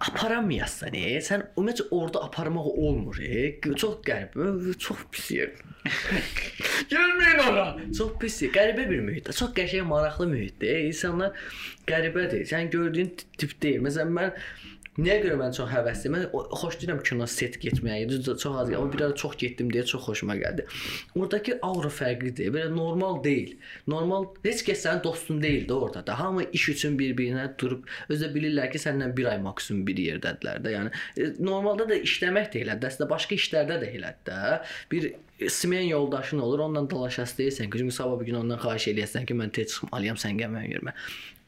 [0.01, 3.47] aparamayasan, e, sən ümumiyyətlə orada aparmaq olmur, e.
[3.64, 5.53] Çox qəribə, çox pis yer.
[6.91, 7.65] Gəlməyin ora.
[7.97, 10.86] Çox pis, yer, qəribə bir mühitdə, çox qəşəng, maraqlı mühitdir.
[10.89, 11.36] İnsanlar
[11.89, 12.45] qəribədir.
[12.49, 13.83] Sən gördüyün tip deyil.
[13.86, 14.33] Məsələn mən
[14.95, 16.13] Nəyə görə mən çox həvəsliyəm?
[16.15, 18.05] Mən xoşlayıram kino set getməyi.
[18.07, 20.63] Düzdür, çox az, amma bir ara çox getdim deyə çox xoşuma gəldi.
[21.19, 22.53] Oradakı aura fərqlidir.
[22.55, 23.57] Belə normal deyil.
[23.91, 26.15] Normal heç kəs sənin dostun deyil də orada da.
[26.19, 30.75] Hamı iş üçün bir-birinə durub özə bilirlər ki, səndən bir ay maksimum bir yerdədirlər də.
[30.77, 32.93] Yəni e, normalda da işləmək də elədir.
[32.93, 34.59] Əslində başqa işlərdə də elədir də.
[34.91, 35.11] Bir
[35.51, 39.35] smen yoldaşın olur, onunla dalaşası deyirsən ki, çünki sabah bir gün ondan xahiş eləyəsən ki,
[39.35, 40.95] mən tez çıxmalıyam, sən gəl mənim yerimə.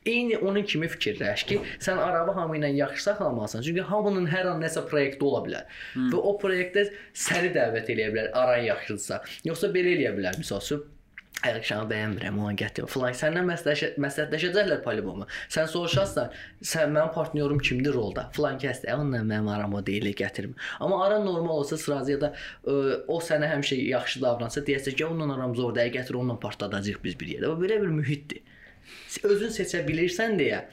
[0.08, 3.66] Eyni onun kimi fikirləş ki, sən arağı hamı ilə yaxşı saxlamalısan.
[3.68, 5.80] Çünki hamının hər an nəsə proyekti ola bilər.
[5.94, 6.12] Hmm.
[6.14, 6.88] Və o proyektdə
[7.28, 9.24] səni dəvət eləyə bilər, aran yaxşıdırsa.
[9.50, 10.86] Yoxsa belə eləyə bilər, məsəl üçün
[11.46, 12.88] Ayaqşanı bəyənmirəm, onu gətir.
[12.90, 15.28] Falan səndən məsləhət məsləhətləşəcəklər polibomu.
[15.54, 16.32] Sən soruşarsan,
[16.66, 18.24] sən mənim partnyorum kimdir rolda?
[18.34, 18.96] Falan kəsdir.
[18.96, 20.56] Onunla mənim aram o deyil, gətirim.
[20.82, 22.74] Amma aran normal olsa sırazı ya da ə,
[23.06, 27.20] o sənə həmişə yaxşı davransa, deyəsən ki, onunla aram zor deyil, gətir onunla partladacağıq biz
[27.22, 27.54] bir yerdə.
[27.54, 28.57] Bu belə bir mühitdir.
[29.24, 30.64] Özün seçə bilirsən deyə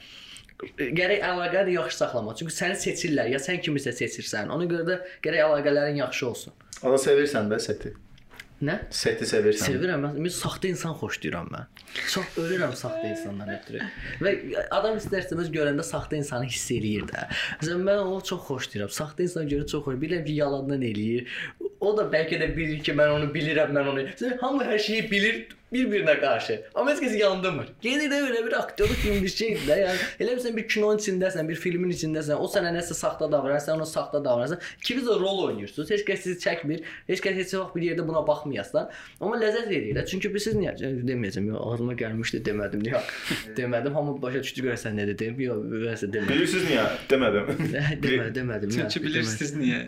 [0.79, 2.39] gərək əlaqəni yaxşı saxlamaq.
[2.39, 4.51] Çünki səni seçirlər, ya sən kimisə seçirsən.
[4.55, 6.55] Ona görə də gərək əlaqələrin yaxşı olsun.
[6.83, 7.91] Ana sevirsən də seti.
[8.63, 8.77] Nə?
[8.93, 9.67] Seti sevirsən.
[9.67, 10.29] Sevirəm mən.
[10.31, 11.65] Saxta insan xoşlayıram mən.
[12.13, 13.81] Çox ölürəm saxta insandan ötürü.
[14.23, 14.31] Və
[14.71, 17.25] adam istər-istəməz görəndə saxta insanı hiss eləyir də.
[17.59, 18.93] Məsələn mən onu çox xoşlayıram.
[18.95, 19.99] Saxta insan görə çox xoş.
[19.99, 21.27] Bilirəm ki, yalandan eləyir.
[21.83, 24.07] O da bəlkə də bilir ki, mən onu bilirəm, mən onu.
[24.07, 25.43] Məsələn, hamı hər şeyi bilir
[25.75, 26.57] bir-birinə qarşı.
[26.75, 27.71] Amma heç kəs yandırmır.
[27.81, 29.77] Gedir də elə bir aktyorluq kimi bir şeydir də.
[29.83, 33.77] Yəni elə bilsən bir kinonun içindəsən, bir filmin içindəsən, o sənə nəsə saxta davranır, sən
[33.77, 34.61] ona saxta davranırsan.
[34.81, 35.91] İkiniz də rol oynayırsınız.
[35.95, 36.83] Heç kəs sizi çəkmir.
[37.09, 39.03] Heç kəs heç vaxt bir yerdə buna baxmayasınız.
[39.21, 40.05] Amma ləzzət verir də.
[40.09, 43.13] Çünki biz siz niyə deməyəcəm, yox, ağzıma gəlmişdi demədim, yox.
[43.59, 46.33] demədim, hamı başa düşdü görəsən nə dedim, yox, nəsə demədim.
[46.33, 46.87] Bilirsiniz niyə?
[47.11, 47.53] Demədim.
[48.05, 48.75] demədim, demədim.
[48.77, 49.85] Çünki bilirsiniz niyə?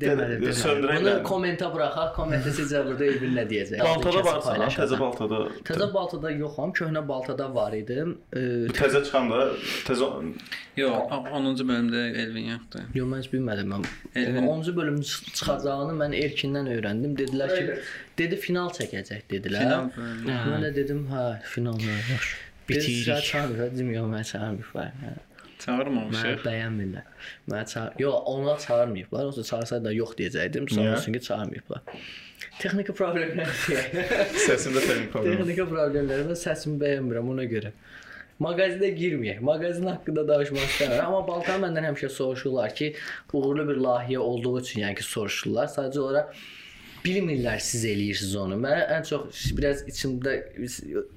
[0.00, 0.44] Demədim.
[0.64, 1.00] söndürək.
[1.00, 3.82] Bunu komentə buraxaq, kommentə sizə burada Elvin nə deyəcək?
[3.84, 4.76] Baltada paylaşacaq.
[4.80, 5.40] təzə baltada.
[5.68, 8.16] Təzə baltada yoxam, köhnə baltada var idim.
[8.76, 9.40] Təzə çıxan da
[9.88, 10.10] təzə
[10.80, 12.84] Yox, 10-cu bölümdə Elvin yoxdur.
[12.96, 13.88] Yox, mən heç bilmədim mən.
[14.16, 17.16] Elvin- 10-cu bölümün çıx- çıxacağını mən Erkindən öyrəndim.
[17.18, 17.80] Dedilər ki,
[18.18, 19.66] dedi final çəkəcək dedilər.
[19.66, 20.38] Final bölümü.
[20.54, 22.36] Mən də dedim, hə, final yaxşı.
[22.70, 23.24] Bitirik.
[23.26, 24.72] Çağırır, dedim, yox, mən çağırmır.
[25.64, 26.42] Çağırmamışıq.
[26.44, 27.06] bəyənmirlər.
[27.50, 27.92] Mənə çağır.
[27.98, 29.24] Yox, onlar çağırmayıblar.
[29.24, 30.68] Olsa çağırsaydı da yox deyəcəkdim.
[30.74, 31.80] Sağ olsun ki, çağırmayıblar.
[32.60, 33.50] Texniki problemlər
[34.46, 34.84] səsimdə.
[35.12, 37.72] Texniki problemlər və səsimi bəyənmirəm ona görə.
[38.40, 39.42] Mağazinə girməyək.
[39.44, 41.10] Mağazin haqqında danışmaq istəmirəm.
[41.10, 42.94] Amma Balkan məndən həmişə soruşurlar ki,
[43.32, 45.68] uğurlu bir layihə olduğu üçün, yəni ki, soruşurlar.
[45.74, 46.32] Sadəcə olaraq
[47.04, 48.58] bilmirlər siz eləyirsiniz onu.
[48.60, 50.36] Mən ən çox biraz içimdə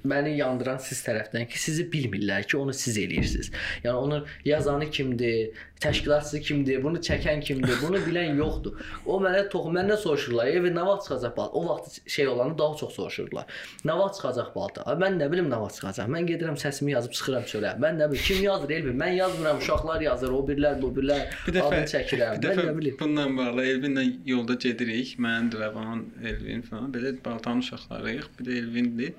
[0.08, 3.52] məni yandıran siz tərəfdən ki, sizi bilmirlər ki, onu siz eləyirsiniz.
[3.84, 8.80] Yəni onun yazanı kimdir, təşkilatçısı kimdir, bunu çəkən kimdir, bunu bilən yoxdur.
[9.06, 11.52] O mənə tox məndən soruşurlar, evi nə vaxt çıxacaq balta?
[11.52, 13.46] O vaxt şey olanı daha çox soruşurlar.
[13.84, 14.86] Nə vaxt çıxacaq balta?
[15.04, 16.10] Mən nə bilim nə vaxt çıxacaq.
[16.16, 17.74] Mən gedirəm səsimi yazıb çıxıram çölə.
[17.84, 18.98] Mən nə bilim kim yazır Elvin?
[19.00, 21.26] Mən yazmıram, uşaqlar yazır, o birlər, bu birlər.
[21.46, 22.42] Bir dəfə adını çəkirəm.
[22.42, 22.96] Bir Mən dəfə nə bilim.
[23.00, 25.16] bundan bağlı Elvinlə yolda gedirik.
[25.18, 28.30] Mən, Drəvan, Elvin falan belə baltanın uşaqlarıyıq.
[28.38, 29.12] Bir də Elvindir.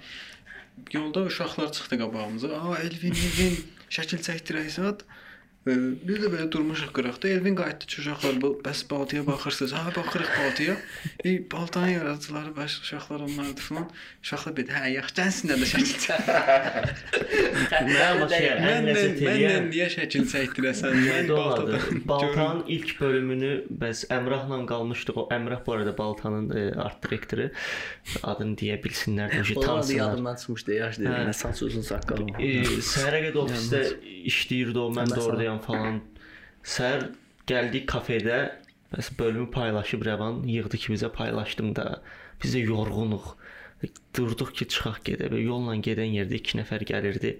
[0.92, 2.48] Yolda uşaqlar çıxdı qabağımıza.
[2.48, 3.56] Aa Elvin, Elvin
[3.90, 4.20] şəkil.
[4.20, 5.15] Ee,
[5.66, 7.26] Biz də belə durmuşuq qıraqda.
[7.28, 9.72] Elvin qayıtdı uşaqlar bu bəs baltaya baxırsınız.
[9.74, 10.76] Ha, baxırıq baltaya.
[11.26, 13.88] E, baltanın yaradıcıları bəs uşaqlar onlardır falan.
[14.22, 16.30] Uşaqlar belə, hə, yaxşı, gəlsinlər də şəkil çək.
[17.88, 21.00] Məndən, məndən niyə şəkil çəkdirəsən?
[21.02, 23.52] Mən baltadan Baltanın ilk bölümünü
[23.82, 25.18] bəs Əmrahla qalmışdıq.
[25.18, 27.50] O Əmrah bu arada Baltanın e, art direktoru.
[28.22, 29.98] Adını deyə bilsinlər, da tansınlar.
[29.98, 31.02] yadımdan çıxmışdı, yaş.
[31.02, 31.18] Hə.
[31.32, 32.36] Nə saç uzun saqqalım.
[32.94, 33.84] səhərə qədər ofisdə
[34.30, 35.55] işləyirdi o, mən də Məsələn.
[35.56, 36.02] Oradayam falan.
[36.64, 37.12] Səhər
[37.48, 38.56] gəldik kafedə,
[38.94, 42.02] bəs bölümü paylaşıb Rəvan yığdı ki, bizə paylaşdım da.
[42.42, 43.36] Biz də yorğunuq.
[44.16, 45.36] Durduq ki, çıxaq gedək.
[45.40, 47.38] Yolla gedən yerdə 2 nəfər gəlirdi.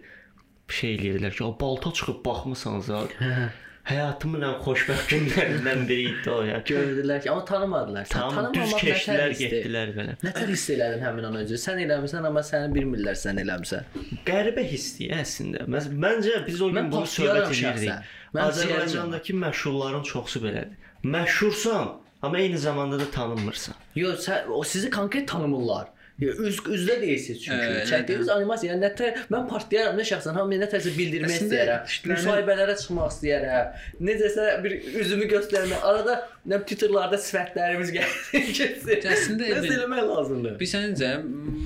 [0.68, 3.04] Bir şey eləyirdilər ki, "O balta çıxıb baxmısanız ha?"
[3.86, 6.58] Həyatımın ən xoşbəxt günlərindən biri idi o ya.
[6.66, 8.08] Gördülər ki, amma tanımadılar.
[8.10, 10.16] Sən Tam düz keçdilər, getdilər belə.
[10.26, 11.60] Nətər hiss elədin həmin an öncə?
[11.62, 13.86] Sən eləmisən, amma səni bilmirlər sən eləmisən.
[14.26, 15.68] Qəribə hissdir əslində.
[15.70, 18.10] Məs- Məncə biz o gün bunu söhbət edirdik.
[18.48, 20.74] Azərbaycandakı məşhurların çoxusu belədir.
[21.16, 21.92] Məşhursan,
[22.26, 23.76] amma eyni zamanda da tanınmırsan.
[23.96, 25.88] Yox, sən o sizi konkret tanımırlar.
[26.22, 27.58] Üz üzdə deyilsiniz çünki.
[27.60, 31.90] Hə, Çəkdiyiniz animasiya, yəni nətər mən partlayaram nə şəxsən, hamıya nətərsə bildirmək Əslində istəyirəm.
[31.92, 33.74] işlərin- Müsahibələrə çıxmaq istəyirəm.
[34.10, 35.84] Necəsə bir üzümü göstərmək.
[35.90, 36.16] Arada
[36.48, 38.16] nə titrlarda sifətlərimiz gəlir.
[39.16, 40.56] Əslində Elvin- eləmək lazımdır.
[40.64, 41.12] Bilsənicə,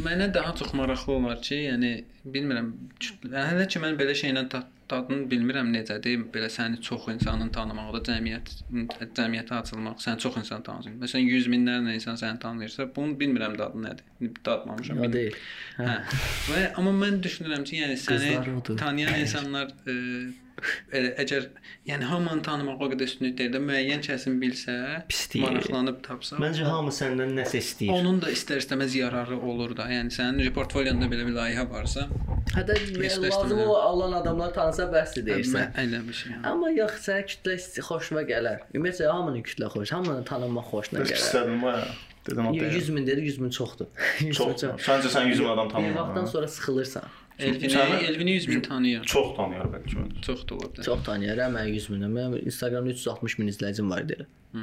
[0.07, 1.93] mənə daha çox maraqlı olar ki, yəni
[2.25, 2.73] bilmirəm,
[3.29, 4.47] hələ ki mən belə şeylə
[4.89, 6.25] dadını bilmirəm necədir.
[6.33, 8.51] Belə səni çox insanın tanımaqda, cəmiyyət
[9.17, 10.99] cəmiyyətə açılmaq, sən çox insan tanıyırsan.
[11.03, 14.35] Məsələn, 100 minlərlə insan səni tanıyırsa, bunu bilmirəm dadı nədir.
[14.45, 14.99] Dadmamışam.
[14.99, 15.13] Bilmirəm.
[15.13, 15.39] deyil.
[15.79, 15.97] Hə.
[16.51, 19.97] Və amma mən düşünürəm ki, yəni səni tanıyan insanlar e,
[20.93, 21.47] elə əgər
[21.89, 24.75] yəni hamını tanımaq o qədər üstünlük deyil də müəyyən kəsim bilsə,
[25.09, 25.45] Pis deyil.
[25.47, 27.93] maraqlanıb tapsa, Məncə hamı səndən nəsə istəyir.
[27.97, 29.87] Onun da istər-istəməz yararı olur da.
[29.91, 32.07] Yəni sənin portfolionda belə bir layihə varsa,
[32.55, 32.73] Hətta
[33.21, 35.71] lazım olan adamlar tanısa bəsdir deyirsən.
[35.75, 36.31] mən elə bir şey.
[36.43, 37.57] Amma yox, sənə kütlə
[37.89, 38.63] xoşuna gələr.
[38.73, 41.19] Ümumiyyətlə hamının kütlə xoş, hamının tanınmaq xoşuna gələr.
[41.21, 41.65] istədim.
[42.29, 42.73] Dedim o deyil.
[42.75, 43.85] 100 min dedi, 100 min çoxdur.
[44.19, 44.63] 100 Çox.
[44.85, 46.25] Səncə sən 100 min adam Bir vaxtdan tanımırsan?
[46.25, 47.03] sonra sıxılırsan.
[47.39, 49.03] Elvini, Səni- Elvini 100 min tanıyır.
[49.03, 50.21] Çox tanıyır bəlkə mən.
[50.21, 50.83] Çox da ola bilər.
[50.85, 52.09] Çox tanıyıram mən 100 minə.
[52.17, 54.27] Mənim Instagramda 360 min izləyicim var idi.
[54.51, 54.59] Hı.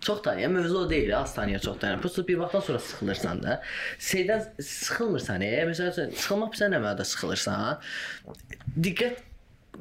[0.00, 0.48] Çox tanıyır.
[0.48, 2.00] Mövzu o deyil, az tanıyır, çox tanıyır.
[2.00, 3.62] Prosta bir vaxtdan sonra sıxılırsan da.
[3.98, 7.80] Şeydən sıxılmırsan, e, məsələn, sıxılmaq sən nə mənada sıxılırsan?
[8.82, 9.16] Diqqət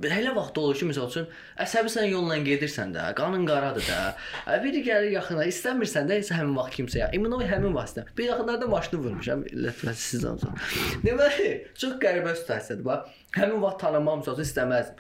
[0.04, 1.28] Hələ vaxt olur ki, məsəl üçün
[1.64, 4.00] əsəbisən yolla gedirsən də, qanın qaradır da.
[4.44, 7.12] ə, Biri gəlir yaxına, istəmirsən də heç həmin vaxt kimsəyə.
[7.16, 8.06] İminoy həmin vaxtda.
[8.18, 10.58] Bir yaxınlarda maşını vurmuşam, lətfəs siz olsun.
[11.06, 13.14] Deməli, çox qəribə situasiyadır bax.
[13.36, 15.00] Həmin vaxt tanımam məsəl üçün istəməzdim.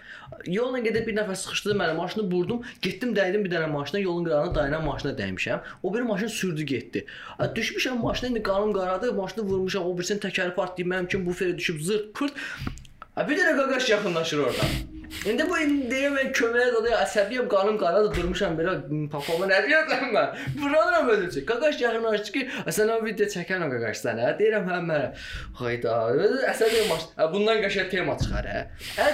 [0.51, 4.55] Yolla gedib bir nəfər sıxışdırdı məni, maşını vurdum, getdim dəydim bir dənə maşına, yolun qırağına
[4.55, 5.69] dayanan maşına dəymişəm.
[5.83, 7.05] O biri maşın sürdü getdi.
[7.39, 11.81] Düşmüşəm maşına, indi qanım qaradır, maşını vurmuşam, o birisinin təkəri partlayıb, mənim kimi buferi düşüb
[11.81, 12.33] zırt pırt.
[13.15, 14.75] Ha bir dənə qaqaş yaxınlaşır oradan.
[15.25, 18.73] İndi bu indi deyir mən köməyə dadı əsəbiyəm, qanım qaradı durmuşam belə
[19.11, 20.33] papama nə deyirəm mən?
[20.59, 21.45] Vuranıram öləcək.
[21.49, 22.43] Qaqaş yaxınlaşdı ki,
[22.77, 24.33] sən o video çəkənəm qaqaş sənə.
[24.41, 25.07] Deyirəm hə mənə.
[25.61, 25.95] Hayda.
[26.51, 27.07] Əsəbiyəm baş.
[27.21, 28.61] Hə bundan qəşəng tema çıxar hə.
[28.99, 29.07] Hə?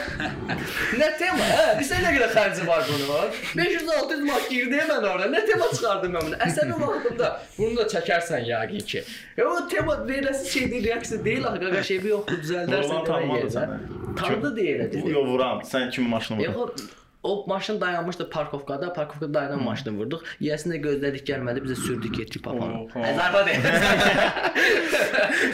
[1.04, 1.48] nə tema?
[1.54, 3.40] Hə, bizə nə qədər xərci var bunun?
[3.62, 5.32] 500-600 manat girdi mən orada.
[5.32, 6.42] Nə tema çıxardım mən bunu?
[6.50, 9.06] Əsəbi vaxtımda bunu da çəkərsən yəqin ki.
[9.38, 12.96] Ya o tema veriləsi şey deyil, reaksiya deyil axı qaqaş evi yoxdur, düzəldərsən.
[12.96, 15.10] Oğlan tanımadı Tanıdı deyilə dedi.
[15.12, 15.60] Yo vuram.
[15.68, 16.90] Sən kimin maşını Yox, vurdun?
[17.24, 20.20] o, o maşın dayanmışdı parkovkada, parkovkada dayanan maşını vurduq.
[20.42, 22.84] Yiyəsini də gözlədik gəlmədi, bizə sürdük getdik papamı.
[22.84, 23.00] Oho.
[23.06, 23.54] Əzarba de.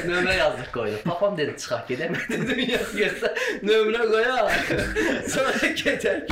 [0.07, 1.01] nömrə yazdıq qoyduq.
[1.05, 2.13] Papam dedi çıxaq gedək.
[2.15, 3.31] Mən dedim yox, yoxsa
[3.67, 4.47] nömrə qoyaq.
[5.33, 6.31] Sonra gedək.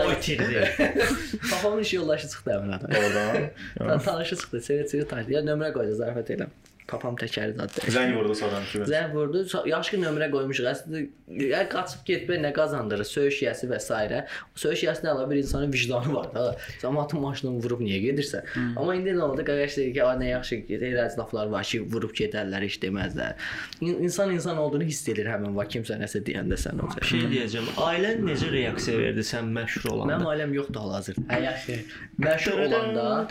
[0.00, 0.60] O itirdi.
[1.50, 2.90] Papamın iş yoldaşı çıxdı əmrədən.
[3.00, 3.48] Oradan.
[3.78, 5.30] Ta- Tanışı çıxdı, sevə-sevə tanıdı.
[5.38, 6.46] Ya nömrə qoydu, zarafat elə.
[6.86, 7.80] Papam təkəri zadı.
[7.94, 8.78] Zəng vurdu sonra ki.
[8.90, 9.40] Zəng vurdu.
[9.70, 10.66] Yaxşı ki nömrə qoymuşuq.
[10.68, 11.00] Əslində
[11.48, 13.08] ya qaçıb getmək nə qazandırır?
[13.08, 14.18] Söyüş yiyəsi və s.
[14.60, 16.42] Söyüş yiyəsində əlavə bir insanın vicdanı var da.
[16.82, 18.44] Cəmaatın maşınını vurub niyə gedirsən?
[18.76, 19.40] Amma indi nə oldu?
[19.48, 23.32] Qaqaş dedi ki, "Ay nə yaxşı gedir, laflar var ki, vurub gedərlər, heç deməzlər."
[23.80, 27.20] İn- İnsan insan olduğunu hiss edir həmin vaxt kimsə nəsə deyəndə sən o Bir şey
[27.32, 27.64] deyəcəm.
[27.88, 30.24] Ailən necə reaksiya verdi sən məşhur Mənim olanda?
[30.34, 31.20] ailəm yoxdur hal-hazırda.
[31.32, 31.80] Hə yaxşı.
[32.18, 33.26] Məşhur olanda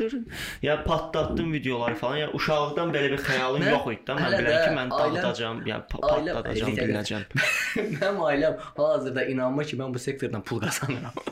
[0.62, 4.16] ya patlatdın videoları falan, ya uşaqlıqdan belə bir xəyalın Mən yox idi də.
[4.20, 6.88] Mən bilirəm ki, mən ailəm- dağıdacağam, ya pa- ailəm- patladacağam, Bir dəqiqə.
[6.90, 7.24] dinləyəcəm.
[8.00, 11.14] Mənim ailəm hal-hazırda inanmır ki, mən bu sektordan pul qazanıram.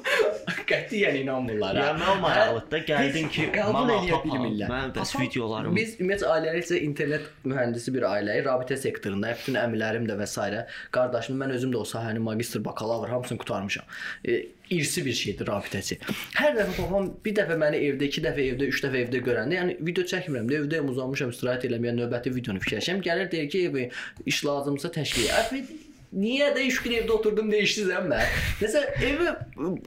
[0.72, 1.76] Qətiyyən inanmırlar.
[1.76, 1.98] Ya ha.
[2.00, 4.70] mən maraqlıqda gəldin Heç ki, qəbul papa, bilmirlər.
[4.72, 5.76] mən bəs videolarım.
[5.76, 10.66] Biz ümumiyyətlə ailəlikcə internet mühəndisi bir ailəyik, rabitə sektorunda, bütün əmilərim də və s.
[10.96, 13.86] qardaşım, mən özüm də o sahənin magistr, bakalavr hamısını qurtarmışam.
[14.26, 14.42] E,
[14.72, 16.00] irsi bir şeydir rabitəçi.
[16.38, 19.78] Hər dəfə papam bir dəfə məni evdə, iki dəfə evdə, üç dəfə evdə görəndə, yəni
[19.84, 23.06] video çəkmirəm də, evdəyəm, uzanmışam, istirahət eləməyə, növbəti videonu fikirləşirəm.
[23.06, 23.88] Gəlir deyir ki, evi
[24.32, 25.81] iş lazımsa təşkil et.
[26.12, 28.32] Niyə də 3 gün evdə oturdum dəyişdizəm mən?
[28.60, 29.30] Məsələn, evə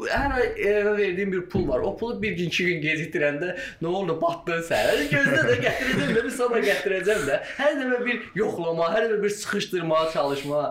[0.09, 1.83] hər ay evə verdiyim bir pul var.
[1.85, 3.51] O pulu bir gün, iki gün gecikdirəndə
[3.85, 4.17] nə oldu?
[4.23, 5.03] Batdın sən.
[5.13, 7.39] Gözlə də gətirəcəm də, bir sabah gətirəcəm də.
[7.61, 10.63] Hər dəfə bir yoxlama, hər dəfə bir sıxışdırmağa çalışma.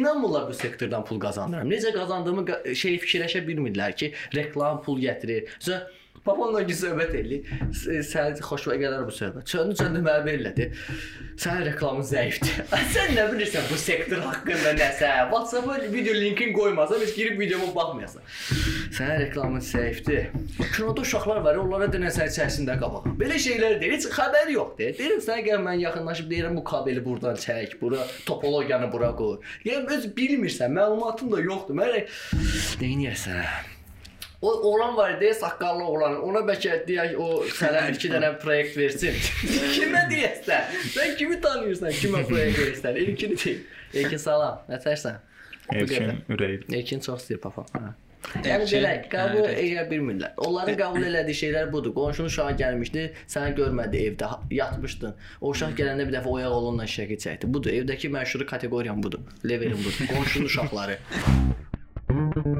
[0.00, 1.68] İnanmırlar bu sektordan pul qazanıram.
[1.70, 5.44] Necə qazandığımı qa- şey fikirləşə bilmirlər ki, reklam pul gətirir.
[5.60, 5.84] Məsələn,
[6.22, 7.48] Papamla ki söhbət eləyir.
[7.74, 9.46] S- Sən xoşuna gələr bu söhbət.
[9.50, 10.68] Çöndü çöndü mənə verildi.
[11.42, 12.60] Sənin reklamın zəifdir.
[12.94, 15.08] Sən nə bilirsən bu sektor haqqında nəsə?
[15.32, 18.22] WhatsApp-a video linkini qoymasan, heç girib videoma baxmayasan.
[18.94, 20.30] Sənin reklamın zəifdir.
[20.76, 23.10] Kinoda uşaqlar var, onlara denən sən içərisində qabaq.
[23.18, 24.94] Belə şeylər deyir, heç xəbər yoxdur.
[25.02, 29.40] Deyirəm sənə gəl mən yaxınlaşıb deyirəm bu kabeli burdan çək, bura topologiyanı bura qoy.
[29.66, 31.82] Yəni öz bilmirsən, məlumatın da yoxdur.
[31.82, 32.04] Mən
[32.78, 33.80] neynirsən?
[34.42, 36.16] O oğlan var idi, saqqallı oğlan.
[36.26, 39.18] Ona bəlkə deyək o sənə 2 dənə proyekt versin.
[39.76, 40.72] Kimə deyəsən?
[40.96, 41.94] Sən kimi tanıyırsan?
[42.02, 42.98] Kimə proyekt verirsən?
[43.04, 43.60] İlkini deyil.
[43.94, 44.64] İlkin salam.
[44.70, 45.20] Nətərsən?
[45.72, 46.64] Elçin ürəyi.
[46.74, 47.66] İlkin çox istəyir papa.
[47.76, 47.92] Ha.
[48.46, 50.34] Yəni belə qəbul edə bilmirlər.
[50.46, 51.94] Onların qəbul elədiyi şeylər budur.
[51.94, 55.16] Qonşunun uşağı gəlmişdi, səni görmədi evdə, yatmışdın.
[55.40, 57.50] O uşaq gələndə bir dəfə oyaq olunla şəkil çəkdi.
[57.54, 59.26] Budur, evdəki məşhur kateqoriyam budur.
[59.44, 60.14] Levelim budur.
[60.14, 60.98] Qonşunun uşaqları.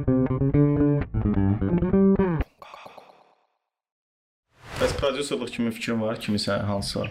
[5.02, 7.08] prodüserlik kimi fikrin var, kimisə hansısa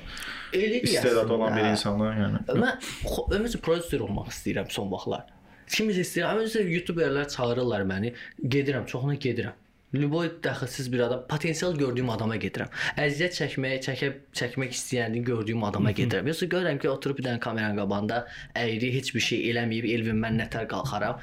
[0.53, 2.43] istedad olan bir insanlar, yəni.
[2.49, 2.91] Mən
[3.37, 5.27] ömrümcə prodüser olmaq istəyirəm son vaxtlar.
[5.71, 6.39] Kimisə istəyirəm.
[6.39, 8.15] Ömrümcə youtuberlər çağırırlar məni.
[8.55, 9.59] Gedirəm, çoxuna gedirəm.
[9.93, 12.69] Lüboy dəxilsiz bir adam, potensial gördüyüm adama gedirəm.
[13.05, 16.29] Əziyyət çəkməyə, çəkə çəkmək istəyəni gördüyüm adama gedirəm.
[16.31, 18.21] Yoxsa görürəm ki, oturub bir dənə kameranın qabağında
[18.61, 21.19] əyri heç bir şey eləməyib, elvimdən nətər qalxaram.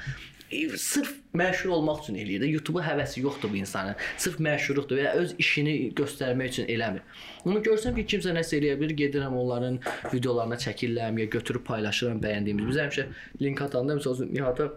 [0.77, 2.49] Sırf məşhur olmaq üçün eləyir də.
[2.49, 3.95] YouTube-a həvəsi yoxdur bu insanın.
[4.17, 7.05] Sırf məşhurluqdur və ya öz işini göstərmək üçün eləmir.
[7.45, 9.79] Onu görsəm ki, kimsə nəsə eləyə bilir, gedirəm onların
[10.13, 12.67] videolarına çəkirəm ya götürüb paylaşıram bəyəndiyimiz.
[12.71, 13.07] Biz həmişə
[13.41, 14.71] link atanda məsəl üçün Nihata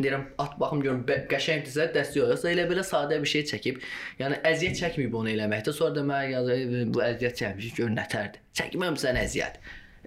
[0.00, 3.80] deyirəm at baxım görüm qəşəngdirsə dəstək olursa elə belə sadə bir şey çəkib,
[4.18, 5.72] yəni əziyyət çəkməyib onu eləməkdə.
[5.72, 8.40] Sonra da mənə yazır "Ey, bu əziyyət çəkmiş gör nətərdir.
[8.58, 9.60] Çəkməmisən əziyyət.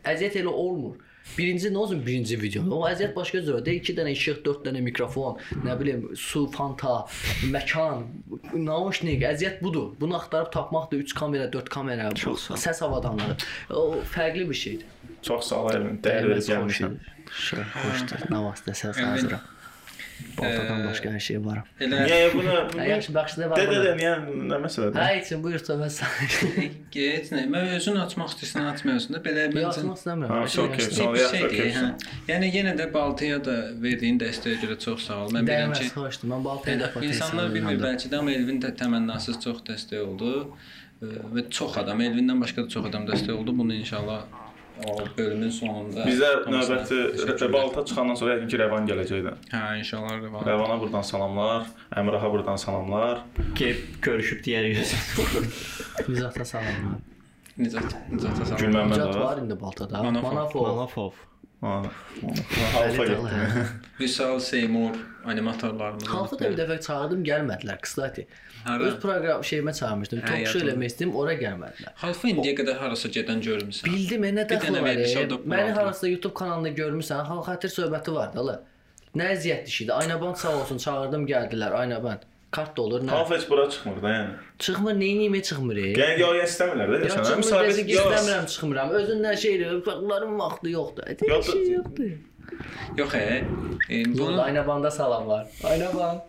[0.03, 0.97] Əziyyət elə olmur.
[1.37, 2.63] Birinci nə olsun birinci video.
[2.73, 3.79] O əziyyət başqa cürədir.
[3.81, 7.03] 2 dənə işıq, 4 dənə mikrofon, nə bilim, su, fanta,
[7.53, 8.05] məkan,
[8.55, 9.91] nauşnik, əziyyət budur.
[9.99, 13.37] Bunu axtarıb tapmaq da 3 kamera, 4 kamera, bu səs avadanları.
[13.69, 14.87] O fərqli bir şeydir.
[15.21, 16.01] Çox sağ ol Elvin.
[16.05, 16.97] Dəyər gəlmişsən.
[17.35, 18.27] Xoşdur.
[18.31, 19.45] Nə vaxt səs hazıram.
[20.37, 21.63] Baltadan başqa hər şey var.
[21.81, 22.85] Elə Niyə buna?
[22.85, 23.57] Yaxşı baxışda var.
[23.57, 24.11] Də də də niyə
[24.51, 24.97] nə məsələdir?
[25.01, 26.75] Hə, üçün buyur söhbət sən.
[26.93, 27.43] get nə?
[27.53, 30.33] Mən özün açmaq istəyirsən, açmıyorsun da belə məncə Yazmaq istəmirəm.
[30.33, 30.95] Ha, okey, yaxşı.
[30.97, 31.13] sağ ol.
[31.15, 31.75] bir ya, şey deyil, okey.
[31.77, 32.15] hə.
[32.31, 35.35] Yəni yenə də Baltaya da verdiyin dəstəyə görə çox sağ ol.
[35.37, 36.33] Mən bilirəm ki, xoşdur.
[36.33, 40.33] Mən baltaya da Yəni, insanlar bilmir bəlkə də amma Elvin də təmənnasız çox dəstək oldu
[41.01, 43.57] və çox adam Elvindən başqa da çox adam dəstək oldu.
[43.57, 44.25] Bunu inşallah
[44.85, 49.33] o bölümün sonunda Bizə növbəti balta çıxandan sonra yəqin ki Rəvan gələcək də.
[49.53, 50.45] Hə, inşallah Rəvan.
[50.47, 51.67] Rəvana buradan salamlar,
[51.97, 53.23] Əmraha buradan salamlar.
[53.57, 53.71] Ki
[54.01, 54.93] görüşüb digər yüz.
[56.09, 56.99] Nizata salam.
[57.57, 58.59] Nicat, Nicata sağ ol.
[58.61, 59.23] Gülməmməd Nicat var.
[59.25, 60.03] var indi baltada.
[60.03, 60.67] Manafov.
[60.67, 61.13] Manafov.
[63.99, 64.91] Vüsal Seymur
[65.25, 66.07] animatorlarımız.
[66.07, 67.79] Halfa da bir dəfə çağırdım, gəlmədilər.
[67.81, 68.27] Kıslati.
[68.67, 68.83] Hara?
[68.83, 70.19] Öz proqram şeyimə çağırmışdım.
[70.19, 71.91] Hə, Talk show eləmək istəyim, ora gəlmədilər.
[72.03, 73.85] Halfa indiyə qədər harasa gedən görmüsən.
[73.89, 74.85] Bildim, nə Bir dəxli var.
[74.89, 75.27] vermiş, e?
[75.55, 78.57] Məni harasa YouTube kanalında görmüsən, hal xətir söhbəti vardı ala.
[79.15, 79.93] Nə əziyyətli şeydi.
[79.93, 81.73] Aynaband sağ olsun, çağırdım, gəldilər.
[81.83, 82.27] Aynaband.
[82.51, 83.11] Kart da olur, nə?
[83.11, 84.29] Alfa heç bura çıxmır da yəni.
[84.59, 85.77] Çıxmır, neyniyim, çıxmır.
[85.77, 85.87] e?
[85.93, 88.89] Yəni ya istəmirlər də çıxmır, Müsabaqə desə ki, istəmirəm, çıxmıram.
[88.99, 91.03] Özündən şeydir, uşaqların vaxtı yoxdur.
[91.07, 92.11] E, Heç şey yoxdur.
[92.97, 93.43] Yox, e,
[93.89, 95.47] e, Bunu Aynabanda salam var.
[95.63, 96.19] Aynaband.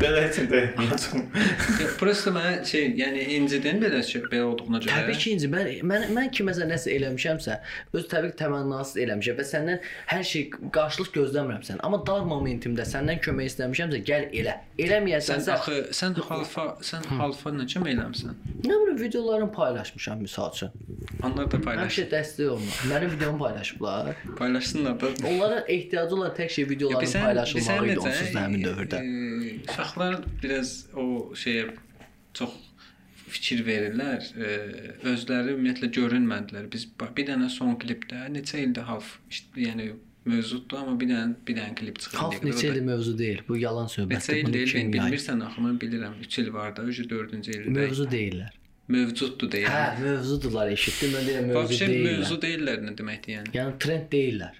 [0.00, 0.60] Belə heç də.
[0.90, 1.08] Yox,
[2.00, 5.02] prosta mənə şey, yəni incidən belə şey belə olduğuna görə.
[5.02, 7.58] Təbii ki, inci mən mən mən kiməsə nəsə eləmişəmsə,
[7.98, 9.82] öz təbii ki, təmənnasız eləmişəm və səndən
[10.12, 10.46] hər şey
[10.78, 11.82] qarşılıq gözləmirəm sən.
[11.86, 14.56] Amma dar momentimdə səndən kömək istəmişəmsə, gəl elə.
[14.78, 18.38] sən Eləməyəsənsə, axı sən halfa, sən halfa necə eləmsən?
[18.62, 20.70] nə bilim videolarımı paylaşmışam misal üçün.
[21.22, 21.84] Onlar da paylaş.
[21.84, 22.76] Həmişə dəstək olma.
[22.90, 24.16] Mənim videomu paylaşıblar.
[24.38, 25.06] Paylaşsınlar da.
[25.28, 29.02] Onlara ehtiyacı olan tək şey videoların paylaşılmağı idi onsuz da həmin dövrdə.
[29.72, 31.70] Uşaqlar biraz o şeyə
[32.36, 32.54] çox
[33.32, 34.24] fikir verirlər.
[34.36, 34.54] E,
[35.08, 36.70] özləri ümumiyyətlə görünmədilər.
[36.72, 36.86] Biz
[37.16, 39.92] bir dənə son klipdə neçə ildir half, işte, yəni
[40.28, 42.18] mövzudur, amma bir dənə bir dənə klip çıxır.
[42.20, 43.40] Half neçə ildir mövzu deyil.
[43.48, 44.36] Bu yalan Neçə söhbətdir.
[44.42, 44.92] il Bunu deyil, yayır?
[44.98, 46.18] bilmirsən axı mən bilirəm.
[46.28, 47.72] 3 il var da, ücü 4-cü ildə.
[47.78, 48.58] Mövzu deyirlər.
[48.92, 50.00] Mövcuddur Hə, deyirəm.
[50.04, 51.12] mövzudurlar eşitdim.
[51.16, 52.16] Mən deyirəm mövzu Vəbşə deyirlər.
[52.18, 53.52] mövzu deyirlər nə deməkdir yəni?
[53.56, 54.56] Yəni trend deyirlər.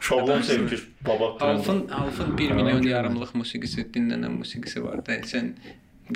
[0.00, 1.36] Şoğlan sevmiş baba.
[1.40, 5.12] Alfın Alfın 1 milyon yarımlıq musiqisi, dinlənən musiqisi var da.
[5.12, 5.52] Sən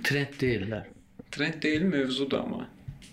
[0.04, 0.84] Trend deyirlər.
[1.30, 2.68] trend deyil, mövzudur amma.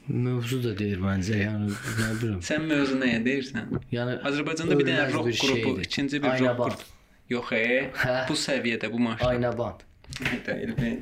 [0.07, 1.37] Mövzu da deyir məncə.
[1.41, 1.71] Yəni
[2.01, 2.39] nə bilim.
[2.49, 3.73] Sən mövzu nəyə deyirsən?
[3.91, 6.71] Yəni Azərbaycanda bir dənə rock bir qrupu, ikinci bir rock Aynaband.
[6.71, 6.83] qrupu.
[7.29, 7.91] Yox, e,
[8.29, 9.25] bu səviyyədə bu maşın.
[9.25, 9.79] Aynaband.
[10.47, 10.99] Deyil, ben.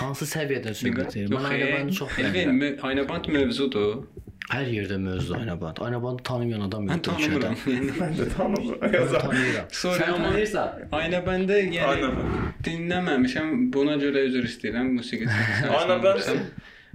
[0.00, 1.30] Hansı səviyyədən söhbət edir?
[1.36, 2.58] Mən Aynabandı çox Elvin, bəyənirəm.
[2.62, 4.02] mö- Aynaband mövzudur.
[4.50, 5.78] Hər yerdə mövzu Aynaband.
[5.86, 7.40] Aynabandı tanımayan adam Mən yoxdur ölkədə.
[7.40, 7.54] tanımıram.
[7.72, 8.80] Yəni Mən də tanımıram.
[8.82, 9.20] Mən Yazar.
[9.22, 9.66] tanıyıram.
[9.70, 10.68] Sorry, Sən amma- tanıyırsan?
[10.98, 12.28] Aynabəndə yəni Aynaband.
[12.66, 13.48] dinləməmişəm.
[13.72, 15.46] Buna görə üzr istəyirəm musiqisi.
[15.78, 16.46] Aynaband-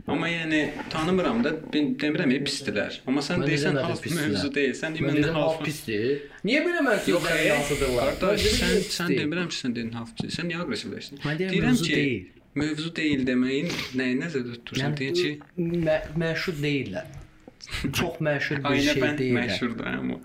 [0.08, 0.60] Amma yəni
[0.90, 3.00] tanımıram da, ben demirəm ki, pisdilər.
[3.08, 4.28] Amma sən Mən deyirsən dedim, half pisdilər.
[4.30, 4.74] mövzu deyil.
[4.82, 6.22] Sən Mən deməndə dedim half half pisdir.
[6.48, 8.12] Niyə belə mən Yox, sözləri e, yansıdırlar?
[8.22, 9.20] qardaş, Mən dedim, sən pis sən deyil.
[9.22, 10.10] demirəm ki, sən dedin half.
[10.38, 11.18] Sən niyə aqressivləşdin?
[11.28, 12.26] Mən deyirəm, mövzu deyil.
[12.62, 13.68] Mövzu deyil deməyin
[14.00, 14.86] nəyi nəzərdə tutursan?
[14.86, 15.32] Yəni Deyir ki,
[15.88, 17.06] mə məşhur deyirlər.
[17.94, 19.48] Çox məşhur bir şey Aynaband deyirlər.
[19.50, 20.20] məşhurdur amma.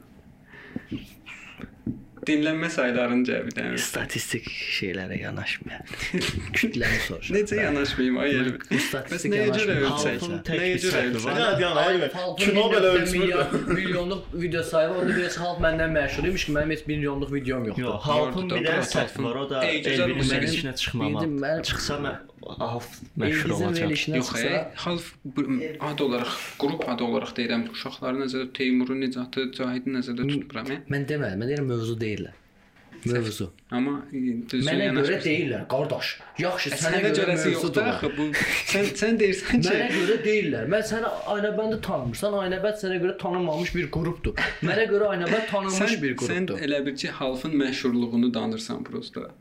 [2.22, 3.72] Dinlənmə saylarını cəbdən.
[3.82, 5.88] Statistik şeylərə yanaşmayın.
[6.58, 7.34] Kütləni soruşun.
[7.34, 8.36] Necə yanaşmayım ay
[8.84, 10.22] statistik Bəs nəyə görə ölçək?
[10.46, 11.24] Nəyə görə ölçək?
[11.24, 11.40] var.
[11.42, 12.10] Ya deyən ayı.
[12.14, 16.76] Halkın Kino belə ölçmür Milyonluq video sahibi, onda deyir halk məndən məşhur imiş ki, mənim
[16.76, 17.88] heç milyonluq videom yoxdur.
[17.88, 19.24] Yox, halkın bir dənə Murat səhv Halfın.
[19.24, 20.36] var, o da Elvinin musiqisi.
[20.36, 21.20] verilişinə çıxmama.
[21.24, 22.16] Bildim, mən- Çıxsa mən
[22.58, 22.88] half
[23.18, 23.90] məşhur olacaq.
[24.16, 25.14] Yox, e, half
[25.80, 27.68] ad olaraq, qrup adı olaraq deyirəm.
[27.72, 30.80] Uşaqları nəzərdə Teymuru, Nicatı, Cahidi nəzərdə tutmuram, e.
[30.92, 32.38] mən demədim, mən deyirəm mövzu deyirlər.
[33.02, 33.48] Mövzu.
[33.74, 34.20] Amma e,
[34.50, 36.10] düzgün Mənə görə deyirlər, qardaş.
[36.38, 37.88] Yaxşı, E, sənə görə mövzudur.
[37.92, 38.26] axı bu.
[38.70, 40.68] Sən sən deyirsən Mənə ki, görə deyirlər.
[40.70, 42.36] Mən səni Aynabəndi tanımırsan.
[42.44, 44.38] Aynabənd sənə görə tanınmamış bir qrupdur.
[44.62, 46.62] Mənə görə Aynabənd tanınmış sən bir sən qrupdur.
[46.68, 49.32] elə bir ki, halfın məşhurluğunu danırsan prosta.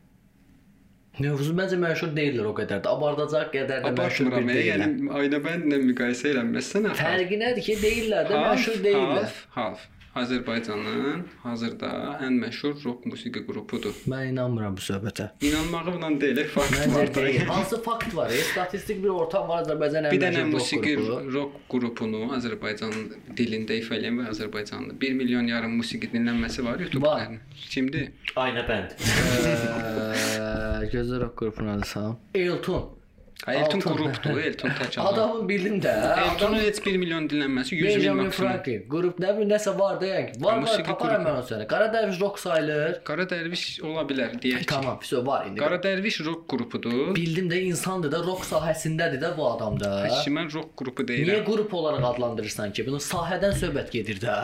[1.20, 2.88] Mövzu məncə məşhur deyillər o qədər də.
[2.96, 4.84] Abardacaq qədər də məşhur bir deyillər.
[4.86, 7.02] yəni Aynabəndlə müqayisə eləməsən axı.
[7.04, 9.26] Fərqi nədir ki, deyirlər də məşhur deyillər.
[9.26, 9.82] Half, half.
[10.12, 11.88] Azərbaycanın hazırda
[12.26, 13.94] ən məşhur rock musiqi qrupudur.
[14.12, 15.30] Mən inanmıram bu söhbətə.
[15.40, 17.14] İnanmağımla deyil, fakt Məncə var.
[17.14, 17.46] deyil.
[17.48, 18.30] Hansı fakt var?
[18.30, 21.32] E, statistik bir ortam var Azərbaycan ən Bir dənə məşhur rock musiqi qrupu.
[21.34, 22.92] rock qrupunu Azərbaycan
[23.40, 27.30] dilində ifa edən və Azərbaycanlı 1 milyon yarım musiqi dinlənməsi var YouTube-da.
[27.70, 28.10] Kimdir?
[28.36, 28.96] Aynə bənd.
[30.92, 32.16] Gözəl rock qrupunun adı sağ.
[32.34, 32.90] Elton.
[33.48, 35.06] Elton qrupdur, Elton tək adam.
[35.14, 35.92] Adamı bildim də.
[36.24, 38.30] Eltonun heç 1 milyon dinlənməsi 100 min maksimum.
[38.36, 40.36] Franklin qrup nə bilim nəsə var da yəni.
[40.44, 41.66] Var var taparam mən onu sənə.
[41.72, 43.00] Qara Dərviş rock sayılır.
[43.08, 44.68] Qara Dərviş ola bilər deyək ki.
[44.70, 45.58] Tamam, vəsə var indi.
[45.60, 47.14] Qara Dərviş rock qrupudur.
[47.16, 49.90] Bildim də insandır da rock sahəsindədir də bu adam da.
[50.06, 51.44] Heç mən rock qrupu Niyə deyirəm.
[51.50, 52.86] qrup olaraq adlandırırsan ki?
[52.86, 54.36] Bunu sahədən söhbət gedir də.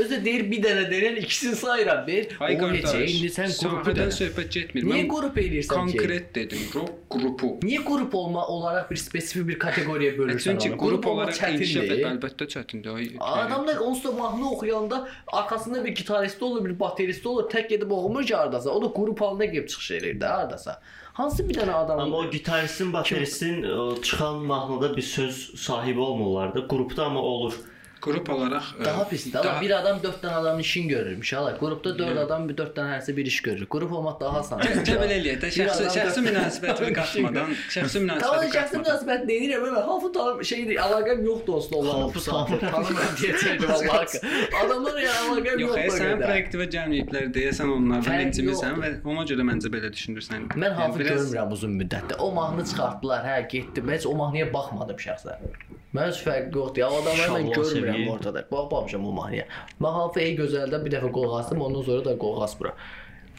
[0.00, 2.32] Özü deyir bir dənə deyirən ikisini sayıram bir.
[2.40, 4.08] Ay o qardaş, İndi sən də.
[4.16, 4.84] söhbət getmir.
[4.88, 5.98] Niyə qrup eləyirsən ki?
[5.98, 7.52] konkret dedim, rock qrupu.
[7.66, 10.78] Niyə qrup olma olaraq bir spesifik bir kateqoriyaya bölürsən Çünki onu?
[10.78, 12.02] qrup olmaq olaraq çətindir.
[12.12, 13.16] əlbəttə çətindir.
[13.20, 18.24] Adamlar onsuz da mahnı oxuyanda arxasında bir gitaristi olur, bir bateristi olur, tək gedib oxumur
[18.24, 18.70] ki hardasa.
[18.70, 20.80] O da qrup halında gəlib çıxış eləyir də hardasa.
[21.12, 23.66] Hansı bir dənə adam Amma o gitaristin, bateristin
[24.02, 26.68] çıxan mahnıda bir söz sahibi olmurlar da.
[26.68, 27.54] Qrupda amma olur.
[28.00, 29.38] Qrup olaraq e, daha pisdir.
[29.38, 31.32] Amma daha- bir adam 4 dənə adamın işini görürmüş.
[31.32, 33.66] Hala qrupda 4 adam bir 4 dənə hərsə bir iş görür.
[33.66, 34.60] Qrup olmaq daha asan.
[34.60, 38.84] Cəbəl eləyək də şəxsi şəxsi münasibətini qatmadan, şəxsi Tamam münasibətini şəxsi qatmadan.
[38.84, 42.58] münasibət deyirəm amma hafı tanım şeydir, əlaqəm yoxdur onsuz onlarla bu saatda.
[42.58, 44.20] Tanımıram deyəcəkdim vallahi.
[44.64, 45.84] Adamlar ya əlaqəm Yox, yoxdur.
[45.84, 46.26] e, sən qədər.
[46.26, 48.80] proyektivə gəlməyiblər deyəsən onlardan yoxdur.
[48.84, 50.48] və ona görə məncə belə düşünürsən.
[50.64, 52.16] Mən hafı görmürəm uzun müddətdə.
[52.18, 53.86] O mahnı çıxartdılar, hə, getdim.
[53.90, 55.50] Mən heç o mahnıya baxmadım şəxsən.
[55.96, 56.82] Mən heç fərqi yoxdur.
[56.84, 58.44] Ya adamları mən görmürəm ortada.
[58.50, 59.46] Baxmamışam o mahnıya.
[59.82, 62.82] Mən hafı ey gözəldə bir dəfə qulaq asdım, ondan sonra da qulaq asmıram.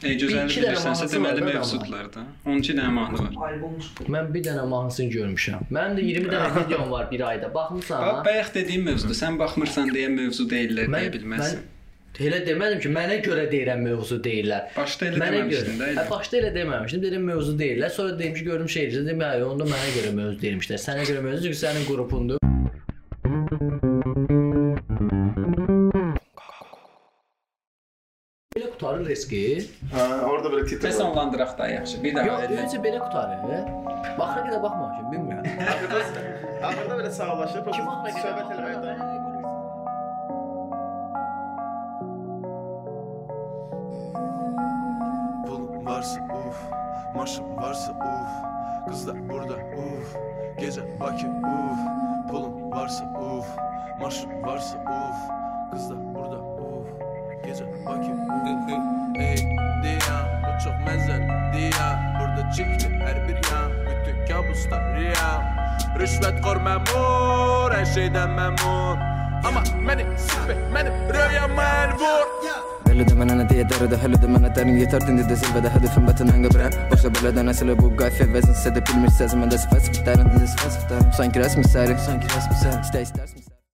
[0.01, 2.23] Ey gözəl iki dənə bilirsənsə deməli var da mövzudular da.
[2.49, 3.57] 12 dənə mahnı var.
[4.15, 5.67] Mən bir dənə mahnısını görmüşəm.
[5.77, 7.51] Mənim də 20 dənə videom var bir ayda.
[7.53, 8.01] Baxmısan?
[8.07, 9.17] Bax, bayaq dediyim mövzudur.
[9.21, 11.61] Sən baxmırsan deyə mövzu deyirlər deyə bilməzsən.
[12.19, 14.67] Elə demədim ki, mənə görə deyirəm mövzu deyirlər.
[14.75, 15.89] Başda elə Mənə deməmişdin də.
[15.99, 17.03] Hə, başda elə deməmişdim.
[17.05, 17.89] Dedim mövzu deyirlər.
[17.95, 19.05] Sonra dedim ki, görüm şey eləyir.
[19.07, 20.83] Dedim, hə, onda mənə görə mövzu deyirmişlər.
[20.87, 22.37] Sənə görə mövzu çünki sənin qrupundur.
[28.55, 29.41] Belə qutarır riski.
[29.93, 30.89] Hə, orada belə titr var.
[30.91, 32.01] Məsəllandıraq da yaxşı.
[32.03, 32.57] Bir daha Yox, elə.
[32.65, 33.63] öncə belə qutarır.
[34.19, 35.45] Baxıra qədər baxmamışam, bilmirəm.
[35.71, 37.15] Axırda belə qədər
[38.27, 39.10] söhbət eləmək də.
[45.85, 46.57] Varsa uf
[47.15, 48.51] Maşım varsa uf.
[48.89, 50.15] Kızlar burada uf
[50.59, 51.79] Gece Bakü uf.
[52.31, 53.47] Pulum varsa uf
[54.01, 55.31] Maşım varsa uf.
[55.71, 56.87] Kızlar burada uf
[57.45, 58.71] Gece Bakü uf.
[59.19, 59.37] Ey
[59.83, 65.55] diya Bu çok mezel diya Burada çıktı her bir yan Bütün kabuslar rüya
[65.99, 69.10] Rüşvet kor memur Her şeyden memnun
[69.47, 72.25] اما مني سبه مني رؤيا منبور
[72.91, 77.11] Ölüdü mənə deyə dərədə həlüdü mənə dərin yetər dindi də zirvədə hədəfim vətəndən qəbrəm Başa
[77.15, 82.35] belədən əsələ bu qayfə vəzin sədə bilmir səzimə də sifət sifətlərin Sanki rəsmi səri Sanki
[82.35, 83.60] rəsmi səri İstə istərsin